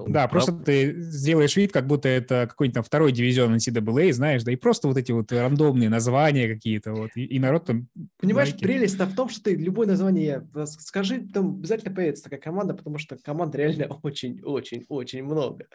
Да, 0.09 0.29
просто 0.29 0.53
ты 0.53 1.01
сделаешь 1.01 1.57
вид, 1.57 1.73
как 1.73 1.87
будто 1.87 2.09
это 2.09 2.47
какой-нибудь 2.49 2.75
там 2.75 2.85
второй 2.85 3.13
дивизион 3.13 3.55
NCAA, 3.55 4.13
знаешь, 4.13 4.43
да, 4.43 4.53
и 4.53 4.57
просто 4.57 4.89
вот 4.89 4.97
эти 4.97 5.13
вот 5.13 5.31
рандомные 5.33 5.89
названия 5.89 6.53
какие-то, 6.53 6.93
вот, 6.93 7.11
и, 7.15 7.25
и 7.25 7.39
народ 7.39 7.67
там... 7.67 7.89
Понимаешь, 8.19 8.51
лайки. 8.51 8.65
прелесть-то 8.65 9.07
в 9.07 9.15
том, 9.15 9.29
что 9.29 9.45
ты 9.45 9.55
любое 9.55 9.87
название 9.87 10.47
скажи, 10.67 11.21
там 11.21 11.57
обязательно 11.59 11.95
появится 11.95 12.25
такая 12.25 12.41
команда, 12.41 12.75
потому 12.75 12.99
что 12.99 13.17
команд 13.17 13.55
реально 13.55 13.87
очень-очень-очень 14.03 15.23
много. 15.23 15.67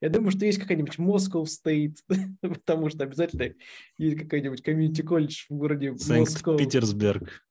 Я 0.00 0.10
думаю, 0.10 0.30
что 0.30 0.44
есть 0.44 0.58
какая-нибудь 0.58 0.98
Moscow 0.98 1.44
State, 1.44 1.96
потому 2.40 2.90
что 2.90 3.04
обязательно 3.04 3.54
есть 3.98 4.18
какой-нибудь 4.18 4.62
комьюнити-колледж 4.62 5.46
в 5.48 5.54
городе 5.54 5.92
Москва. 5.92 6.26
Санкт-Петербург. 6.26 7.45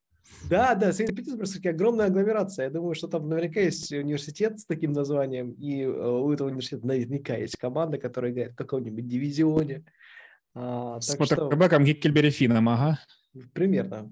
Да, 0.49 0.75
да, 0.75 0.93
Санкт-Петербург 0.93 1.45
все-таки 1.45 1.69
огромная 1.69 2.07
агломерация. 2.07 2.65
Я 2.65 2.71
думаю, 2.71 2.93
что 2.95 3.07
там 3.07 3.27
наверняка 3.27 3.59
есть 3.59 3.91
университет 3.91 4.59
с 4.59 4.65
таким 4.65 4.91
названием, 4.91 5.51
и 5.51 5.81
э, 5.81 5.87
у 5.87 6.31
этого 6.31 6.49
университета 6.49 6.85
наверняка 6.85 7.35
есть 7.35 7.57
команда, 7.57 7.97
которая 7.97 8.31
играет 8.31 8.51
в 8.53 8.55
каком-нибудь 8.55 9.07
дивизионе. 9.07 9.83
А, 10.53 11.01
с 11.01 11.15
квотербеком 11.15 11.83
что... 11.83 11.93
Гиккельбери 11.93 12.29
Финном, 12.29 12.69
ага. 12.69 12.99
Примерно. 13.53 14.11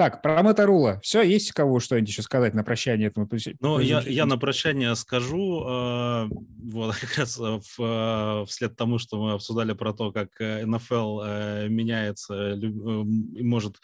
Так, 0.00 0.22
про 0.22 0.42
Моторола. 0.42 0.98
Все, 1.02 1.20
есть 1.20 1.50
у 1.50 1.52
кого 1.52 1.78
что-нибудь 1.78 2.08
еще 2.08 2.22
сказать 2.22 2.54
на 2.54 2.64
прощание 2.64 3.08
этому? 3.08 3.28
Ну, 3.60 3.80
я, 3.80 4.00
я 4.00 4.24
на 4.24 4.38
прощание 4.38 4.96
скажу, 4.96 5.62
э, 5.62 6.28
вот 6.72 6.96
как 7.00 7.18
раз 7.18 7.36
в, 7.36 7.62
э, 7.78 8.46
вслед 8.46 8.76
тому, 8.76 8.96
что 8.98 9.22
мы 9.22 9.32
обсуждали 9.32 9.74
про 9.74 9.92
то, 9.92 10.10
как 10.10 10.30
НФЛ 10.40 11.20
э, 11.20 11.68
меняется 11.68 12.54
и 12.54 13.42
может 13.42 13.76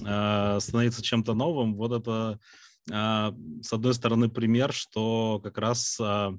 э, 0.00 0.58
становиться 0.60 1.02
чем-то 1.02 1.34
новым, 1.34 1.74
вот 1.74 1.90
это, 1.90 2.38
э, 2.88 3.32
с 3.60 3.72
одной 3.72 3.94
стороны, 3.94 4.28
пример, 4.28 4.72
что 4.72 5.40
как 5.42 5.58
раз... 5.58 5.98
Э, 6.00 6.38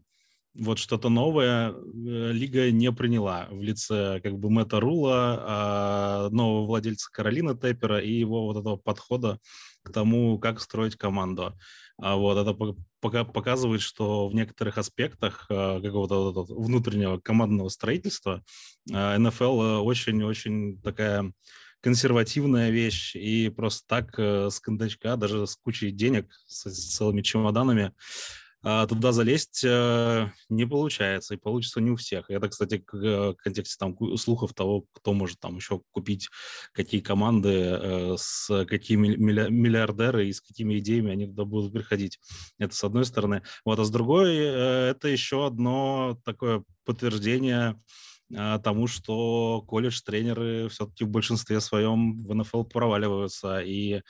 вот 0.55 0.79
что-то 0.79 1.09
новое 1.09 1.71
э, 1.71 2.31
лига 2.31 2.71
не 2.71 2.91
приняла 2.91 3.47
в 3.51 3.61
лице 3.61 4.21
как 4.21 4.37
бы 4.37 4.49
Мэтта 4.49 4.79
Рула, 4.79 5.39
а, 5.41 6.29
нового 6.29 6.65
владельца 6.65 7.09
Каролина 7.11 7.55
Теппера 7.55 7.99
и 7.99 8.11
его 8.11 8.45
вот 8.45 8.57
этого 8.57 8.77
подхода 8.77 9.39
к 9.83 9.91
тому, 9.91 10.39
как 10.39 10.61
строить 10.61 10.95
команду. 10.95 11.53
А 11.97 12.15
вот 12.15 12.37
это 12.37 12.57
пока 13.01 13.23
показывает, 13.23 13.81
что 13.81 14.27
в 14.27 14.35
некоторых 14.35 14.77
аспектах 14.77 15.45
а, 15.49 15.81
какого-то 15.81 16.43
внутреннего 16.53 17.19
командного 17.19 17.69
строительства 17.69 18.43
НФЛ 18.87 19.83
очень-очень 19.83 20.81
такая 20.81 21.33
консервативная 21.85 22.71
вещь, 22.71 23.15
и 23.15 23.49
просто 23.49 23.87
так 23.87 24.17
э, 24.17 24.49
с 24.49 24.59
кондачка, 24.59 25.17
даже 25.17 25.45
с 25.45 25.55
кучей 25.55 25.91
денег, 25.91 26.31
с, 26.47 26.67
с 26.67 26.95
целыми 26.95 27.21
чемоданами, 27.21 27.93
туда 28.65 29.11
залезть 29.11 29.63
э, 29.63 30.31
не 30.49 30.65
получается, 30.65 31.35
и 31.35 31.37
получится 31.37 31.81
не 31.81 31.91
у 31.91 31.95
всех. 31.95 32.31
Это, 32.31 32.49
кстати, 32.49 32.83
э, 32.93 33.29
в 33.29 33.35
контексте 33.35 33.75
там 33.77 33.95
слухов 34.17 34.55
того, 34.55 34.85
кто 34.93 35.13
может 35.13 35.39
там 35.39 35.57
еще 35.57 35.81
купить, 35.91 36.29
какие 36.71 37.01
команды, 37.01 37.49
э, 37.51 38.15
с 38.17 38.65
какими 38.65 39.09
миллиардеры 39.17 40.27
и 40.27 40.33
с 40.33 40.41
какими 40.41 40.79
идеями 40.79 41.11
они 41.11 41.27
туда 41.27 41.45
будут 41.45 41.73
приходить. 41.73 42.19
Это 42.57 42.75
с 42.75 42.83
одной 42.83 43.05
стороны. 43.05 43.43
Вот, 43.65 43.77
а 43.77 43.85
с 43.85 43.91
другой, 43.91 44.35
это 44.35 45.09
еще 45.09 45.45
одно 45.45 46.19
такое 46.25 46.63
подтверждение 46.85 47.79
тому, 48.63 48.87
что 48.87 49.63
колледж-тренеры 49.67 50.69
все-таки 50.69 51.03
в 51.03 51.09
большинстве 51.09 51.61
своем 51.61 52.17
в 52.17 52.33
НФЛ 52.33 52.63
проваливаются, 52.63 53.59
и 53.59 54.01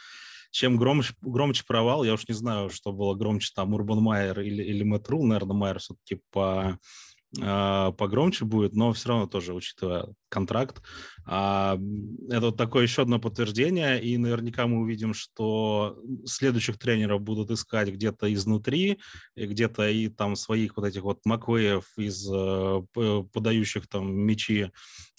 чем 0.55 0.77
громче, 0.77 1.13
громче 1.21 1.65
провал, 1.67 2.05
я 2.05 2.13
уж 2.13 2.27
не 2.29 2.33
знаю, 2.33 2.69
что 2.69 2.93
было 2.93 3.13
громче, 3.13 3.51
там, 3.53 3.73
Урбан 3.73 3.99
Майер 4.01 4.39
или, 4.39 4.63
или 4.63 4.83
Мэтт 4.83 5.09
Рул, 5.09 5.25
наверное, 5.25 5.55
Майер 5.55 5.79
все-таки 5.79 6.21
по 6.31 6.79
погромче 7.37 8.45
будет, 8.45 8.73
но 8.73 8.93
все 8.93 9.09
равно 9.09 9.27
тоже, 9.27 9.53
учитывая 9.53 10.07
контракт. 10.29 10.81
А, 11.25 11.79
это 12.29 12.47
вот 12.47 12.57
такое 12.57 12.83
еще 12.83 13.01
одно 13.01 13.19
подтверждение, 13.19 14.01
и 14.03 14.17
наверняка 14.17 14.67
мы 14.67 14.79
увидим, 14.79 15.13
что 15.13 15.97
следующих 16.25 16.77
тренеров 16.77 17.21
будут 17.21 17.51
искать 17.51 17.89
где-то 17.89 18.31
изнутри, 18.33 18.99
где-то 19.35 19.87
и 19.89 20.09
там 20.09 20.35
своих 20.35 20.77
вот 20.77 20.85
этих 20.85 21.03
вот 21.03 21.19
Маквеев 21.25 21.85
из 21.97 22.29
э, 22.31 22.81
подающих 23.33 23.87
там 23.87 24.13
мячи, 24.13 24.71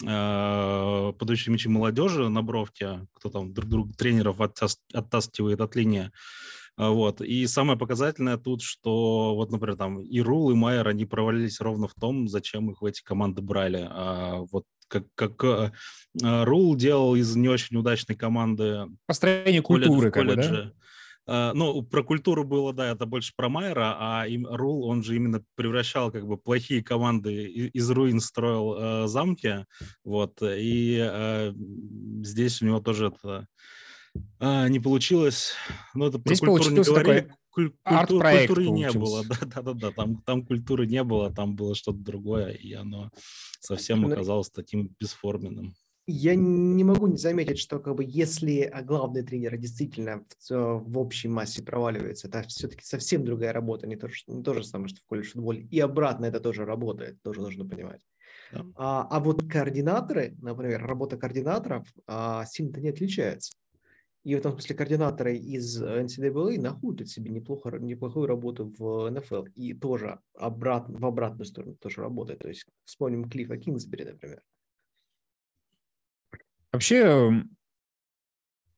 э, 0.05 1.13
подающих 1.19 1.47
мячи 1.47 1.67
молодежи 1.67 2.29
на 2.29 2.41
бровке, 2.43 3.07
кто 3.13 3.29
там 3.29 3.53
друг 3.53 3.69
друга 3.69 3.93
тренеров 3.93 4.39
оттаскивает 4.39 5.61
от 5.61 5.75
линии. 5.75 6.11
А, 6.77 6.91
вот. 6.91 7.21
И 7.21 7.45
самое 7.47 7.77
показательное 7.77 8.37
тут, 8.37 8.61
что 8.61 9.35
вот, 9.35 9.51
например, 9.51 9.75
там 9.75 9.99
и 9.99 10.21
Рул, 10.21 10.51
и 10.51 10.55
Майер, 10.55 10.87
они 10.87 11.05
провалились 11.05 11.59
ровно 11.59 11.87
в 11.87 11.93
том, 11.95 12.27
зачем 12.27 12.71
их 12.71 12.81
в 12.81 12.85
эти 12.85 13.03
команды 13.03 13.41
брали. 13.41 13.87
А 13.89 14.43
вот 14.51 14.65
как, 14.87 15.03
как 15.15 15.43
а, 15.43 15.71
Рул 16.21 16.75
делал 16.75 17.15
из 17.15 17.35
не 17.35 17.49
очень 17.49 17.77
удачной 17.77 18.15
команды... 18.15 18.85
Построение 19.07 19.61
культуры, 19.61 20.11
колледж, 20.11 20.49
да? 20.49 20.71
Uh, 21.29 21.51
ну, 21.53 21.81
про 21.81 22.03
культуру 22.03 22.45
было, 22.45 22.71
да, 22.71 22.89
это 22.89 23.05
больше 23.05 23.33
про 23.35 23.49
Майера, 23.49 23.97
а 23.99 24.25
им, 24.25 24.47
Рул, 24.47 24.85
он 24.85 25.03
же 25.03 25.17
именно 25.17 25.43
превращал 25.55 26.09
как 26.09 26.25
бы 26.25 26.37
плохие 26.37 26.81
команды 26.81 27.43
из, 27.43 27.89
руин 27.89 28.21
строил 28.21 28.77
uh, 28.77 29.07
замки, 29.07 29.65
вот, 30.05 30.41
и 30.41 30.99
uh, 30.99 31.53
здесь 32.23 32.61
у 32.61 32.65
него 32.65 32.79
тоже 32.79 33.07
это 33.07 33.45
а, 34.39 34.67
не 34.67 34.79
получилось. 34.79 35.53
Но 35.93 36.07
это 36.07 36.19
про 36.19 36.33
Здесь 36.33 36.39
культуру 36.39 36.75
не 36.75 36.83
говорили. 36.83 37.33
Куль- 37.49 37.73
культур, 37.83 38.23
культуры 38.23 38.69
не 38.69 38.91
было, 38.91 39.23
да, 39.25 39.37
да, 39.45 39.61
да, 39.61 39.73
да. 39.73 39.91
Там, 39.91 40.21
там 40.21 40.45
культуры 40.45 40.85
не 40.85 41.03
было, 41.03 41.33
там 41.33 41.55
было 41.55 41.73
что-то 41.75 41.97
другое, 41.97 42.51
и 42.51 42.73
оно 42.73 43.11
совсем 43.59 44.05
оказалось 44.05 44.49
таким 44.49 44.95
бесформенным. 44.99 45.73
Я 46.09 46.35
не 46.35 46.85
могу 46.85 47.07
не 47.07 47.17
заметить, 47.17 47.59
что 47.59 47.79
как 47.79 47.95
бы 47.95 48.05
если 48.07 48.73
главный 48.83 49.23
тренер 49.23 49.57
действительно 49.57 50.23
в, 50.49 50.79
в 50.79 50.97
общей 50.97 51.27
массе 51.27 51.61
проваливается, 51.61 52.29
это 52.29 52.43
все-таки 52.43 52.85
совсем 52.85 53.25
другая 53.25 53.51
работа, 53.51 53.87
не 53.87 53.97
то, 53.97 54.07
что, 54.07 54.31
не 54.31 54.41
то 54.41 54.53
же 54.53 54.63
самое, 54.63 54.87
что 54.87 55.01
в 55.01 55.05
колледж 55.05 55.31
футболе. 55.31 55.63
И 55.69 55.79
обратно 55.81 56.25
это 56.25 56.39
тоже 56.39 56.63
работает, 56.63 57.21
тоже 57.23 57.41
нужно 57.41 57.67
понимать. 57.67 57.99
Да. 58.53 58.65
А, 58.75 59.07
а 59.09 59.19
вот 59.19 59.43
координаторы, 59.51 60.37
например, 60.41 60.85
работа 60.85 61.17
координаторов 61.17 61.85
а, 62.05 62.45
сильно-то 62.45 62.79
не 62.79 62.89
отличается. 62.89 63.51
И 64.27 64.35
в 64.35 64.39
этом 64.39 64.51
смысле 64.51 64.75
координаторы 64.75 65.37
из 65.37 65.81
NCAA 65.81 66.59
находят 66.59 67.07
себе 67.07 67.31
неплохо, 67.31 67.69
неплохую 67.79 68.27
работу 68.27 68.65
в 68.77 69.09
НФЛ. 69.09 69.45
И 69.55 69.73
тоже 69.73 70.19
обратно, 70.37 70.97
в 70.99 71.05
обратную 71.05 71.45
сторону 71.45 71.75
тоже 71.75 72.01
работает. 72.01 72.39
То 72.39 72.49
есть 72.49 72.65
вспомним 72.83 73.29
Клиффа 73.29 73.55
Кингсбери, 73.55 74.03
например. 74.03 74.43
Вообще, 76.73 77.31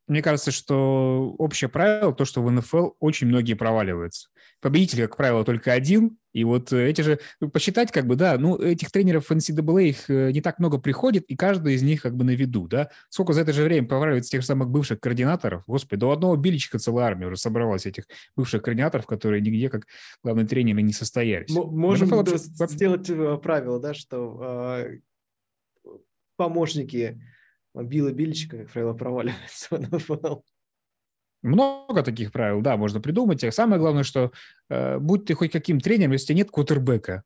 мне 0.09 0.21
кажется, 0.21 0.51
что 0.51 1.35
общее 1.37 1.69
правило 1.69 2.13
то, 2.13 2.25
что 2.25 2.41
в 2.41 2.51
НФЛ 2.51 2.91
очень 2.99 3.27
многие 3.27 3.53
проваливаются. 3.53 4.29
Победитель, 4.59 5.03
как 5.03 5.15
правило, 5.15 5.45
только 5.45 5.71
один. 5.71 6.17
И 6.33 6.43
вот 6.43 6.73
эти 6.73 7.01
же, 7.01 7.19
ну, 7.39 7.49
посчитать 7.49 7.91
как 7.91 8.05
бы, 8.05 8.15
да, 8.15 8.37
ну, 8.37 8.57
этих 8.57 8.91
тренеров 8.91 9.31
NCAA, 9.31 9.83
их 9.83 10.09
э, 10.09 10.31
не 10.31 10.41
так 10.41 10.59
много 10.59 10.77
приходит, 10.77 11.25
и 11.25 11.35
каждый 11.35 11.75
из 11.75 11.81
них 11.81 12.01
как 12.01 12.15
бы 12.15 12.23
на 12.23 12.31
виду, 12.31 12.67
да. 12.67 12.89
Сколько 13.09 13.33
за 13.33 13.41
это 13.41 13.53
же 13.53 13.63
время 13.63 13.87
проваливается 13.87 14.31
тех 14.31 14.41
же 14.41 14.47
самых 14.47 14.69
бывших 14.69 14.99
координаторов. 14.99 15.63
Господи, 15.65 15.99
до 15.99 16.11
одного 16.11 16.35
Биличка 16.35 16.77
целая 16.77 17.05
армия 17.05 17.27
уже 17.27 17.37
собралась 17.37 17.85
этих 17.85 18.05
бывших 18.35 18.61
координаторов, 18.61 19.05
которые 19.05 19.41
нигде 19.41 19.69
как 19.69 19.85
главные 20.23 20.47
тренеры 20.47 20.81
не 20.81 20.93
состоялись. 20.93 21.49
Можем 21.49 22.09
вообще... 22.09 22.37
сделать 22.37 23.09
э, 23.09 23.37
правило, 23.41 23.79
да, 23.79 23.93
что 23.93 24.83
э, 24.83 24.99
помощники 26.35 27.21
Билла 27.75 28.11
Бильчика, 28.11 28.57
как 28.57 28.71
правило, 28.71 28.93
проваливается 28.93 29.75
в 29.75 29.79
НФЛ. 29.79 30.41
Много 31.41 32.03
таких 32.03 32.31
правил, 32.31 32.61
да, 32.61 32.75
можно 32.75 32.99
придумать. 32.99 33.43
А 33.43 33.51
самое 33.51 33.79
главное, 33.79 34.03
что 34.03 34.31
э, 34.69 34.99
будь 34.99 35.25
ты 35.25 35.35
хоть 35.35 35.51
каким 35.51 35.79
тренером, 35.79 36.11
если 36.11 36.33
нет 36.33 36.51
квотербека, 36.51 37.23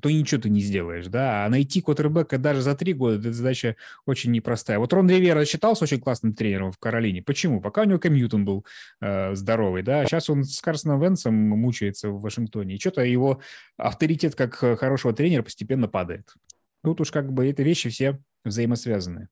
то 0.00 0.10
ничего 0.10 0.40
ты 0.40 0.50
не 0.50 0.60
сделаешь, 0.60 1.06
да. 1.06 1.44
А 1.44 1.48
найти 1.48 1.80
квотербека 1.80 2.38
даже 2.38 2.60
за 2.60 2.76
три 2.76 2.92
года, 2.92 3.18
это 3.18 3.32
задача 3.32 3.76
очень 4.04 4.30
непростая. 4.30 4.78
Вот 4.78 4.92
Рон 4.92 5.08
Ривера 5.08 5.44
считался 5.44 5.84
очень 5.84 6.00
классным 6.00 6.34
тренером 6.34 6.70
в 6.70 6.78
Каролине. 6.78 7.22
Почему? 7.22 7.60
Пока 7.60 7.82
у 7.82 7.84
него 7.84 7.98
Кэмьютон 7.98 8.44
был 8.44 8.64
э, 9.00 9.34
здоровый, 9.34 9.82
да. 9.82 10.04
Сейчас 10.04 10.30
он 10.30 10.44
с 10.44 10.60
Карсоном 10.60 11.00
Венсом 11.00 11.34
мучается 11.34 12.10
в 12.10 12.20
Вашингтоне. 12.20 12.76
И 12.76 12.78
что-то 12.78 13.02
его 13.02 13.40
авторитет 13.76 14.34
как 14.34 14.54
хорошего 14.54 15.12
тренера 15.12 15.42
постепенно 15.42 15.88
падает. 15.88 16.34
Тут 16.84 17.00
уж 17.00 17.10
как 17.10 17.32
бы 17.32 17.48
эти 17.48 17.62
вещи 17.62 17.88
все 17.88 18.20
взаимосвязаны. 18.44 19.28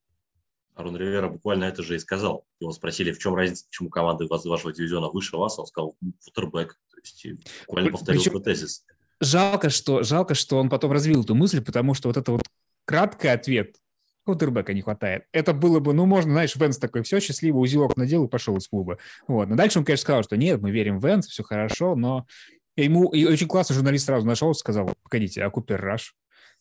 Арон 0.75 0.97
Ривера 0.97 1.29
буквально 1.29 1.65
это 1.65 1.83
же 1.83 1.97
и 1.97 1.99
сказал. 1.99 2.45
Его 2.61 2.73
спросили, 2.73 3.13
в 3.13 3.19
чем 3.19 3.35
разница, 3.35 3.65
почему 3.67 3.91
команда 3.91 4.25
из 4.25 4.45
вашего 4.45 4.73
дивизиона 4.73 5.09
выше 5.09 5.37
вас, 5.37 5.59
он 5.59 5.67
сказал, 5.67 5.97
футербэк. 6.21 6.79
То 6.91 7.01
есть 7.03 7.27
буквально 7.67 7.91
повторил 7.91 8.23
Причем... 8.23 8.43
тезис. 8.43 8.85
Жалко 9.21 9.71
что, 9.71 10.03
жалко, 10.03 10.35
что 10.35 10.59
он 10.59 10.69
потом 10.69 10.91
развил 10.91 11.23
эту 11.23 11.35
мысль, 11.35 11.63
потому 11.63 11.95
что 11.95 12.09
вот 12.09 12.17
это 12.17 12.33
вот 12.33 12.43
краткий 12.85 13.29
ответ 13.29 13.77
Квотербека 14.25 14.73
не 14.73 14.81
хватает. 14.81 15.25
Это 15.33 15.53
было 15.53 15.81
бы, 15.81 15.93
ну, 15.93 16.07
можно, 16.07 16.33
знаешь, 16.33 16.57
Венс 16.57 16.79
такой, 16.79 17.03
все, 17.03 17.21
счастливо, 17.21 17.59
узелок 17.59 17.97
надел 17.97 18.25
и 18.25 18.29
пошел 18.29 18.57
из 18.57 18.67
клуба. 18.67 18.99
Вот. 19.29 19.49
Но 19.49 19.55
дальше 19.55 19.79
он, 19.79 19.85
конечно, 19.85 20.03
сказал, 20.03 20.23
что 20.23 20.37
нет, 20.37 20.63
мы 20.63 20.71
верим 20.71 20.99
в 20.99 21.07
Венс, 21.07 21.27
все 21.29 21.43
хорошо, 21.43 21.95
но 21.95 22.27
ему 22.75 23.11
и 23.13 23.27
очень 23.27 23.47
классно 23.47 23.75
журналист 23.75 24.07
сразу 24.07 24.27
нашел, 24.27 24.55
сказал, 24.55 24.91
погодите, 25.03 25.43
а 25.45 25.51
Купер 25.51 25.81
Раш? 25.81 26.15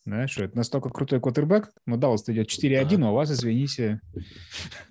Знаешь, 0.06 0.38
это 0.38 0.58
настолько 0.58 0.90
крутой 0.90 1.22
квотербек, 1.22 1.72
но 1.86 1.96
Даллас 1.96 2.28
идет 2.28 2.50
4-1, 2.50 2.98
да. 2.98 3.08
а 3.08 3.12
у 3.12 3.14
вас, 3.14 3.32
извините. 3.32 4.02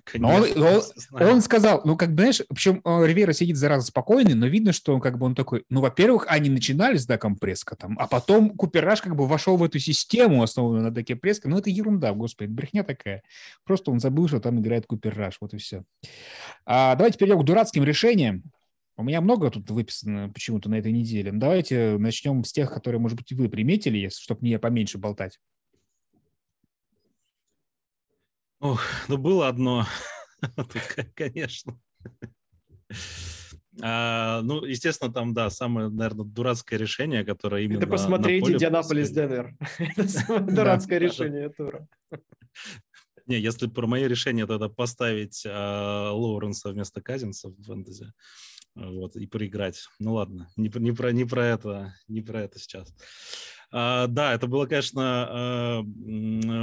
Конечно, 0.05 0.65
он, 0.65 0.81
он, 1.11 1.23
он 1.23 1.41
сказал, 1.41 1.81
ну, 1.85 1.95
как 1.95 2.09
бы, 2.09 2.23
знаешь, 2.23 2.41
причем 2.49 2.81
э, 2.83 3.05
Ривера 3.05 3.31
сидит 3.31 3.57
зараза 3.57 3.85
спокойный, 3.85 4.33
но 4.33 4.47
видно, 4.47 4.73
что 4.73 4.95
он 4.95 5.01
как 5.01 5.19
бы 5.19 5.27
он 5.27 5.35
такой, 5.35 5.65
ну, 5.69 5.81
во-первых, 5.81 6.25
они 6.29 6.49
начинали 6.49 6.97
с 6.97 7.05
Даком 7.05 7.35
Прескотом, 7.35 7.95
а 7.99 8.07
потом 8.07 8.49
Купераш 8.57 9.03
как 9.03 9.15
бы 9.15 9.27
вошел 9.27 9.55
в 9.55 9.63
эту 9.63 9.77
систему, 9.77 10.41
основанную 10.41 10.83
на 10.83 10.89
Даке 10.89 11.15
Преско. 11.15 11.47
Ну, 11.47 11.59
это 11.59 11.69
ерунда, 11.69 12.13
господи, 12.13 12.49
брехня 12.49 12.83
такая. 12.83 13.21
Просто 13.65 13.91
он 13.91 13.99
забыл, 13.99 14.27
что 14.27 14.39
там 14.39 14.59
играет 14.61 14.87
Купераш, 14.87 15.37
вот 15.41 15.53
и 15.53 15.57
все. 15.57 15.83
А, 16.65 16.95
давайте 16.95 17.19
перейдем 17.19 17.39
к 17.39 17.45
дурацким 17.45 17.83
решениям. 17.83 18.43
У 18.95 19.03
меня 19.03 19.21
много 19.21 19.49
тут 19.49 19.69
выписано 19.71 20.29
почему-то 20.29 20.69
на 20.69 20.75
этой 20.75 20.91
неделе. 20.91 21.31
Давайте 21.31 21.97
начнем 21.97 22.43
с 22.43 22.51
тех, 22.51 22.71
которые, 22.71 22.99
может 23.01 23.17
быть, 23.17 23.31
вы 23.31 23.49
приметили, 23.49 24.09
чтобы 24.09 24.41
мне 24.41 24.59
поменьше 24.59 24.99
болтать. 24.99 25.39
Ох, 28.59 28.81
ну 29.07 29.17
было 29.17 29.47
одно. 29.47 29.85
Тут, 30.55 30.73
конечно. 31.15 31.79
А, 33.81 34.41
ну, 34.43 34.63
естественно, 34.63 35.11
там, 35.11 35.33
да, 35.33 35.49
самое, 35.49 35.89
наверное, 35.89 36.25
дурацкое 36.25 36.77
решение, 36.77 37.25
которое 37.25 37.63
именно 37.63 37.79
Это 37.79 37.87
посмотреть 37.87 38.47
Индианаполис 38.47 39.09
Денвер. 39.09 39.55
Это 39.79 40.07
самое 40.07 40.55
дурацкое 40.55 40.99
решение 40.99 41.49
тура. 41.49 41.87
Не, 43.25 43.39
если 43.39 43.67
про 43.67 43.87
мои 43.87 44.07
решения, 44.07 44.45
то 44.45 44.55
это 44.55 44.67
поставить 44.67 45.43
а, 45.47 46.11
Лоуренса 46.11 46.69
вместо 46.69 47.01
Казинса 47.01 47.49
в 47.49 47.63
фэнтези 47.63 48.13
вот, 48.75 49.15
и 49.15 49.27
проиграть. 49.27 49.87
Ну 49.99 50.13
ладно, 50.13 50.49
не, 50.57 50.71
не, 50.75 50.91
про, 50.91 51.11
не 51.11 51.25
про 51.25 51.45
это, 51.45 51.95
не 52.07 52.21
про 52.21 52.41
это 52.41 52.59
сейчас. 52.59 52.93
А, 53.71 54.07
да, 54.07 54.33
это 54.33 54.47
было, 54.47 54.65
конечно, 54.65 55.01
а, 55.03 55.79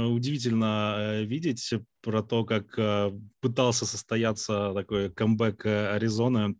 удивительно 0.07 0.95
э, 0.97 1.23
видеть 1.25 1.73
про 2.01 2.23
то, 2.23 2.45
как 2.45 2.73
а, 2.77 3.11
пытался 3.41 3.85
состояться 3.85 4.71
такой 4.73 5.11
камбэк 5.11 5.65
Аризоны. 5.65 6.55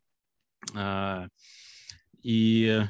А, 0.75 1.27
и 2.21 2.81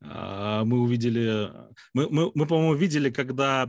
а, 0.00 0.64
мы 0.64 0.80
увидели, 0.80 1.50
мы, 1.92 2.08
мы, 2.08 2.32
мы 2.34 2.46
по-моему, 2.46 2.74
видели, 2.74 3.10
когда 3.10 3.68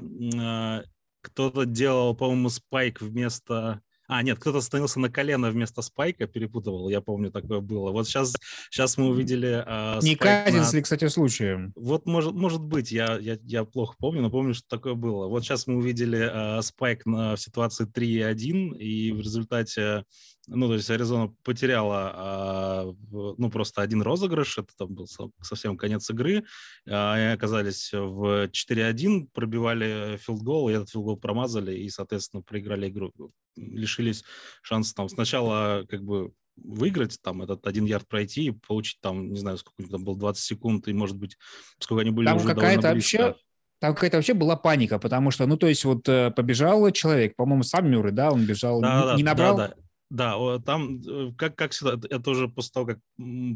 кто-то 1.21 1.65
делал, 1.65 2.15
по-моему, 2.15 2.49
спайк 2.49 3.01
вместо 3.01 3.81
а, 4.07 4.23
нет, 4.23 4.39
кто-то 4.39 4.61
становился 4.61 4.99
на 4.99 5.09
колено 5.09 5.49
вместо 5.49 5.81
спайка, 5.81 6.27
перепутывал, 6.27 6.89
я 6.89 7.01
помню, 7.01 7.31
такое 7.31 7.59
было. 7.59 7.91
Вот 7.91 8.07
сейчас, 8.07 8.33
сейчас 8.69 8.97
мы 8.97 9.07
увидели... 9.07 9.63
Э, 9.65 9.99
Не 10.01 10.15
Казинс 10.15 10.71
на... 10.71 10.77
ли, 10.77 10.81
кстати, 10.83 11.07
случаем? 11.07 11.71
Вот 11.75 12.05
может, 12.05 12.33
может 12.33 12.61
быть, 12.61 12.91
я, 12.91 13.17
я, 13.17 13.37
я 13.43 13.63
плохо 13.63 13.95
помню, 13.99 14.21
но 14.21 14.29
помню, 14.29 14.53
что 14.53 14.67
такое 14.67 14.93
было. 14.93 15.27
Вот 15.27 15.43
сейчас 15.43 15.67
мы 15.67 15.75
увидели 15.77 16.59
э, 16.59 16.61
спайк 16.61 17.05
на, 17.05 17.35
в 17.35 17.39
ситуации 17.39 17.87
3-1, 17.87 18.77
и 18.77 19.11
в 19.11 19.19
результате 19.19 20.03
ну, 20.47 20.67
то 20.67 20.75
есть 20.75 20.89
Аризона 20.89 21.33
потеряла, 21.43 22.11
а, 22.13 22.93
ну, 23.11 23.49
просто 23.49 23.81
один 23.81 24.01
розыгрыш, 24.01 24.59
это 24.59 24.69
там 24.77 24.93
был 24.93 25.07
совсем 25.41 25.77
конец 25.77 26.09
игры, 26.09 26.45
а, 26.87 27.13
они 27.13 27.33
оказались 27.33 27.91
в 27.91 28.47
4-1, 28.47 29.29
пробивали 29.33 30.17
field 30.17 30.43
goal, 30.43 30.69
и 30.69 30.73
этот 30.73 30.89
field 30.89 31.05
goal 31.05 31.17
промазали, 31.17 31.75
и, 31.75 31.89
соответственно, 31.89 32.43
проиграли 32.43 32.89
игру, 32.89 33.11
лишились 33.55 34.23
шанса 34.61 34.93
там 34.95 35.09
сначала 35.09 35.85
как 35.89 36.03
бы 36.03 36.31
выиграть, 36.57 37.19
там, 37.21 37.41
этот 37.41 37.67
один 37.67 37.85
ярд 37.85 38.07
пройти 38.07 38.45
и 38.45 38.51
получить 38.51 38.99
там, 39.01 39.31
не 39.31 39.39
знаю, 39.39 39.57
сколько 39.57 39.89
там 39.89 40.03
было, 40.03 40.17
20 40.17 40.43
секунд, 40.43 40.87
и, 40.87 40.93
может 40.93 41.17
быть, 41.17 41.37
сколько 41.79 42.01
они 42.01 42.11
были 42.11 42.27
там 42.27 42.37
уже 42.37 42.47
какая-то 42.47 42.93
вообще 42.93 43.35
там 43.79 43.93
какая-то 43.93 44.17
вообще 44.17 44.33
была 44.33 44.55
паника, 44.55 44.99
потому 44.99 45.31
что, 45.31 45.45
ну, 45.45 45.57
то 45.57 45.67
есть 45.67 45.83
вот 45.83 46.07
э, 46.07 46.31
побежал 46.31 46.89
человек, 46.91 47.35
по-моему, 47.35 47.63
сам 47.63 47.89
Мюррей, 47.91 48.13
да, 48.13 48.31
он 48.31 48.45
бежал, 48.45 48.79
да, 48.81 49.11
не, 49.11 49.17
не 49.17 49.23
набрал... 49.23 49.57
Да, 49.57 49.67
да. 49.67 49.75
Да, 50.11 50.59
там, 50.59 51.01
э, 51.01 51.31
как, 51.35 51.55
как 51.55 51.71
всегда, 51.71 51.99
это 52.09 52.29
уже 52.29 52.47
после 52.47 52.71
того, 52.71 52.85
как 52.85 52.99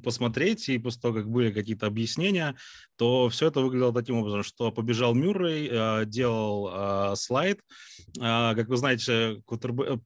посмотреть, 0.03 0.67
и 0.69 0.79
после 0.79 0.99
того, 0.99 1.13
как 1.13 1.29
были 1.29 1.51
какие-то 1.51 1.85
объяснения, 1.85 2.55
то 2.97 3.29
все 3.29 3.47
это 3.47 3.61
выглядело 3.61 3.93
таким 3.93 4.17
образом, 4.17 4.41
что 4.41 4.71
побежал 4.71 5.13
Мюррей, 5.13 5.69
э, 5.71 6.05
делал 6.05 6.69
э, 7.13 7.15
слайд. 7.15 7.61
Как 8.19 8.67
вы 8.67 8.77
знаете, 8.77 9.43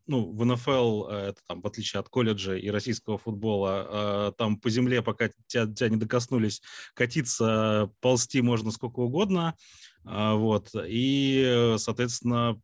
ну, 0.07 0.31
в 0.33 0.45
НФЛ, 0.45 1.05
это 1.07 1.39
там, 1.47 1.61
в 1.61 1.67
отличие 1.67 2.01
от 2.01 2.09
колледжа 2.09 2.57
и 2.57 2.69
российского 2.69 3.17
футбола, 3.17 4.33
там 4.37 4.57
по 4.57 4.69
земле, 4.69 5.01
пока 5.01 5.29
тебя, 5.47 5.67
тебя 5.67 5.89
не 5.89 5.95
докоснулись, 5.95 6.61
катиться, 6.95 7.89
ползти 8.01 8.41
можно 8.41 8.71
сколько 8.71 8.99
угодно. 8.99 9.55
А, 10.05 10.35
вот. 10.35 10.69
И, 10.87 11.75
соответственно, 11.77 12.59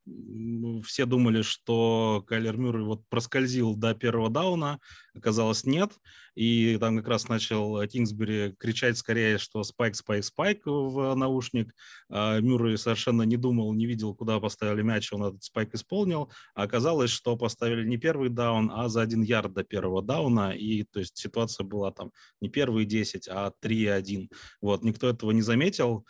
все 0.83 1.05
думали, 1.05 1.41
что 1.41 2.23
Кайлер 2.27 2.57
Мюррей 2.57 2.83
вот 2.83 3.01
проскользил 3.09 3.75
до 3.75 3.93
первого 3.93 4.29
дауна, 4.29 4.79
оказалось 5.15 5.63
нет. 5.65 5.91
И 6.35 6.77
там 6.79 6.97
как 6.97 7.07
раз 7.07 7.27
начал 7.27 7.85
Кингсбери 7.87 8.55
кричать 8.57 8.97
скорее, 8.97 9.37
что 9.37 9.63
спайк, 9.63 9.95
спайк, 9.95 10.23
спайк 10.23 10.61
в 10.65 11.13
наушник. 11.15 11.73
А 12.09 12.39
Мюррей 12.39 12.77
совершенно 12.77 13.23
не 13.23 13.35
думал, 13.35 13.73
не 13.73 13.85
видел, 13.85 14.15
куда 14.15 14.39
поставили 14.39 14.81
мяч, 14.81 15.11
он 15.11 15.23
этот 15.23 15.43
спайк 15.43 15.73
исполнил. 15.73 16.31
А 16.55 16.63
оказалось, 16.63 17.09
что 17.09 17.35
поставили 17.35 17.87
не 17.87 17.97
первый 17.97 18.29
даун, 18.29 18.71
а 18.73 18.87
за 18.89 19.01
один 19.01 19.21
ярд 19.21 19.53
до 19.53 19.63
первого 19.63 20.01
дауна. 20.01 20.51
И 20.51 20.83
то 20.83 20.99
есть 20.99 21.17
ситуация 21.17 21.65
была 21.65 21.91
там 21.91 22.11
не 22.41 22.49
первые 22.49 22.85
10, 22.85 23.27
а 23.29 23.51
3-1. 23.61 24.29
Вот, 24.61 24.83
никто 24.83 25.09
этого 25.09 25.31
не 25.31 25.41
заметил. 25.41 26.05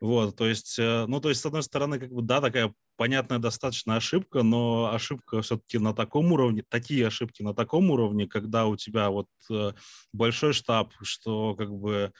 Вот, 0.00 0.36
то 0.36 0.46
есть, 0.46 0.78
э, 0.78 1.04
ну, 1.06 1.20
то 1.20 1.28
есть, 1.28 1.42
с 1.42 1.46
одной 1.46 1.62
стороны, 1.62 1.98
как 1.98 2.10
бы, 2.10 2.22
да, 2.22 2.40
такая 2.40 2.72
понятная 2.96 3.38
достаточно 3.38 3.96
ошибка, 3.96 4.42
но 4.42 4.90
ошибка 4.92 5.42
все-таки 5.42 5.78
на 5.78 5.94
таком 5.94 6.32
уровне, 6.32 6.64
такие 6.68 7.06
ошибки 7.06 7.42
на 7.42 7.54
таком 7.54 7.90
уровне, 7.90 8.26
когда 8.26 8.66
у 8.66 8.76
тебя 8.76 9.10
вот 9.10 9.28
э, 9.50 9.72
большой 10.12 10.54
штаб, 10.54 10.92
что 11.02 11.54
как 11.54 11.70
бы 11.70 12.12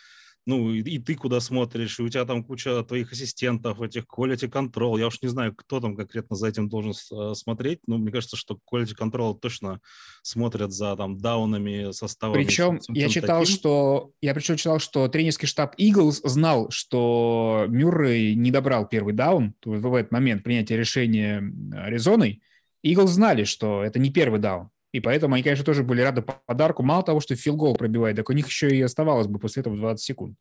ну, 0.51 0.73
и, 0.73 0.81
и 0.81 0.99
ты 0.99 1.15
куда 1.15 1.39
смотришь, 1.39 2.01
и 2.01 2.03
у 2.03 2.09
тебя 2.09 2.25
там 2.25 2.43
куча 2.43 2.83
твоих 2.83 3.13
ассистентов, 3.13 3.81
этих 3.81 4.05
quality 4.05 4.51
control. 4.51 4.99
Я 4.99 5.07
уж 5.07 5.23
не 5.23 5.29
знаю, 5.29 5.55
кто 5.55 5.81
там 5.81 5.95
конкретно 5.95 6.35
за 6.35 6.49
этим 6.49 6.69
должен 6.69 6.91
э, 6.91 7.35
смотреть, 7.35 7.79
но 7.87 7.99
мне 7.99 8.11
кажется, 8.11 8.37
что 8.37 8.59
quality 8.71 8.97
control 8.99 9.39
точно 9.39 9.81
смотрят 10.23 10.73
за 10.73 10.97
там 10.97 11.19
даунами, 11.19 11.93
составами. 11.93 12.43
Причем 12.43 12.81
я 12.89 13.09
читал, 13.09 13.43
таким. 13.43 13.55
что 13.55 14.11
я 14.21 14.35
причем 14.35 14.57
читал, 14.57 14.81
что 14.81 15.07
тренерский 15.07 15.47
штаб 15.47 15.79
Eagles 15.79 16.21
знал, 16.25 16.69
что 16.71 17.67
Мюррей 17.69 18.35
не 18.35 18.51
добрал 18.51 18.89
первый 18.89 19.15
даун 19.15 19.55
в 19.65 19.95
этот 19.95 20.11
момент 20.11 20.43
принятия 20.43 20.77
решения 20.77 21.45
Аризоной. 21.73 22.43
Eagles 22.85 23.07
знали, 23.07 23.45
что 23.45 23.85
это 23.85 24.01
не 24.01 24.11
первый 24.11 24.41
даун. 24.41 24.71
И 24.93 25.01
поэтому 25.01 25.35
они, 25.35 25.43
конечно, 25.43 25.65
тоже 25.65 25.85
были 25.85 26.01
рады 26.01 26.23
подарку. 26.23 26.83
Мало 26.83 27.03
того, 27.05 27.21
что 27.21 27.37
филгол 27.37 27.77
пробивает, 27.77 28.17
так 28.17 28.29
у 28.29 28.33
них 28.33 28.47
еще 28.49 28.69
и 28.69 28.83
оставалось 28.83 29.29
бы 29.29 29.39
после 29.39 29.61
этого 29.61 29.77
20 29.77 30.05
секунд. 30.05 30.37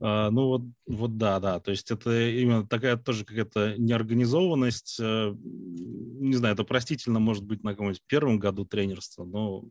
А, 0.00 0.30
ну 0.30 0.46
вот, 0.46 0.62
вот 0.86 1.16
да, 1.16 1.38
да. 1.40 1.60
То 1.60 1.70
есть 1.70 1.90
это 1.90 2.28
именно 2.28 2.66
такая 2.66 2.96
тоже 2.96 3.24
какая-то 3.24 3.74
неорганизованность. 3.78 4.98
Э, 5.00 5.34
не 5.34 6.34
знаю, 6.34 6.54
это 6.54 6.64
простительно 6.64 7.20
может 7.20 7.44
быть 7.44 7.62
на 7.62 7.72
каком-нибудь 7.72 8.02
первом 8.06 8.38
году 8.38 8.64
тренерства, 8.64 9.24
но 9.24 9.64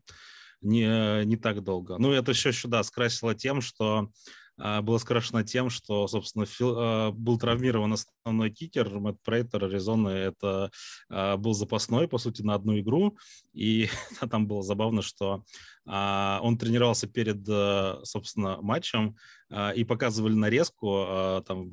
не, 0.61 1.25
не 1.25 1.35
так 1.35 1.63
долго. 1.63 1.97
Ну, 1.97 2.11
это 2.11 2.33
все 2.33 2.49
еще, 2.49 2.67
да, 2.67 2.83
скрасило 2.83 3.35
тем, 3.35 3.61
что 3.61 4.09
было 4.81 4.97
скрашено 4.97 5.43
тем, 5.43 5.69
что, 5.69 6.07
собственно, 6.07 6.45
Фил, 6.45 6.75
а, 6.77 7.11
был 7.11 7.37
травмирован 7.37 7.93
основной 7.93 8.49
кикер, 8.49 8.89
Мэтт 8.97 9.21
Прейтер, 9.21 9.65
Аризоны, 9.65 10.09
это 10.09 10.71
а, 11.09 11.35
был 11.35 11.53
запасной, 11.53 12.07
по 12.07 12.17
сути, 12.17 12.43
на 12.43 12.53
одну 12.53 12.79
игру, 12.79 13.17
и 13.51 13.89
там 14.31 14.47
было 14.47 14.63
забавно, 14.63 15.01
что 15.01 15.43
он 15.85 16.57
тренировался 16.57 17.07
перед, 17.07 17.45
собственно, 18.07 18.61
матчем, 18.61 19.17
и 19.75 19.83
показывали 19.83 20.33
нарезку 20.33 21.43
там 21.45 21.69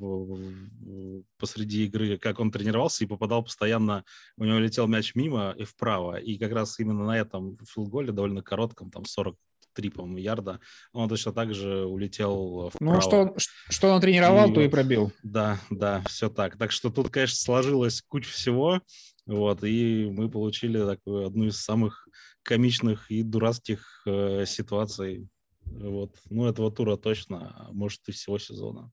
посреди 1.37 1.85
игры, 1.85 2.17
как 2.17 2.41
он 2.41 2.51
тренировался, 2.51 3.05
и 3.05 3.07
попадал 3.07 3.41
постоянно, 3.41 4.03
у 4.35 4.43
него 4.43 4.57
летел 4.59 4.87
мяч 4.87 5.15
мимо 5.15 5.55
и 5.57 5.63
вправо, 5.63 6.19
и 6.19 6.37
как 6.37 6.51
раз 6.51 6.77
именно 6.81 7.05
на 7.05 7.17
этом 7.17 7.57
филголе, 7.65 8.11
довольно 8.11 8.41
коротком, 8.43 8.91
там 8.91 9.05
40 9.05 9.37
три, 9.73 9.89
по-моему, 9.89 10.17
ярда, 10.17 10.59
он 10.93 11.09
точно 11.09 11.33
так 11.33 11.53
же 11.53 11.85
улетел 11.85 12.69
вправо. 12.73 12.95
Ну, 12.95 13.01
что, 13.01 13.35
что 13.69 13.89
он 13.89 14.01
тренировал, 14.01 14.51
и, 14.51 14.53
то 14.53 14.61
и 14.61 14.67
пробил. 14.67 15.11
Да, 15.23 15.59
да, 15.69 16.03
все 16.07 16.29
так. 16.29 16.57
Так 16.57 16.71
что 16.71 16.89
тут, 16.89 17.09
конечно, 17.09 17.37
сложилось 17.37 18.01
куча 18.01 18.29
всего, 18.29 18.81
вот, 19.25 19.63
и 19.63 20.09
мы 20.11 20.29
получили 20.29 20.83
такую 20.85 21.27
одну 21.27 21.45
из 21.45 21.61
самых 21.61 22.07
комичных 22.43 23.11
и 23.11 23.23
дурацких 23.23 24.01
э, 24.05 24.45
ситуаций 24.45 25.29
вот. 25.63 26.15
Ну, 26.29 26.47
этого 26.47 26.71
тура 26.71 26.97
точно, 26.97 27.53
а 27.55 27.71
может, 27.71 28.01
и 28.07 28.11
всего 28.11 28.37
сезона. 28.37 28.91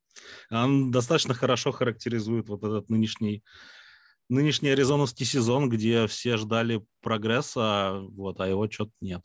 Он 0.50 0.90
достаточно 0.90 1.34
хорошо 1.34 1.72
характеризует 1.72 2.48
вот 2.48 2.62
этот 2.62 2.88
нынешний 2.88 3.42
нынешний 4.28 4.68
аризоновский 4.68 5.24
сезон, 5.24 5.70
где 5.70 6.06
все 6.06 6.36
ждали 6.36 6.84
прогресса, 7.00 8.00
вот, 8.10 8.40
а 8.40 8.46
его 8.46 8.70
что-то 8.70 8.92
нет. 9.00 9.24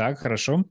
Так, 0.00 0.18
хорошо. 0.18 0.64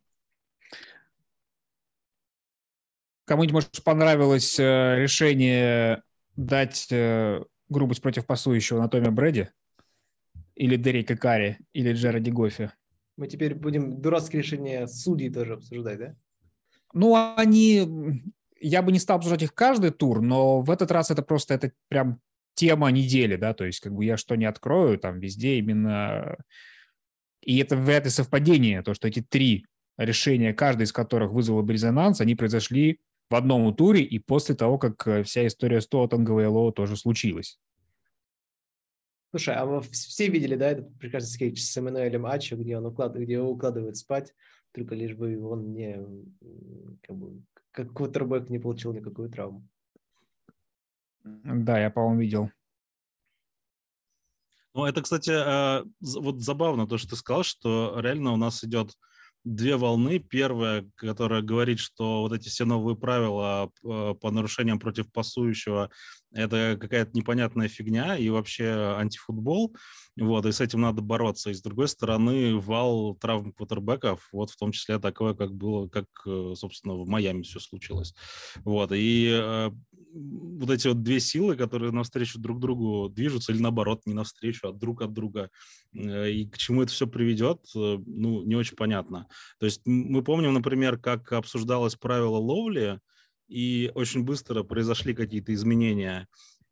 Кому-нибудь, 3.25 3.53
может, 3.53 3.84
понравилось 3.84 4.59
э, 4.59 4.95
решение 4.97 6.01
дать 6.36 6.88
э, 6.89 7.43
грубость 7.69 8.01
против 8.01 8.25
пасующего 8.25 8.80
на 8.80 8.89
Томе 8.89 9.11
Брэди? 9.11 9.51
Или 10.55 10.77
Дерека 10.77 11.15
Карри? 11.15 11.59
Или 11.73 11.93
Джеради 11.93 12.32
Гофи? 12.32 12.71
Мы 13.17 13.27
теперь 13.27 13.53
будем 13.53 14.01
дурацкие 14.01 14.41
решения 14.41 14.88
судей 14.88 15.30
тоже 15.30 15.53
обсуждать, 15.53 15.99
да? 15.99 16.15
Ну, 16.93 17.15
они... 17.38 18.23
Я 18.59 18.82
бы 18.82 18.91
не 18.91 18.97
стал 18.97 19.17
обсуждать 19.17 19.43
их 19.43 19.53
каждый 19.53 19.91
тур, 19.91 20.23
но 20.23 20.61
в 20.61 20.71
этот 20.71 20.89
раз 20.89 21.11
это 21.11 21.21
просто 21.21 21.53
это 21.53 21.71
прям 21.88 22.19
тема 22.55 22.89
недели, 22.89 23.36
да, 23.36 23.53
то 23.53 23.63
есть 23.63 23.80
как 23.80 23.93
бы 23.93 24.03
я 24.03 24.17
что 24.17 24.34
не 24.34 24.45
открою, 24.45 24.97
там 24.97 25.19
везде 25.19 25.59
именно... 25.59 26.36
И 27.49 27.57
это 27.57 27.75
в 27.75 27.89
это 27.89 28.11
совпадение, 28.11 28.83
то, 28.83 28.93
что 28.93 29.07
эти 29.07 29.23
три 29.23 29.65
решения, 29.97 30.53
каждый 30.53 30.83
из 30.83 30.91
которых 30.91 31.31
вызвал 31.31 31.63
бы 31.63 31.73
резонанс, 31.73 32.21
они 32.21 32.35
произошли 32.35 32.99
в 33.27 33.33
одном 33.33 33.73
туре 33.73 34.03
и 34.03 34.19
после 34.19 34.53
того, 34.53 34.77
как 34.77 35.07
э, 35.07 35.23
вся 35.23 35.47
история 35.47 35.81
с 35.81 35.87
Тоттенгом 35.87 36.39
и 36.41 36.73
тоже 36.73 36.95
случилась. 36.95 37.59
Слушай, 39.31 39.55
а 39.55 39.65
вы 39.65 39.81
все 39.81 40.27
видели, 40.27 40.55
да, 40.55 40.69
этот 40.69 40.95
прекрасный 40.99 41.31
скетч 41.31 41.63
с 41.63 41.75
Эммануэлем 41.75 42.27
Ачо, 42.27 42.55
где 42.55 42.77
он 42.77 42.85
укладывает, 42.85 43.25
где 43.25 43.33
его 43.33 43.49
укладывают 43.49 43.97
спать, 43.97 44.31
только 44.71 44.93
лишь 44.93 45.15
бы 45.15 45.43
он 45.43 45.73
не, 45.73 45.97
как 47.01 47.15
бы, 47.15 47.41
как 47.71 47.91
квотербек 47.93 48.51
не 48.51 48.59
получил 48.59 48.93
никакую 48.93 49.31
травму. 49.31 49.67
Да, 51.23 51.79
я, 51.79 51.89
по-моему, 51.89 52.21
видел. 52.21 52.51
Ну, 54.80 54.86
это, 54.86 55.01
кстати, 55.01 55.32
а, 55.32 55.84
вот 55.99 56.39
забавно 56.39 56.88
то, 56.88 56.97
что 56.97 57.09
ты 57.09 57.15
сказал, 57.17 57.43
что 57.43 57.99
реально 57.99 58.32
у 58.32 58.38
нас 58.38 58.63
идет 58.63 58.93
две 59.43 59.75
волны. 59.75 60.19
Первая, 60.19 60.89
которая 60.95 61.41
говорит, 61.41 61.80
что 61.80 62.21
вот 62.21 62.32
эти 62.32 62.47
все 62.47 62.63
новые 62.63 62.95
правила 62.95 63.71
э, 63.84 64.13
по 64.21 64.32
нарушениям 64.32 64.80
против 64.80 65.11
пасующего– 65.11 65.89
это 66.32 66.77
какая-то 66.80 67.11
непонятная 67.13 67.67
фигня 67.67 68.15
и 68.15 68.30
вообще 68.30 68.95
антифутбол. 68.97 69.75
Вот, 70.17 70.45
и 70.45 70.51
с 70.51 70.61
этим 70.61 70.82
надо 70.82 71.01
бороться. 71.01 71.49
И 71.49 71.53
с 71.53 71.61
другой 71.61 71.88
стороны, 71.88 72.55
вал 72.57 73.15
травм 73.15 73.51
квотербеков, 73.53 74.27
вот 74.32 74.51
в 74.51 74.57
том 74.57 74.71
числе 74.71 74.99
такое, 74.99 75.34
как 75.34 75.53
было, 75.53 75.88
как, 75.88 76.05
э, 76.25 76.53
собственно, 76.55 76.95
в 76.95 77.07
Майами 77.07 77.41
все 77.41 77.59
случилось. 77.59 78.13
Вот, 78.63 78.91
и 78.93 79.30
э, 79.32 79.71
вот 80.14 80.70
эти 80.70 80.88
вот 80.88 81.03
две 81.03 81.20
силы, 81.20 81.55
которые 81.55 81.91
навстречу 81.91 82.39
друг 82.39 82.60
другу 82.60 83.10
движутся, 83.10 83.51
или 83.51 83.62
наоборот, 83.62 84.01
не 84.05 84.14
навстречу, 84.14 84.68
а 84.68 84.74
друг 84.74 85.01
от 85.01 85.14
друга, 85.14 85.49
э, 85.93 86.32
и 86.32 86.49
к 86.49 86.57
чему 86.57 86.84
это 86.84 86.91
все 86.91 87.07
приведет, 87.07 87.60
э, 87.76 87.97
ну, 88.05 88.43
не 88.43 88.55
очень 88.55 88.76
понятно. 88.76 89.28
То 89.60 89.66
есть 89.66 89.82
мы 89.86 90.24
помним, 90.24 90.53
например, 90.53 90.97
как 90.97 91.32
обсуждалось 91.34 91.95
правило 91.95 92.38
ловли, 92.38 92.99
и 93.47 93.91
очень 93.95 94.24
быстро 94.24 94.64
произошли 94.64 95.14
какие-то 95.14 95.53
изменения. 95.53 96.28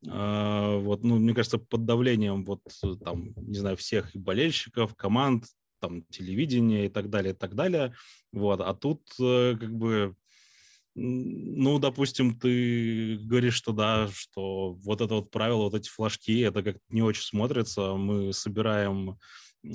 А, 0.08 0.78
вот, 0.78 1.04
ну, 1.04 1.18
мне 1.18 1.34
кажется, 1.34 1.58
под 1.58 1.86
давлением 1.86 2.46
вот 2.46 2.62
там, 3.04 3.34
не 3.36 3.58
знаю, 3.58 3.78
всех 3.78 4.16
и 4.16 4.20
болельщиков, 4.20 4.96
команд, 4.96 5.46
там, 5.80 6.04
телевидения 6.06 6.86
и 6.86 6.90
так 6.90 7.10
далее, 7.10 7.34
и 7.34 7.36
так 7.36 7.56
далее. 7.56 7.96
Вот, 8.32 8.62
а 8.62 8.74
тут 8.74 9.02
э, 9.20 9.56
как 9.60 9.74
бы 9.74 10.16
ну, 11.00 11.78
допустим, 11.78 12.40
ты 12.40 13.18
говоришь, 13.18 13.54
что 13.54 13.72
да, 13.72 14.10
что 14.12 14.74
вот 14.74 15.00
это 15.00 15.16
вот 15.16 15.30
правило, 15.30 15.64
вот 15.64 15.76
эти 15.76 15.88
флажки, 15.90 16.40
это 16.40 16.64
как 16.64 16.78
не 16.90 17.04
очень 17.04 17.22
смотрится. 17.22 17.94
Мы 17.94 18.34
собираем 18.34 19.20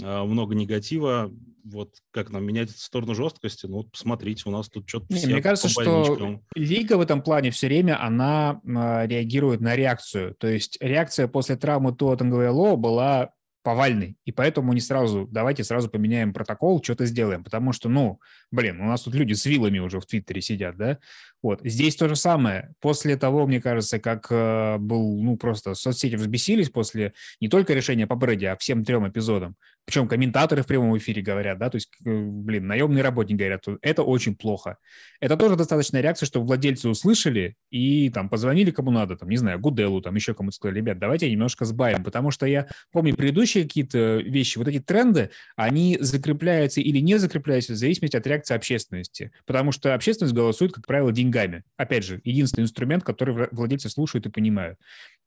а, 0.03 0.25
много 0.25 0.57
негатива. 0.57 1.31
Вот 1.65 1.91
как 2.11 2.31
нам 2.31 2.45
менять 2.45 2.71
в 2.71 2.83
сторону 2.83 3.15
жесткости? 3.15 3.67
Ну, 3.67 3.79
вот 3.79 3.93
посмотрите, 3.93 4.43
у 4.47 4.51
нас 4.51 4.69
тут 4.69 4.89
что-то 4.89 5.07
Не, 5.11 5.27
Мне 5.27 5.41
кажется, 5.41 5.69
что 5.69 6.41
лига 6.57 6.97
в 6.97 7.01
этом 7.01 7.23
плане 7.23 7.53
все 7.53 7.69
время, 7.69 8.03
она 8.03 8.61
э, 8.65 9.07
реагирует 9.07 9.61
на 9.61 9.77
реакцию. 9.77 10.35
То 10.41 10.49
есть 10.49 10.77
реакция 10.81 11.29
после 11.29 11.55
травмы 11.55 11.97
Ло 12.01 12.75
была 12.75 13.31
повальный, 13.63 14.17
и 14.25 14.33
поэтому 14.33 14.73
не 14.73 14.81
сразу, 14.81 15.29
давайте 15.31 15.65
сразу 15.65 15.89
поменяем 15.89 16.33
протокол, 16.33 16.83
что-то 16.83 17.07
сделаем, 17.07 17.45
потому 17.45 17.73
что, 17.73 17.89
ну, 17.89 18.21
блин, 18.51 18.81
у 18.81 18.85
нас 18.85 19.03
тут 19.03 19.15
люди 19.15 19.33
с 19.35 19.47
вилами 19.47 19.79
уже 19.79 20.01
в 20.01 20.07
Твиттере 20.07 20.41
сидят, 20.41 20.77
да, 20.77 20.99
вот, 21.43 21.61
здесь 21.63 21.97
то 21.97 22.09
же 22.09 22.17
самое, 22.17 22.75
после 22.81 23.17
того, 23.17 23.47
мне 23.47 23.61
кажется, 23.61 23.99
как 23.99 24.27
э, 24.31 24.79
был, 24.79 25.23
ну, 25.23 25.37
просто 25.37 25.75
соцсети 25.75 26.17
взбесились 26.17 26.71
после 26.71 27.15
не 27.41 27.49
только 27.49 27.75
решения 27.75 28.07
по 28.07 28.17
Брэди, 28.17 28.45
а 28.47 28.57
всем 28.57 28.85
трем 28.85 29.09
эпизодам, 29.09 29.57
причем 29.85 30.07
комментаторы 30.07 30.63
в 30.63 30.67
прямом 30.67 30.97
эфире 30.99 31.23
говорят, 31.23 31.59
да, 31.59 31.69
то 31.69 31.77
есть, 31.77 31.91
э, 32.05 32.11
блин, 32.11 32.67
наемные 32.67 33.03
работники 33.03 33.39
говорят, 33.39 33.65
это 33.83 34.03
очень 34.03 34.37
плохо. 34.37 34.79
Это 35.21 35.37
тоже 35.37 35.57
достаточная 35.57 36.01
реакция, 36.01 36.27
чтобы 36.27 36.47
владельцы 36.47 36.89
услышали 36.89 37.57
и 37.71 38.09
там 38.11 38.29
позвонили 38.29 38.71
кому 38.71 38.91
надо, 38.91 39.17
там, 39.17 39.29
не 39.29 39.37
знаю, 39.37 39.59
Гуделу, 39.59 40.01
там 40.01 40.15
еще 40.15 40.35
кому-то 40.35 40.55
сказали, 40.55 40.79
ребят, 40.79 40.99
давайте 40.99 41.31
немножко 41.31 41.65
сбавим, 41.65 42.05
потому 42.05 42.31
что 42.31 42.47
я 42.47 42.69
помню 42.93 43.17
предыдущие 43.17 43.65
какие-то 43.65 44.19
вещи, 44.19 44.59
вот 44.59 44.69
эти 44.69 44.79
тренды, 44.79 45.31
они 45.57 45.99
закрепляются 46.01 46.81
или 46.81 46.99
не 46.99 47.19
закрепляются 47.19 47.73
в 47.73 47.77
зависимости 47.77 48.17
от 48.17 48.27
реакции 48.27 48.55
общественности, 48.55 49.33
потому 49.47 49.73
что 49.73 49.95
общественность 49.95 50.35
голосует, 50.35 50.73
как 50.73 50.87
правило, 50.87 51.13
деньгами. 51.13 51.65
Опять 51.77 52.05
же, 52.05 52.21
единственный 52.25 52.65
инструмент, 52.65 53.03
который 53.03 53.49
владельцы 53.51 53.89
слушают 53.89 54.27
и 54.27 54.31
понимают. 54.31 54.79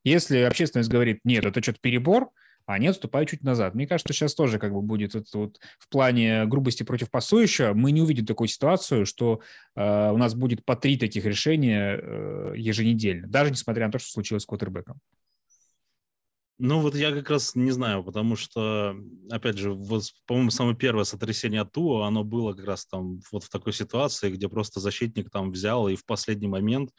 Если 0.03 0.37
общественность 0.39 0.89
говорит, 0.89 1.19
нет, 1.23 1.45
это 1.45 1.61
что-то 1.61 1.79
перебор, 1.81 2.29
а 2.65 2.73
они 2.73 2.87
отступают 2.87 3.29
чуть 3.29 3.43
назад. 3.43 3.75
Мне 3.75 3.87
кажется, 3.87 4.13
сейчас 4.13 4.33
тоже 4.33 4.59
как 4.59 4.73
бы 4.73 4.81
будет 4.81 5.15
это 5.15 5.37
вот 5.37 5.59
в 5.77 5.87
плане 5.89 6.45
грубости 6.45 6.83
против 6.83 7.11
пасующего. 7.11 7.73
Мы 7.73 7.91
не 7.91 8.01
увидим 8.01 8.25
такую 8.25 8.47
ситуацию, 8.47 9.05
что 9.05 9.41
э, 9.75 10.11
у 10.11 10.17
нас 10.17 10.33
будет 10.33 10.65
по 10.65 10.75
три 10.75 10.97
таких 10.97 11.25
решения 11.25 11.99
э, 12.01 12.53
еженедельно, 12.57 13.27
даже 13.27 13.51
несмотря 13.51 13.85
на 13.85 13.91
то, 13.91 13.99
что 13.99 14.09
случилось 14.09 14.43
с 14.43 14.47
квотербеком. 14.47 14.99
Ну, 16.57 16.79
вот 16.79 16.95
я 16.95 17.11
как 17.11 17.29
раз 17.29 17.53
не 17.55 17.71
знаю, 17.71 18.01
потому 18.01 18.37
что, 18.37 18.95
опять 19.29 19.57
же, 19.57 19.73
вот, 19.73 20.05
по-моему, 20.25 20.51
самое 20.51 20.75
первое 20.75 21.03
сотрясение 21.03 21.61
от 21.61 21.73
Туа, 21.73 22.07
оно 22.07 22.23
было 22.23 22.53
как 22.53 22.65
раз 22.65 22.85
там 22.85 23.19
вот 23.33 23.43
в 23.43 23.49
такой 23.49 23.73
ситуации, 23.73 24.31
где 24.31 24.47
просто 24.47 24.79
защитник 24.79 25.29
там 25.29 25.51
взял 25.51 25.89
и 25.89 25.97
в 25.97 26.05
последний 26.05 26.47
момент 26.47 26.91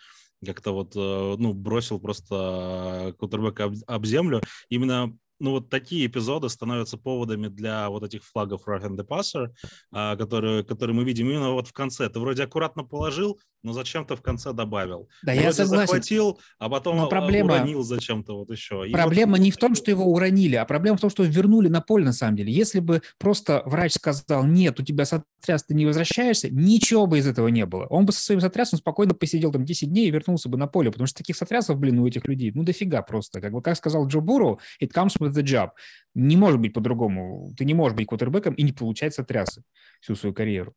как-то 0.44 0.72
вот, 0.72 0.94
э, 0.94 1.34
ну, 1.38 1.54
бросил 1.54 1.98
просто 1.98 3.14
кутербека 3.18 3.72
об 3.86 4.04
землю. 4.04 4.42
Именно 4.68 5.16
ну, 5.39 5.53
вот 5.53 5.70
такие 5.70 6.07
эпизоды 6.07 6.49
становятся 6.49 6.97
поводами 6.97 7.49
для 7.49 7.89
вот 7.89 8.03
этих 8.03 8.24
флагов 8.24 8.66
Rough 8.66 8.84
and 8.84 8.97
the 8.97 9.07
Passer, 9.07 9.49
а, 9.93 10.16
которые, 10.16 10.64
которые 10.64 10.97
мы 10.97 11.05
видим 11.05 11.28
именно 11.28 11.53
вот 11.53 11.68
в 11.68 11.72
конце. 11.72 12.09
Ты 12.09 12.20
вроде 12.20 12.45
аккуратно 12.45 12.84
положил, 12.84 13.39
но 13.66 13.72
зачем-то 13.72 14.14
в 14.14 14.22
конце 14.22 14.52
добавил. 14.52 15.08
Да, 15.24 15.32
вроде 15.32 15.46
я 15.46 15.52
согласен. 15.52 15.86
захватил, 15.86 16.40
а 16.60 16.68
потом 16.68 16.98
но 16.98 17.08
проблема... 17.08 17.54
уронил 17.54 17.82
зачем-то 17.82 18.38
вот 18.38 18.50
еще. 18.50 18.84
И 18.88 18.92
проблема 18.92 19.32
вот... 19.32 19.40
не 19.40 19.50
в 19.50 19.56
том, 19.56 19.74
что 19.74 19.90
его 19.90 20.04
уронили, 20.04 20.54
а 20.54 20.64
проблема 20.64 20.96
в 20.96 21.00
том, 21.00 21.10
что 21.10 21.24
вернули 21.24 21.66
на 21.66 21.80
поле 21.80 22.04
на 22.04 22.12
самом 22.12 22.36
деле. 22.36 22.52
Если 22.52 22.78
бы 22.78 23.02
просто 23.18 23.62
врач 23.66 23.94
сказал, 23.94 24.44
нет, 24.46 24.78
у 24.78 24.84
тебя 24.84 25.04
сотряс, 25.04 25.64
ты 25.64 25.74
не 25.74 25.84
возвращаешься, 25.84 26.48
ничего 26.48 27.08
бы 27.08 27.18
из 27.18 27.26
этого 27.26 27.48
не 27.48 27.66
было. 27.66 27.86
Он 27.86 28.06
бы 28.06 28.12
со 28.12 28.20
своим 28.20 28.40
сотрясом 28.40 28.78
спокойно 28.78 29.14
посидел 29.14 29.50
там 29.50 29.64
10 29.64 29.90
дней 29.90 30.06
и 30.06 30.10
вернулся 30.12 30.48
бы 30.48 30.56
на 30.56 30.68
поле, 30.68 30.92
потому 30.92 31.08
что 31.08 31.18
таких 31.18 31.36
сотрясов, 31.36 31.76
блин, 31.76 31.98
у 31.98 32.06
этих 32.06 32.24
людей, 32.28 32.52
ну 32.54 32.62
дофига 32.62 33.02
просто. 33.02 33.40
Как 33.40 33.52
бы, 33.52 33.62
как 33.62 33.76
сказал 33.76 34.06
Джо 34.06 34.20
Буру, 34.20 34.60
it 34.80 34.92
comes 34.94 35.18
with 35.18 35.32
the 35.32 35.42
job. 35.42 35.70
Не 36.14 36.36
может 36.36 36.60
быть 36.60 36.72
по-другому. 36.72 37.52
Ты 37.58 37.64
не 37.64 37.74
можешь 37.74 37.96
быть 37.96 38.06
квотербеком 38.06 38.54
и 38.54 38.62
не 38.62 38.70
получать 38.70 39.12
сотрясы 39.12 39.64
всю 40.00 40.14
свою 40.14 40.32
карьеру. 40.32 40.72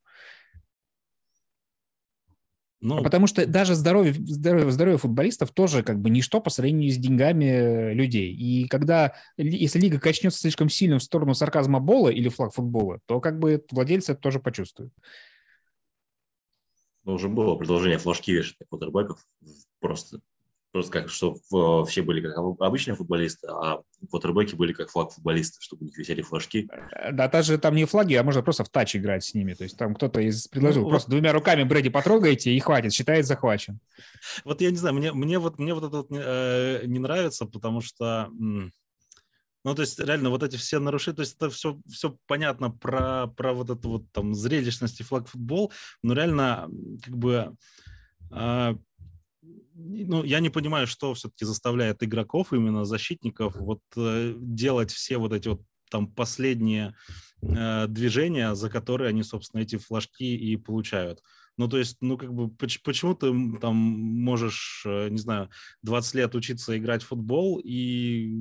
Ну, 2.81 3.03
Потому 3.03 3.27
что 3.27 3.45
даже 3.45 3.75
здоровье, 3.75 4.13
здоровье, 4.13 4.71
здоровье 4.71 4.97
футболистов 4.97 5.51
тоже 5.51 5.83
как 5.83 5.99
бы 5.99 6.09
ничто 6.09 6.39
по 6.39 6.49
сравнению 6.49 6.91
с 6.91 6.95
деньгами 6.95 7.93
людей. 7.93 8.33
И 8.33 8.69
когда, 8.69 9.15
если 9.35 9.79
лига 9.79 9.99
качнется 9.99 10.39
слишком 10.39 10.69
сильно 10.69 10.97
в 10.97 11.03
сторону 11.03 11.33
сарказма 11.33 11.81
бола 11.81 12.07
или 12.07 12.29
флаг 12.29 12.53
футбола, 12.53 12.99
то 13.05 13.19
как 13.19 13.37
бы 13.37 13.65
владельцы 13.69 14.13
это 14.13 14.21
тоже 14.21 14.39
почувствуют. 14.39 14.93
Ну, 17.03 17.13
уже 17.15 17.27
было 17.27 17.55
предложение 17.55 17.97
флажки 17.97 18.31
вешать 18.31 18.57
на 18.61 18.65
квотербеков. 18.67 19.25
Просто 19.81 20.19
Просто 20.71 20.91
как, 20.91 21.09
что 21.09 21.35
все 21.85 22.03
были 22.03 22.21
как 22.21 22.37
обычные 22.37 22.95
футболисты, 22.95 23.47
а 23.47 23.81
квотербеки 24.07 24.53
были 24.53 24.71
как 24.71 24.89
флаг-футболисты, 24.89 25.57
чтобы 25.61 25.81
у 25.81 25.85
них 25.85 25.97
висели 25.97 26.21
флажки. 26.21 26.69
Э, 26.91 27.11
да, 27.11 27.27
даже 27.27 27.57
там 27.57 27.75
не 27.75 27.85
флаги, 27.85 28.13
а 28.13 28.23
можно 28.23 28.43
просто 28.43 28.63
в 28.63 28.69
тач 28.69 28.95
играть 28.95 29.23
с 29.23 29.33
ними. 29.33 29.55
То 29.55 29.63
есть 29.63 29.77
там 29.77 29.95
кто-то 29.95 30.21
из 30.21 30.47
предложил, 30.47 30.83
ну, 30.83 30.89
просто 30.89 31.09
вот... 31.09 31.15
двумя 31.15 31.33
руками 31.33 31.63
Брэди 31.63 31.89
потрогаете 31.89 32.51
и 32.51 32.59
хватит, 32.59 32.93
считает 32.93 33.25
захвачен. 33.25 33.79
Вот 34.45 34.61
я 34.61 34.69
не 34.69 34.77
знаю, 34.77 34.95
мне, 34.95 35.11
мне, 35.11 35.39
вот, 35.39 35.57
мне 35.57 35.73
вот 35.73 35.85
это 35.85 35.97
вот 35.97 36.11
не, 36.11 36.19
э, 36.21 36.85
не 36.85 36.99
нравится, 36.99 37.45
потому 37.45 37.81
что... 37.81 38.29
Ну, 39.65 39.75
то 39.75 39.81
есть, 39.81 39.99
реально, 39.99 40.29
вот 40.29 40.41
эти 40.41 40.55
все 40.55 40.79
нарушения, 40.79 41.17
то 41.17 41.21
есть, 41.21 41.35
это 41.35 41.49
все, 41.49 41.77
все 41.89 42.15
понятно 42.27 42.71
про, 42.71 43.27
про 43.27 43.53
вот 43.53 43.69
эту 43.69 43.89
вот 43.89 44.11
там 44.13 44.33
зрелищность 44.33 45.01
и 45.01 45.03
флаг-футбол, 45.03 45.73
но 46.01 46.13
реально, 46.13 46.69
как 47.03 47.17
бы, 47.17 47.55
э, 48.31 48.75
ну, 49.73 50.23
я 50.23 50.39
не 50.39 50.49
понимаю, 50.49 50.87
что 50.87 51.13
все-таки 51.13 51.45
заставляет 51.45 52.03
игроков, 52.03 52.53
именно 52.53 52.85
защитников, 52.85 53.55
вот 53.55 53.81
э, 53.95 54.33
делать 54.37 54.91
все 54.91 55.17
вот 55.17 55.33
эти 55.33 55.47
вот 55.47 55.61
там 55.89 56.07
последние 56.07 56.95
э, 57.41 57.87
движения, 57.87 58.55
за 58.55 58.69
которые 58.69 59.09
они, 59.09 59.23
собственно, 59.23 59.61
эти 59.61 59.77
флажки 59.77 60.35
и 60.35 60.55
получают. 60.57 61.21
Ну, 61.57 61.67
то 61.67 61.77
есть, 61.77 61.97
ну, 61.99 62.17
как 62.17 62.33
бы, 62.33 62.49
почему 62.49 63.15
ты 63.15 63.33
там 63.59 63.75
можешь, 63.75 64.83
э, 64.85 65.09
не 65.09 65.17
знаю, 65.17 65.49
20 65.83 66.15
лет 66.15 66.35
учиться 66.35 66.77
играть 66.77 67.03
в 67.03 67.07
футбол 67.07 67.59
и 67.61 68.31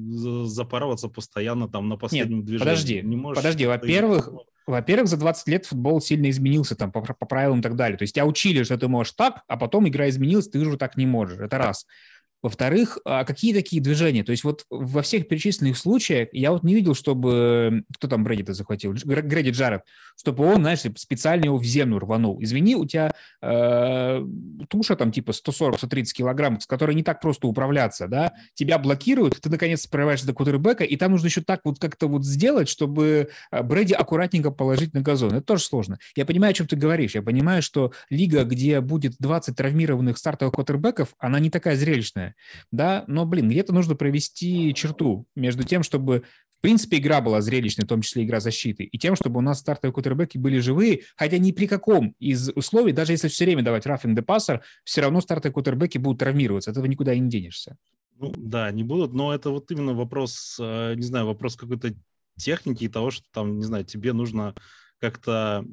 запарываться 0.45 1.09
постоянно 1.09 1.69
там 1.69 1.89
на 1.89 1.97
последнем 1.97 2.39
Нет, 2.39 2.47
движении? 2.47 2.71
подожди, 2.71 3.03
не 3.03 3.17
можешь 3.17 3.43
подожди, 3.43 3.67
во-первых, 3.67 4.31
во-первых, 4.69 5.09
за 5.09 5.17
20 5.17 5.49
лет 5.49 5.67
футбол 5.67 6.01
сильно 6.01 6.29
изменился 6.31 6.77
там 6.77 6.93
по, 6.93 7.01
по 7.01 7.27
правилам 7.27 7.61
и 7.61 7.63
так 7.63 7.75
далее. 7.75 7.97
То 7.97 8.03
есть 8.03 8.15
тебя 8.15 8.27
учили, 8.27 8.63
что 8.63 8.77
ты 8.77 8.87
можешь 8.87 9.15
так, 9.15 9.43
а 9.49 9.57
потом 9.57 9.89
игра 9.89 10.09
изменилась, 10.09 10.49
ты 10.49 10.59
уже 10.59 10.77
так 10.77 10.97
не 10.97 11.07
можешь. 11.07 11.41
Это 11.41 11.59
раз. 11.59 11.87
Во-вторых, 12.41 12.99
а 13.05 13.25
какие 13.25 13.53
такие 13.53 13.83
движения? 13.83 14.23
То 14.23 14.31
есть 14.31 14.45
вот 14.45 14.65
во 14.71 15.03
всех 15.03 15.27
перечисленных 15.27 15.77
случаях 15.77 16.29
я 16.33 16.53
вот 16.53 16.63
не 16.63 16.75
видел, 16.75 16.95
чтобы... 16.95 17.83
Кто 17.95 18.07
там 18.07 18.23
Брэди-то 18.23 18.53
захватил? 18.53 18.93
Грэди 18.93 19.51
Джаред. 19.51 19.83
Чтобы 20.17 20.45
он, 20.45 20.61
знаешь, 20.61 20.83
типа, 20.83 20.99
специально 21.01 21.47
его 21.47 21.59
в 21.59 21.65
землю 21.65 21.99
рванул. 21.99 22.41
Извини, 22.41 22.77
у 22.77 22.87
тебя 22.87 23.13
э, 23.43 24.25
туша 24.69 24.95
там 24.95 25.11
типа 25.11 25.33
140-130 25.33 26.05
килограмм, 26.15 26.61
с 26.61 26.67
которой 26.67 26.95
не 26.95 27.03
так 27.03 27.21
просто 27.21 27.49
управляться, 27.49 28.07
да? 28.07 28.33
Тебя 28.55 28.79
блокируют, 28.79 29.41
ты 29.41 29.51
наконец 29.51 29.87
прорываешься 29.87 30.27
до 30.27 30.33
кутербека, 30.33 30.85
и 30.85 30.97
там 30.97 31.13
нужно 31.13 31.27
еще 31.27 31.41
так 31.41 31.61
вот 31.65 31.81
как-то 31.81 32.07
вот 32.07 32.25
сделать, 32.25 32.69
чтобы 32.69 33.31
э, 33.51 33.63
Брэди 33.63 33.95
аккуратненько 33.95 34.53
положить 34.53 34.95
на 34.95 35.01
газон. 35.01 35.31
Это 35.31 35.43
тоже 35.43 35.65
сложно. 35.65 35.99
Я 36.15 36.25
понимаю, 36.25 36.53
о 36.53 36.55
чем 36.55 36.69
ты 36.69 36.77
говоришь. 36.77 37.17
Я 37.17 37.23
понимаю, 37.23 37.63
что 37.63 37.93
лига, 38.11 38.45
где 38.45 38.81
будет 38.81 39.17
20 39.19 39.57
травмированных 39.57 40.19
стартовых 40.19 40.55
кутербеков, 40.55 41.15
она 41.19 41.41
не 41.41 41.51
такая 41.51 41.75
зрелищная 41.75 42.28
разное, 42.29 42.35
да, 42.71 43.05
но, 43.07 43.25
блин, 43.27 43.49
где-то 43.49 43.73
нужно 43.73 43.95
провести 43.95 44.73
черту 44.75 45.27
между 45.35 45.65
тем, 45.65 45.83
чтобы 45.83 46.25
в 46.51 46.61
принципе, 46.61 46.99
игра 46.99 47.21
была 47.21 47.41
зрелищной, 47.41 47.85
в 47.85 47.89
том 47.89 48.03
числе 48.03 48.25
игра 48.25 48.41
защиты, 48.41 48.83
и 48.83 48.99
тем, 48.99 49.15
чтобы 49.15 49.39
у 49.39 49.41
нас 49.41 49.61
стартовые 49.61 49.93
кутербеки 49.93 50.39
были 50.39 50.59
живые, 50.59 51.03
хотя 51.17 51.39
ни 51.39 51.53
при 51.53 51.69
каком 51.69 52.17
из 52.19 52.49
условий, 52.49 52.91
даже 52.91 53.13
если 53.13 53.29
все 53.29 53.45
время 53.45 53.63
давать 53.63 53.87
roughing 53.87 54.17
the 54.17 54.25
passer, 54.25 54.61
все 54.83 55.03
равно 55.03 55.21
стартовые 55.21 55.53
кутербеки 55.53 55.99
будут 55.99 56.19
травмироваться, 56.19 56.73
от 56.73 56.77
этого 56.77 56.87
никуда 56.87 57.13
и 57.13 57.21
не 57.21 57.31
денешься. 57.31 57.77
Ну, 58.17 58.33
да, 58.37 58.73
не 58.73 58.83
будут, 58.83 59.15
но 59.15 59.33
это 59.33 59.51
вот 59.51 59.71
именно 59.71 59.95
вопрос, 59.95 60.57
э, 60.59 60.95
не 60.97 61.05
знаю, 61.05 61.27
вопрос 61.27 61.55
какой-то 61.55 61.95
техники 62.37 62.83
и 62.83 62.89
того, 62.89 63.13
что 63.13 63.25
там, 63.33 63.59
не 63.59 63.65
знаю, 63.65 63.85
тебе 63.85 64.13
нужно 64.13 64.57
как-то 64.99 65.65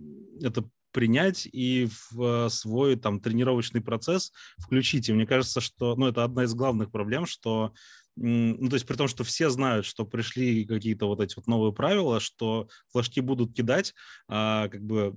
это 0.44 0.70
принять 0.96 1.46
и 1.52 1.90
в 2.10 2.48
свой 2.48 2.96
там 2.96 3.20
тренировочный 3.20 3.82
процесс 3.82 4.32
включить. 4.58 5.10
И 5.10 5.14
мне 5.14 5.28
кажется, 5.28 5.60
что, 5.60 5.94
ну, 5.98 6.08
это 6.08 6.24
одна 6.24 6.46
из 6.46 6.54
главных 6.54 6.90
проблем, 6.90 7.26
что 7.26 7.74
ну, 8.16 8.70
то 8.70 8.76
есть 8.76 8.88
при 8.88 8.96
том, 8.96 9.10
что 9.10 9.26
все 9.26 9.50
знают, 9.50 9.86
что 9.86 10.06
пришли 10.06 10.64
какие-то 10.64 11.06
вот 11.08 11.20
эти 11.20 11.36
вот 11.36 11.48
новые 11.48 11.74
правила, 11.74 12.22
что 12.22 12.70
флажки 12.94 13.20
будут 13.20 13.54
кидать, 13.54 13.94
а, 14.30 14.70
как 14.70 14.82
бы 14.82 15.14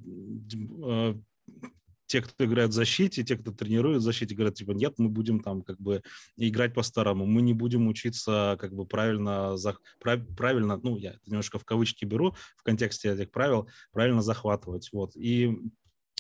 а, 0.82 1.16
те, 2.08 2.22
кто 2.22 2.44
играет 2.44 2.70
в 2.70 2.72
защите, 2.72 3.22
те, 3.22 3.36
кто 3.36 3.52
тренирует 3.52 3.98
в 4.00 4.04
защите, 4.04 4.34
говорят, 4.34 4.54
типа, 4.54 4.72
нет, 4.72 4.94
мы 4.98 5.08
будем 5.08 5.40
там 5.40 5.62
как 5.62 5.78
бы 5.78 6.02
играть 6.36 6.74
по-старому, 6.74 7.26
мы 7.26 7.42
не 7.42 7.52
будем 7.54 7.86
учиться 7.86 8.56
как 8.58 8.74
бы 8.74 8.86
правильно, 8.86 9.56
за, 9.56 9.76
прав, 10.00 10.20
правильно, 10.36 10.80
ну, 10.82 10.96
я 10.96 11.10
это 11.10 11.20
немножко 11.26 11.58
в 11.58 11.64
кавычки 11.64 12.04
беру 12.04 12.34
в 12.56 12.62
контексте 12.62 13.12
этих 13.12 13.30
правил, 13.30 13.68
правильно 13.92 14.22
захватывать, 14.22 14.88
вот. 14.92 15.14
И 15.16 15.56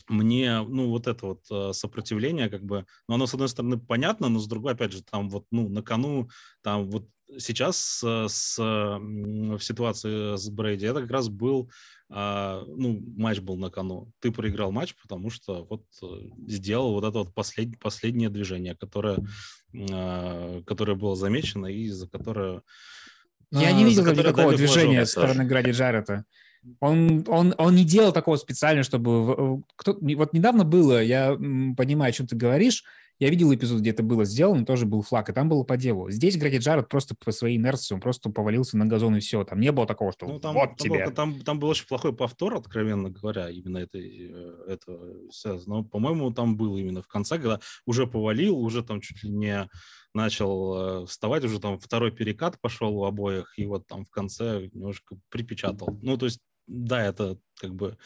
мне, 0.08 0.62
ну, 0.62 0.88
вот 0.88 1.06
это 1.06 1.26
вот 1.26 1.44
э, 1.50 1.72
сопротивление, 1.72 2.48
как 2.48 2.64
бы, 2.64 2.86
ну, 3.08 3.14
оно, 3.14 3.26
с 3.26 3.34
одной 3.34 3.48
стороны, 3.48 3.78
понятно, 3.78 4.28
но 4.28 4.38
с 4.38 4.46
другой, 4.46 4.72
опять 4.72 4.92
же, 4.92 5.02
там 5.02 5.28
вот, 5.30 5.44
ну, 5.50 5.68
на 5.68 5.82
кону, 5.82 6.28
там 6.62 6.90
вот 6.90 7.08
сейчас 7.36 8.02
с, 8.02 8.58
в 8.58 9.60
ситуации 9.60 10.36
с 10.36 10.48
Брейди 10.48 10.86
это 10.86 11.02
как 11.02 11.10
раз 11.10 11.28
был, 11.28 11.70
а, 12.10 12.64
ну, 12.66 13.02
матч 13.16 13.40
был 13.40 13.56
на 13.56 13.70
кону. 13.70 14.10
Ты 14.20 14.32
проиграл 14.32 14.72
матч, 14.72 14.94
потому 15.02 15.28
что 15.30 15.66
вот 15.68 15.84
э, 16.02 16.06
сделал 16.46 16.92
вот 16.92 17.04
это 17.04 17.18
вот 17.18 17.34
послед, 17.34 17.78
последнее 17.78 18.30
движение, 18.30 18.74
которое, 18.74 19.18
а, 19.90 20.62
которое 20.62 20.94
было 20.94 21.16
замечено 21.16 21.66
и 21.66 21.88
за 21.88 22.08
которое... 22.08 22.62
Я 23.50 23.72
не 23.72 23.84
а, 23.84 23.86
видел 23.86 24.06
никакого 24.06 24.56
движения 24.56 25.04
со 25.04 25.20
стороны 25.20 25.44
Гради 25.44 25.70
Джарета. 25.72 26.24
Он, 26.80 27.24
он, 27.28 27.54
он 27.58 27.74
не 27.74 27.84
делал 27.84 28.12
такого 28.12 28.36
специально, 28.36 28.82
чтобы... 28.82 29.62
Кто, 29.76 29.96
вот 30.00 30.32
недавно 30.32 30.64
было, 30.64 31.02
я 31.02 31.34
понимаю, 31.34 32.10
о 32.10 32.12
чем 32.12 32.26
ты 32.26 32.36
говоришь, 32.36 32.84
я 33.18 33.30
видел 33.30 33.52
эпизод, 33.52 33.80
где 33.80 33.90
это 33.90 34.04
было 34.04 34.24
сделано, 34.24 34.64
тоже 34.64 34.86
был 34.86 35.02
флаг, 35.02 35.28
и 35.28 35.32
там 35.32 35.48
было 35.48 35.64
по 35.64 35.76
делу. 35.76 36.08
Здесь 36.08 36.36
Гради 36.36 36.58
Джаред 36.58 36.88
просто 36.88 37.16
по 37.16 37.32
своей 37.32 37.56
инерции, 37.56 37.94
он 37.94 38.00
просто 38.00 38.30
повалился 38.30 38.76
на 38.78 38.86
газон 38.86 39.16
и 39.16 39.20
все. 39.20 39.42
Там 39.42 39.58
не 39.58 39.72
было 39.72 39.86
такого, 39.86 40.12
что 40.12 40.26
ну, 40.26 40.38
там, 40.38 40.54
вот 40.54 40.68
там 40.68 40.76
тебе. 40.76 41.06
Был, 41.06 41.12
там, 41.12 41.40
там 41.40 41.58
был 41.58 41.68
очень 41.68 41.86
плохой 41.86 42.14
повтор, 42.14 42.54
откровенно 42.54 43.10
говоря, 43.10 43.50
именно 43.50 43.78
это, 43.78 43.98
это 43.98 44.96
Но, 45.66 45.82
по-моему, 45.82 46.32
там 46.32 46.56
был 46.56 46.76
именно 46.76 47.02
в 47.02 47.08
конце, 47.08 47.38
когда 47.38 47.58
уже 47.86 48.06
повалил, 48.06 48.56
уже 48.56 48.84
там 48.84 49.00
чуть 49.00 49.24
ли 49.24 49.30
не 49.30 49.68
начал 50.14 51.02
э, 51.02 51.06
вставать, 51.06 51.44
уже 51.44 51.60
там 51.60 51.78
второй 51.78 52.12
перекат 52.12 52.60
пошел 52.60 52.96
у 52.96 53.04
обоих, 53.04 53.58
и 53.58 53.66
вот 53.66 53.86
там 53.86 54.04
в 54.04 54.10
конце 54.10 54.68
немножко 54.72 55.16
припечатал. 55.28 55.98
Ну, 56.02 56.16
то 56.16 56.26
есть 56.26 56.40
да, 56.68 57.04
это 57.04 57.38
как 57.60 57.74
бы 57.74 57.96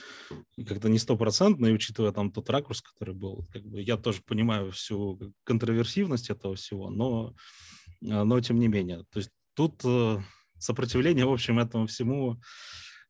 как-то 0.67 0.89
не 0.89 0.99
стопроцентно, 0.99 1.67
и 1.67 1.73
учитывая 1.73 2.13
там 2.13 2.31
тот 2.31 2.49
ракурс, 2.49 2.81
который 2.81 3.15
был, 3.15 3.47
как 3.53 3.65
бы 3.65 3.83
я 3.83 3.97
тоже 3.97 4.23
понимаю 4.23 4.71
всю 4.71 5.35
контроверсивность 5.45 6.31
этого 6.31 6.55
всего, 6.55 6.89
но, 6.89 7.35
а, 8.09 8.25
но 8.25 8.41
тем 8.41 8.59
не 8.59 8.69
менее. 8.69 9.05
То 9.11 9.19
есть 9.19 9.31
тут 9.55 9.83
э, 9.85 10.19
сопротивление, 10.59 11.27
в 11.27 11.33
общем, 11.33 11.59
этому 11.59 11.87
всему 11.87 12.41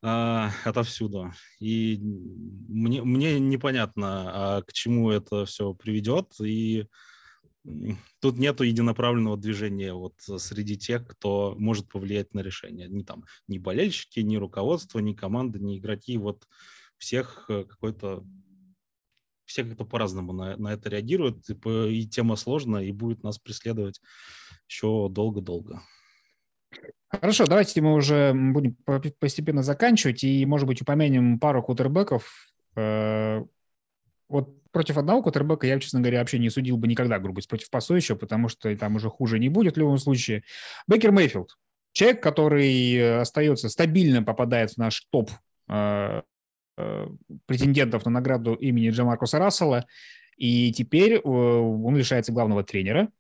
э, 0.03 0.49
отовсюду. 0.65 1.33
И 1.61 1.99
мне, 2.01 3.03
мне 3.03 3.39
непонятно, 3.39 4.57
а 4.59 4.63
к 4.63 4.73
чему 4.73 5.11
это 5.11 5.45
все 5.45 5.75
приведет, 5.75 6.33
и 6.41 6.87
тут 8.21 8.39
нету 8.39 8.65
единоправленного 8.65 9.37
движения 9.37 9.93
вот 9.93 10.15
среди 10.21 10.77
тех, 10.77 11.07
кто 11.07 11.55
может 11.59 11.89
повлиять 11.89 12.35
на 12.35 12.41
решение. 12.41 12.89
Ни 12.89 13.03
там, 13.03 13.25
ни 13.49 13.59
болельщики, 13.59 14.21
ни 14.21 14.37
руководство, 14.37 14.99
ни 14.99 15.13
команда, 15.15 15.59
ни 15.59 15.79
игроки. 15.79 16.17
Вот 16.19 16.47
всех 16.99 17.47
э, 17.49 17.65
какой-то 17.65 18.25
все 19.45 19.65
как-то 19.65 19.85
по-разному 19.85 20.33
на, 20.33 20.57
на 20.57 20.73
это 20.73 20.89
реагируют, 20.89 21.49
и, 21.51 21.55
и 21.95 22.07
тема 22.07 22.37
сложная, 22.37 22.85
и 22.85 22.93
будет 22.93 23.23
нас 23.23 23.39
преследовать 23.39 24.01
еще 24.69 25.09
долго-долго. 25.11 25.83
Хорошо, 27.09 27.45
давайте 27.47 27.81
мы 27.83 27.95
уже 27.95 28.33
будем 28.33 28.77
постепенно 29.19 29.63
заканчивать, 29.63 30.25
и, 30.25 30.47
может 30.47 30.67
быть, 30.67 30.81
упомянем 30.81 31.39
пару 31.39 31.63
кутербеков. 31.63 32.49
Вот 34.33 34.63
против 34.73 34.97
одного 34.97 35.23
кутербека 35.23 35.67
я, 35.67 35.79
честно 35.79 36.01
говоря, 36.01 36.21
вообще 36.21 36.39
не 36.39 36.49
судил 36.49 36.79
бы 36.79 36.89
никогда, 36.89 37.19
грубо 37.19 37.35
говоря, 37.35 37.49
против 37.49 37.69
пасу 37.69 37.95
еще, 37.95 38.17
потому 38.17 38.49
что 38.49 38.75
там 38.77 38.97
уже 38.97 39.11
хуже 39.11 39.39
не 39.39 39.51
будет 39.51 39.75
в 39.75 39.79
любом 39.79 39.99
случае. 39.99 40.43
Бекер 40.89 41.13
Мейфилд. 41.13 41.59
Человек, 41.93 42.23
который 42.23 42.95
э, 42.95 43.21
остается 43.21 43.69
стабильно, 43.69 44.23
попадает 44.23 44.71
в 44.71 44.79
наш 44.79 45.03
топ 45.11 45.31
э, 45.69 46.23
э, 46.79 47.07
претендентов 47.45 48.07
на 48.07 48.11
награду 48.11 48.55
имени 48.55 48.89
Джамаркуса 48.89 49.39
Рассела, 49.39 49.87
и 50.39 50.73
теперь 50.73 51.19
он 51.19 51.95
лишается 51.95 52.33
главного 52.33 52.65
тренера. 52.65 53.11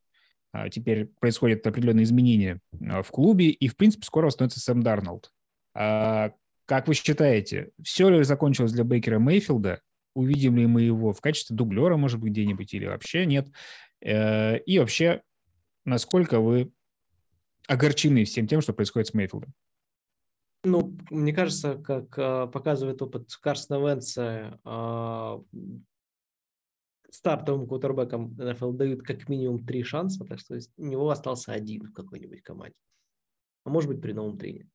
А 0.54 0.70
теперь 0.70 1.06
происходят 1.20 1.66
определенные 1.66 2.04
изменения 2.04 2.60
в 2.72 3.06
клубе, 3.10 3.50
и, 3.50 3.68
в 3.68 3.76
принципе, 3.76 4.06
скоро 4.06 4.30
становится 4.30 4.60
Сэм 4.60 4.82
Дарнолд. 4.82 5.30
А, 5.74 6.32
как 6.66 6.88
вы 6.88 6.94
считаете, 6.94 7.70
все 7.82 8.08
ли 8.08 8.22
закончилось 8.22 8.72
для 8.72 8.84
Бейкера 8.84 9.18
Мейфилда? 9.18 9.80
Увидим 10.14 10.56
ли 10.56 10.66
мы 10.66 10.82
его 10.82 11.12
в 11.12 11.20
качестве 11.20 11.56
дублера, 11.56 11.96
может 11.96 12.20
быть, 12.20 12.32
где-нибудь, 12.32 12.72
или 12.74 12.86
вообще 12.86 13.26
нет. 13.26 13.48
Э, 14.00 14.58
и 14.58 14.78
вообще, 14.78 15.22
насколько 15.84 16.40
вы 16.40 16.72
огорчены 17.68 18.24
всем 18.24 18.46
тем, 18.46 18.60
что 18.60 18.72
происходит 18.72 19.08
с 19.08 19.14
Мейфилдом? 19.14 19.52
Ну, 20.64 20.96
мне 21.10 21.32
кажется, 21.32 21.76
как 21.76 22.16
э, 22.16 22.46
показывает 22.46 23.02
опыт 23.02 23.34
Карсона 23.40 23.84
Венса, 23.84 24.60
э, 24.64 25.42
стартовым 27.10 27.66
кутербекам 27.66 28.34
НФЛ 28.36 28.72
дают 28.72 29.02
как 29.02 29.28
минимум 29.28 29.64
три 29.66 29.82
шанса, 29.82 30.24
так 30.24 30.38
что 30.38 30.58
у 30.76 30.84
него 30.84 31.10
остался 31.10 31.52
один 31.52 31.86
в 31.86 31.92
какой-нибудь 31.92 32.42
команде. 32.42 32.76
А 33.64 33.70
может 33.70 33.90
быть, 33.90 34.00
при 34.00 34.12
новом 34.12 34.38
тренере. 34.38 34.68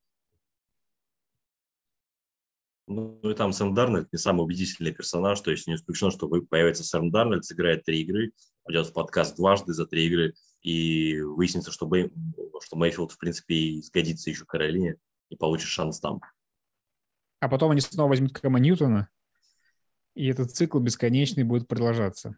Ну 2.87 3.19
и 3.21 3.33
там 3.33 3.51
Сэм 3.51 3.73
Дарнольд 3.73 4.11
не 4.13 4.17
самый 4.17 4.43
убедительный 4.43 4.93
персонаж, 4.93 5.41
то 5.41 5.51
есть 5.51 5.67
не 5.67 5.75
исключено, 5.75 6.09
что 6.09 6.29
появится 6.29 6.85
Сэм 6.85 7.11
Дарнольд, 7.11 7.43
сыграет 7.43 7.83
три 7.83 8.01
игры, 8.01 8.31
пойдет 8.63 8.87
в 8.87 8.93
подкаст 8.93 9.35
дважды 9.35 9.73
за 9.73 9.85
три 9.85 10.07
игры, 10.07 10.33
и 10.61 11.19
выяснится, 11.19 11.71
что, 11.71 11.85
Бэй, 11.85 12.11
что 12.63 12.77
Мейфилд, 12.77 13.11
в 13.11 13.17
принципе, 13.17 13.81
сгодится 13.81 14.29
еще 14.29 14.45
Каролине 14.45 14.95
и 15.29 15.35
получит 15.35 15.67
шанс 15.67 15.99
там. 15.99 16.21
А 17.41 17.49
потом 17.49 17.71
они 17.71 17.81
снова 17.81 18.09
возьмут 18.09 18.33
Кама 18.33 18.59
Ньютона, 18.59 19.09
и 20.15 20.25
этот 20.27 20.51
цикл 20.51 20.79
бесконечный 20.79 21.43
будет 21.43 21.67
продолжаться. 21.67 22.37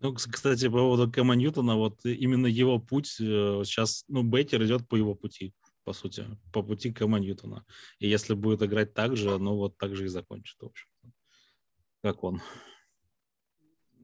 Ну, 0.00 0.14
кстати, 0.14 0.66
по 0.66 0.78
поводу 0.78 1.12
Кэма 1.12 1.34
Ньютона, 1.34 1.76
вот 1.76 2.04
именно 2.04 2.46
его 2.46 2.78
путь 2.78 3.06
сейчас, 3.06 4.04
ну, 4.08 4.22
Бейкер 4.22 4.64
идет 4.64 4.88
по 4.88 4.96
его 4.96 5.14
пути, 5.14 5.54
по 5.90 5.94
сути, 5.94 6.24
по 6.52 6.62
пути 6.62 6.92
Кэма 6.92 7.18
Ньютона. 7.18 7.64
И 7.98 8.08
если 8.08 8.34
будет 8.34 8.62
играть 8.62 8.94
так 8.94 9.16
же, 9.16 9.38
ну, 9.38 9.56
вот 9.56 9.76
так 9.76 9.96
же 9.96 10.04
и 10.04 10.08
закончит, 10.08 10.56
в 10.60 10.66
общем 10.66 10.86
как 12.02 12.22
он. 12.22 12.40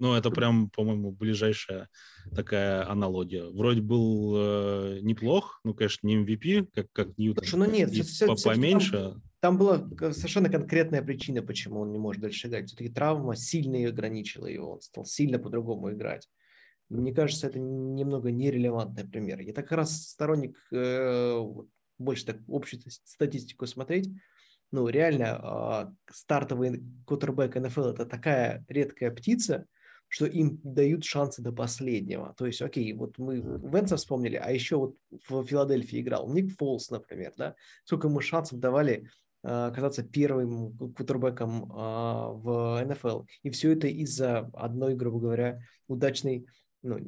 Ну, 0.00 0.14
это 0.14 0.30
прям, 0.30 0.68
по-моему, 0.68 1.12
ближайшая 1.12 1.88
такая 2.34 2.90
аналогия. 2.90 3.44
Вроде 3.44 3.82
был 3.82 4.34
э, 4.36 4.98
неплох, 5.00 5.60
ну, 5.62 5.74
конечно, 5.74 6.08
не 6.08 6.16
MVP, 6.16 6.68
как, 6.74 6.90
как 6.90 7.16
Ньютон. 7.18 7.44
Слушай, 7.44 7.66
ну 7.66 7.72
нет, 7.72 7.90
все, 7.90 8.26
по 8.26 8.34
поменьше. 8.34 8.90
Там, 8.90 9.22
там 9.40 9.58
была 9.58 9.78
совершенно 10.12 10.50
конкретная 10.50 11.02
причина, 11.02 11.40
почему 11.40 11.82
он 11.82 11.92
не 11.92 11.98
может 11.98 12.20
дальше 12.20 12.48
играть. 12.48 12.66
Все-таки 12.66 12.90
травма 12.90 13.36
сильно 13.36 13.88
ограничила 13.88 14.46
его, 14.46 14.72
он 14.72 14.80
стал 14.80 15.04
сильно 15.04 15.38
по-другому 15.38 15.92
играть. 15.92 16.28
Мне 16.88 17.14
кажется, 17.14 17.48
это 17.48 17.58
немного 17.58 18.30
нерелевантный 18.30 19.08
пример. 19.08 19.40
Я 19.40 19.52
так 19.52 19.72
раз 19.72 20.08
сторонник 20.08 20.56
э, 20.72 21.42
больше 21.98 22.26
так 22.26 22.38
общую 22.48 22.82
статистику 23.04 23.66
смотреть 23.66 24.10
ну, 24.72 24.88
реально 24.88 25.38
а, 25.42 25.94
стартовый 26.10 26.82
кутербэк 27.06 27.56
НФЛ– 27.56 27.80
это 27.90 28.06
такая 28.06 28.64
редкая 28.68 29.10
птица, 29.10 29.66
что 30.08 30.26
им 30.26 30.60
дают 30.62 31.04
шансы 31.04 31.42
до 31.42 31.52
последнего. 31.52 32.34
То 32.36 32.46
есть, 32.46 32.62
окей, 32.62 32.92
вот 32.92 33.18
мы 33.18 33.38
Венса 33.38 33.96
вспомнили, 33.96 34.36
а 34.36 34.50
еще 34.50 34.76
вот 34.76 34.96
в 35.28 35.44
Филадельфии 35.44 36.00
играл 36.00 36.32
Ник 36.32 36.56
Фолс, 36.56 36.90
например, 36.90 37.32
да? 37.36 37.54
Сколько 37.84 38.08
ему 38.08 38.20
шансов 38.20 38.58
давали 38.58 39.08
а, 39.42 39.68
оказаться 39.68 40.02
первым 40.02 40.76
кутербэком 40.76 41.72
а, 41.72 42.28
в 42.30 42.84
НФЛ. 42.84 43.22
И 43.42 43.50
все 43.50 43.72
это 43.72 43.86
из-за 43.86 44.50
одной, 44.52 44.94
грубо 44.94 45.20
говоря, 45.20 45.60
удачной 45.86 46.46
ну, 46.82 46.98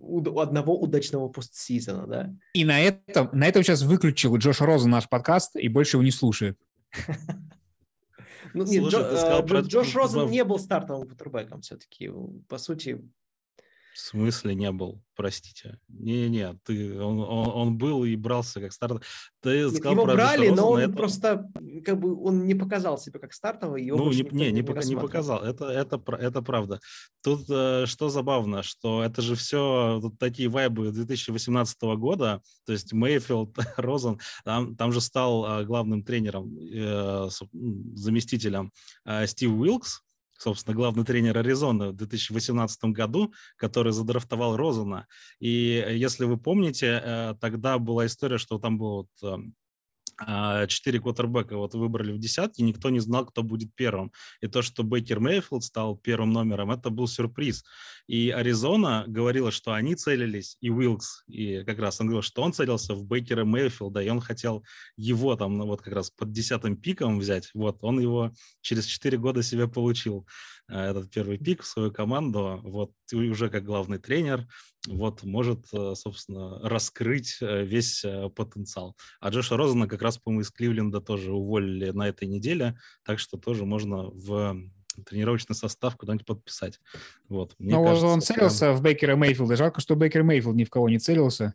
у 0.00 0.38
одного 0.38 0.78
удачного 0.78 1.28
постсезона, 1.28 2.06
да. 2.06 2.34
И 2.54 2.64
на 2.64 2.80
этом, 2.80 3.28
на 3.32 3.46
этом 3.46 3.62
сейчас 3.62 3.82
выключил 3.82 4.36
Джош 4.36 4.60
Роза 4.60 4.88
наш 4.88 5.08
подкаст 5.08 5.56
и 5.56 5.68
больше 5.68 5.96
его 5.96 6.04
не 6.04 6.10
слушает. 6.10 6.58
Ну, 8.54 8.64
нет, 8.64 8.80
Слушай, 8.82 9.00
Джо, 9.02 9.16
сказал, 9.18 9.44
Джо, 9.44 9.58
Джош 9.60 9.94
Розен 9.94 10.30
не 10.30 10.42
был 10.42 10.58
стартовым 10.58 11.06
кутербэком 11.06 11.60
все-таки. 11.60 12.10
По 12.48 12.56
сути, 12.56 12.98
в 13.98 14.00
смысле 14.00 14.54
не 14.54 14.70
был? 14.70 15.02
Простите. 15.16 15.80
Не-не, 15.88 16.56
ты, 16.64 17.02
он, 17.02 17.18
он, 17.18 17.48
он 17.48 17.78
был 17.78 18.04
и 18.04 18.14
брался 18.14 18.60
как 18.60 18.72
старт. 18.72 19.02
Ты 19.42 19.68
сказал 19.70 19.92
Его 19.94 20.04
про 20.04 20.14
брали, 20.14 20.50
но 20.50 20.70
он 20.70 20.78
это... 20.78 20.92
просто 20.92 21.50
как 21.84 21.98
бы 21.98 22.14
он 22.22 22.46
не 22.46 22.54
показал 22.54 22.96
себя 22.96 23.18
как 23.18 23.32
стартовый. 23.32 23.84
Его 23.84 23.98
ну, 23.98 24.12
не, 24.12 24.22
не, 24.22 24.52
не, 24.52 24.62
не, 24.62 24.88
не 24.88 24.96
показал. 24.96 25.42
Это, 25.42 25.64
это, 25.64 26.00
это 26.12 26.42
правда. 26.42 26.78
Тут 27.24 27.46
э, 27.50 27.86
что 27.86 28.08
забавно, 28.08 28.62
что 28.62 29.02
это 29.02 29.20
же 29.20 29.34
все 29.34 29.98
тут 30.00 30.16
такие 30.16 30.48
вайбы 30.48 30.92
2018 30.92 31.82
года. 31.96 32.40
То 32.66 32.72
есть 32.72 32.92
Мейфилд, 32.92 33.58
Розен, 33.76 34.20
там, 34.44 34.76
там 34.76 34.92
же 34.92 35.00
стал 35.00 35.44
э, 35.44 35.64
главным 35.64 36.04
тренером, 36.04 36.56
э, 36.56 37.28
заместителем 37.94 38.70
Стив 39.26 39.50
Уилкс, 39.50 40.02
собственно, 40.38 40.74
главный 40.74 41.04
тренер 41.04 41.38
Аризоны 41.38 41.88
в 41.88 41.94
2018 41.94 42.84
году, 42.84 43.32
который 43.56 43.92
задрафтовал 43.92 44.56
Розана. 44.56 45.06
И 45.40 45.84
э, 45.86 45.96
если 45.96 46.24
вы 46.24 46.38
помните, 46.38 47.02
э, 47.04 47.34
тогда 47.40 47.78
была 47.78 48.06
история, 48.06 48.38
что 48.38 48.58
там 48.58 48.78
был 48.78 48.88
вот 48.88 49.08
эм, 49.22 49.54
четыре 50.68 51.00
квотербека 51.00 51.56
вот 51.56 51.74
выбрали 51.74 52.12
в 52.12 52.18
десятке, 52.18 52.62
никто 52.62 52.90
не 52.90 53.00
знал, 53.00 53.26
кто 53.26 53.42
будет 53.42 53.74
первым. 53.74 54.12
И 54.40 54.48
то, 54.48 54.62
что 54.62 54.82
Бейкер 54.82 55.20
Мейфилд 55.20 55.64
стал 55.64 55.96
первым 55.96 56.32
номером, 56.32 56.70
это 56.70 56.90
был 56.90 57.06
сюрприз. 57.06 57.64
И 58.06 58.30
Аризона 58.30 59.04
говорила, 59.06 59.50
что 59.50 59.72
они 59.72 59.94
целились, 59.94 60.56
и 60.60 60.70
Уилкс, 60.70 61.24
и 61.28 61.62
как 61.64 61.78
раз 61.78 62.00
он 62.00 62.06
говорил, 62.06 62.22
что 62.22 62.42
он 62.42 62.52
целился 62.52 62.94
в 62.94 63.04
Бейкера 63.04 63.44
Мейфилда, 63.44 64.02
и 64.02 64.08
он 64.08 64.20
хотел 64.20 64.64
его 64.96 65.36
там 65.36 65.56
ну, 65.56 65.66
вот 65.66 65.82
как 65.82 65.94
раз 65.94 66.10
под 66.10 66.32
десятым 66.32 66.76
пиком 66.76 67.18
взять. 67.18 67.50
Вот, 67.54 67.78
он 67.82 68.00
его 68.00 68.32
через 68.60 68.86
четыре 68.86 69.18
года 69.18 69.42
себе 69.42 69.68
получил. 69.68 70.26
Э, 70.68 70.90
этот 70.90 71.10
первый 71.10 71.38
пик 71.38 71.62
в 71.62 71.66
свою 71.66 71.92
команду, 71.92 72.60
вот 72.62 72.92
уже 73.12 73.50
как 73.50 73.64
главный 73.64 73.98
тренер, 73.98 74.46
вот 74.86 75.22
может, 75.22 75.66
э, 75.72 75.94
собственно, 75.94 76.60
раскрыть 76.68 77.38
э, 77.40 77.64
весь 77.64 78.04
потенциал. 78.34 78.96
А 79.20 79.30
Джоша 79.30 79.56
Розена 79.56 79.86
как 79.86 80.02
раз, 80.02 80.18
по-моему, 80.18 80.42
из 80.42 80.50
Кливленда 80.50 81.00
тоже 81.00 81.32
уволили 81.32 81.90
на 81.90 82.08
этой 82.08 82.28
неделе, 82.28 82.78
так 83.04 83.18
что 83.18 83.36
тоже 83.36 83.64
можно 83.64 84.04
в 84.04 84.56
тренировочный 85.04 85.54
состав 85.54 85.96
куда-нибудь 85.96 86.26
подписать. 86.26 86.80
Вот, 87.28 87.54
мне 87.58 87.74
Но 87.74 87.84
кажется, 87.84 88.06
он 88.06 88.20
целился 88.20 88.66
прям... 88.66 88.76
в 88.76 88.82
Бейкера 88.82 89.16
Мейфилда. 89.16 89.56
Жалко, 89.56 89.80
что 89.80 89.96
Бейкер 89.96 90.22
Мейфилд 90.22 90.56
ни 90.56 90.64
в 90.64 90.70
кого 90.70 90.88
не 90.88 90.98
целился, 90.98 91.54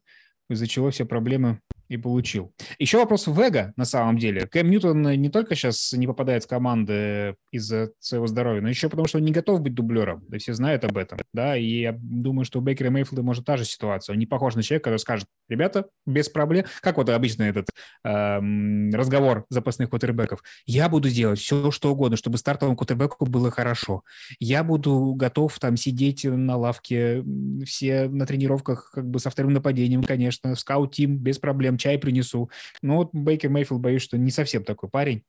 из-за 0.50 0.68
чего 0.68 0.92
все 0.92 1.06
проблемы 1.06 1.60
и 1.94 1.98
получил. 1.98 2.54
Еще 2.80 2.98
вопрос 2.98 3.28
в 3.28 3.40
эго, 3.40 3.74
на 3.76 3.86
самом 3.86 4.18
деле. 4.18 4.48
Кэм 4.48 4.70
Ньютон 4.70 5.02
не 5.02 5.30
только 5.30 5.56
сейчас 5.56 5.94
не 5.94 6.08
попадает 6.08 6.44
в 6.44 6.48
команды 6.48 7.36
из-за 7.52 7.92
своего 8.00 8.28
здоровья, 8.28 8.62
но 8.62 8.70
еще 8.70 8.90
потому, 8.90 9.08
что 9.08 9.20
он 9.20 9.26
не 9.26 9.32
готов 9.32 9.62
быть 9.62 9.74
дублером. 9.74 10.24
Да 10.28 10.38
все 10.38 10.54
знают 10.54 10.84
об 10.84 10.98
этом. 10.98 11.20
Да, 11.34 11.56
и 11.56 11.82
я 11.82 11.98
думаю, 12.00 12.46
что 12.46 12.60
у 12.60 12.62
Бейкера 12.62 12.90
Мейфилда 12.90 13.24
может 13.24 13.46
та 13.46 13.58
же 13.58 13.66
ситуация. 13.66 14.14
Он 14.14 14.20
не 14.20 14.26
похож 14.26 14.56
на 14.56 14.64
человека, 14.64 14.86
который 14.86 15.00
скажет, 15.00 15.28
ребята, 15.48 15.86
без 16.06 16.30
проблем. 16.30 16.66
Как 16.82 16.98
вот 16.98 17.10
обычно 17.10 17.44
этот 17.44 17.70
эм, 18.04 18.90
разговор 18.94 19.46
запасных 19.50 19.90
кутербеков. 19.90 20.44
Я 20.66 20.90
буду 20.90 21.10
делать 21.10 21.40
все, 21.40 21.72
что 21.72 21.92
угодно, 21.92 22.18
чтобы 22.18 22.38
стартовому 22.38 22.76
кутербеку 22.76 23.26
было 23.26 23.52
хорошо. 23.52 24.04
Я 24.40 24.64
буду 24.64 25.14
готов 25.16 25.58
там 25.60 25.78
сидеть 25.78 26.24
на 26.24 26.58
лавке, 26.58 27.24
все 27.66 28.08
на 28.08 28.26
тренировках 28.26 28.92
как 28.94 29.10
бы 29.10 29.20
со 29.20 29.30
вторым 29.30 29.54
нападением, 29.54 30.04
конечно, 30.04 30.56
скаут-тим 30.56 31.18
без 31.18 31.40
проблем 31.40 31.78
чай 31.84 31.98
принесу. 31.98 32.50
Но 32.82 32.98
вот 32.98 33.10
Бейкер 33.14 33.50
Мейфилд, 33.50 33.82
боюсь, 33.82 34.02
что 34.02 34.18
не 34.18 34.32
совсем 34.32 34.64
такой 34.64 34.90
парень. 34.90 35.24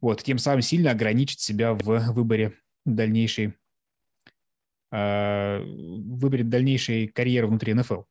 Вот, 0.00 0.22
тем 0.22 0.38
самым 0.38 0.62
сильно 0.62 0.90
ограничит 0.90 1.40
себя 1.40 1.74
в 1.74 2.12
выборе 2.12 2.54
дальнейшей, 2.84 3.54
э, 4.92 5.62
выборе 5.62 6.44
дальнейшей 6.44 7.08
карьеры 7.08 7.46
внутри 7.46 7.74
НФЛ. 7.74 8.02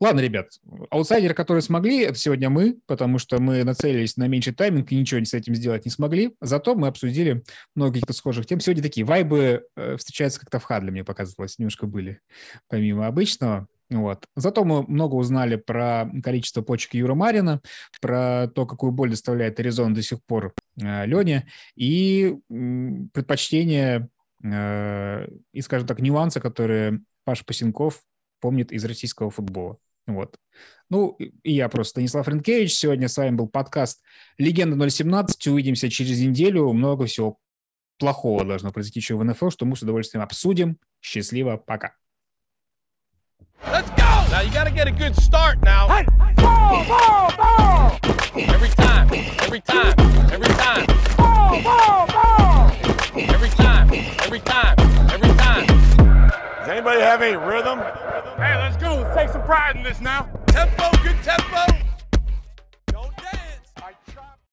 Ладно, 0.00 0.20
ребят, 0.20 0.52
аутсайдеры, 0.90 1.34
которые 1.34 1.60
смогли, 1.60 2.02
это 2.02 2.16
сегодня 2.16 2.48
мы, 2.48 2.78
потому 2.86 3.18
что 3.18 3.40
мы 3.40 3.64
нацелились 3.64 4.16
на 4.16 4.28
меньший 4.28 4.54
тайминг 4.54 4.92
и 4.92 4.96
ничего 4.96 5.24
с 5.24 5.34
этим 5.34 5.56
сделать 5.56 5.86
не 5.86 5.90
смогли. 5.90 6.36
Зато 6.40 6.76
мы 6.76 6.86
обсудили 6.86 7.42
много 7.74 7.94
каких-то 7.94 8.12
схожих 8.12 8.46
тем. 8.46 8.60
Сегодня 8.60 8.84
такие 8.84 9.04
вайбы 9.04 9.66
э, 9.74 9.96
встречаются 9.96 10.38
как-то 10.38 10.60
в 10.60 10.64
Хадле, 10.64 10.92
мне 10.92 11.02
показалось, 11.02 11.58
немножко 11.58 11.86
были, 11.86 12.20
помимо 12.68 13.08
обычного. 13.08 13.66
Вот. 13.90 14.24
Зато 14.36 14.64
мы 14.64 14.82
много 14.82 15.14
узнали 15.14 15.56
про 15.56 16.10
количество 16.22 16.60
почек 16.60 16.94
Юра 16.94 17.14
Марина, 17.14 17.60
про 18.00 18.48
то, 18.48 18.66
какую 18.66 18.92
боль 18.92 19.10
доставляет 19.10 19.58
Аризона 19.60 19.94
до 19.94 20.02
сих 20.02 20.22
пор 20.24 20.52
э, 20.80 21.06
Лене, 21.06 21.48
и 21.74 22.36
предпочтения 23.12 24.08
э, 24.44 25.28
и, 25.52 25.60
скажем 25.62 25.86
так, 25.86 26.00
нюансы, 26.00 26.40
которые 26.40 27.00
Паш 27.24 27.44
Пасенков 27.46 28.02
помнит 28.40 28.72
из 28.72 28.84
российского 28.84 29.30
футбола. 29.30 29.78
Вот. 30.06 30.36
Ну, 30.90 31.16
и 31.42 31.52
я 31.52 31.68
просто 31.68 31.90
Станислав 31.90 32.28
Ренкевич. 32.28 32.74
Сегодня 32.74 33.08
с 33.08 33.16
вами 33.16 33.36
был 33.36 33.48
подкаст 33.48 34.02
«Легенда 34.38 34.86
017». 34.86 35.50
Увидимся 35.50 35.90
через 35.90 36.20
неделю. 36.20 36.72
Много 36.72 37.06
всего 37.06 37.38
плохого 37.98 38.44
должно 38.44 38.70
произойти 38.70 39.00
еще 39.00 39.16
в 39.16 39.24
НФЛ, 39.24 39.50
что 39.50 39.66
мы 39.66 39.76
с 39.76 39.82
удовольствием 39.82 40.22
обсудим. 40.22 40.78
Счастливо, 41.00 41.58
пока. 41.58 41.94
Let's 43.66 43.90
go! 43.90 44.04
Now 44.30 44.40
you 44.40 44.52
gotta 44.52 44.70
get 44.70 44.86
a 44.86 44.92
good 44.92 45.16
start 45.16 45.62
now. 45.62 45.88
Hey, 45.88 46.06
ball, 46.36 46.84
ball, 46.86 47.32
ball! 47.36 47.98
Every 48.34 48.68
time, 48.68 49.08
every 49.40 49.60
time, 49.60 49.94
every 50.32 50.48
time. 50.48 50.86
Ball, 51.16 51.62
ball, 51.62 52.06
ball! 52.06 52.72
Every 53.14 53.48
time, 53.50 53.92
every 54.20 54.40
time, 54.40 54.78
every 55.10 55.34
time. 55.36 55.66
Does 55.66 56.68
anybody 56.68 57.00
have 57.00 57.22
any 57.22 57.36
rhythm? 57.36 57.78
Hey, 58.36 58.56
let's 58.56 58.76
go. 58.76 58.96
Let's 58.96 59.16
take 59.16 59.30
some 59.30 59.42
pride 59.42 59.76
in 59.76 59.82
this 59.82 60.00
now. 60.00 60.28
Tempo, 60.46 60.90
good 61.02 61.16
tempo. 61.22 61.87